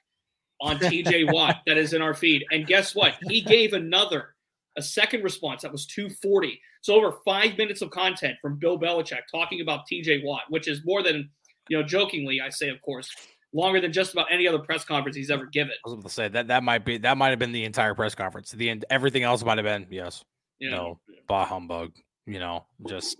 on 0.61 0.77
TJ 0.81 1.33
Watt 1.33 1.63
that 1.67 1.79
is 1.79 1.95
in 1.95 2.03
our 2.03 2.15
feed. 2.15 2.45
And 2.51 2.67
guess 2.67 2.95
what? 2.95 3.15
He 3.23 3.41
gave 3.41 3.73
another 3.73 4.35
a 4.77 4.83
second 4.83 5.25
response 5.25 5.63
that 5.63 5.73
was 5.73 5.87
240. 5.87 6.61
So 6.83 6.95
over 6.95 7.19
five 7.25 7.57
minutes 7.59 7.83
of 7.83 7.91
content 7.91 8.37
from 8.41 8.59
Bill 8.59 8.79
Belichick 8.79 9.23
talking 9.31 9.61
about 9.61 9.87
TJ 9.91 10.25
Watt, 10.25 10.43
which 10.49 10.69
is 10.69 10.85
more 10.85 11.03
than, 11.03 11.31
you 11.69 11.79
know, 11.79 11.83
jokingly, 11.83 12.41
I 12.41 12.49
say, 12.51 12.69
of 12.69 12.81
course, 12.81 13.09
longer 13.53 13.81
than 13.81 13.93
just 13.93 14.13
about 14.13 14.27
any 14.31 14.47
other 14.47 14.59
press 14.59 14.85
conference 14.85 15.17
he's 15.17 15.31
ever 15.31 15.47
given. 15.47 15.73
I 15.85 15.89
was 15.89 15.95
about 15.95 16.05
to 16.05 16.11
say 16.15 16.29
that 16.29 16.49
that 16.49 16.63
might 16.63 16.85
be 16.85 16.99
that 16.99 17.17
might 17.19 17.31
have 17.31 17.39
been 17.39 17.53
the 17.53 17.65
entire 17.65 17.95
press 17.95 18.15
conference. 18.15 18.51
The 18.53 18.71
end, 18.71 18.85
everything 18.91 19.23
else 19.23 19.45
might 19.45 19.59
have 19.59 19.65
been 19.65 19.87
yes, 19.91 20.25
You 20.59 20.71
know, 20.71 21.01
no, 21.09 21.15
bah 21.27 21.45
humbug. 21.47 21.93
You 22.27 22.39
know, 22.39 22.67
just. 22.89 23.17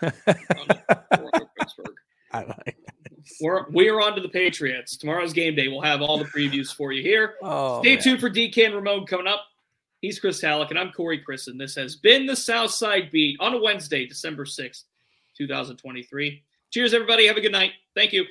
Pittsburgh. 0.00 1.94
I 2.32 2.44
like- 2.44 2.76
We're 3.40 3.68
we 3.70 3.88
are 3.88 4.00
on 4.00 4.14
to 4.14 4.20
the 4.20 4.28
Patriots. 4.28 4.96
Tomorrow's 4.96 5.32
game 5.32 5.54
day. 5.54 5.68
We'll 5.68 5.82
have 5.82 6.00
all 6.02 6.18
the 6.18 6.24
previews 6.24 6.74
for 6.74 6.92
you 6.92 7.02
here. 7.02 7.34
oh, 7.42 7.80
Stay 7.82 7.94
man. 7.96 8.02
tuned 8.02 8.20
for 8.20 8.30
DK 8.30 8.66
and 8.66 8.74
Ramon 8.74 9.06
coming 9.06 9.26
up. 9.26 9.40
He's 10.00 10.18
Chris 10.18 10.40
Halicke, 10.42 10.70
and 10.70 10.78
I'm 10.78 10.90
Corey 10.90 11.22
Crisan, 11.22 11.48
and 11.52 11.60
this 11.60 11.76
has 11.76 11.94
been 11.94 12.26
the 12.26 12.34
Southside 12.34 13.10
Beat 13.12 13.36
on 13.38 13.54
a 13.54 13.58
Wednesday, 13.62 14.04
December 14.04 14.44
6th, 14.44 14.82
2023. 15.38 16.42
Cheers, 16.72 16.92
everybody. 16.94 17.26
Have 17.28 17.36
a 17.36 17.40
good 17.40 17.52
night. 17.52 17.72
Thank 17.94 18.12
you. 18.12 18.24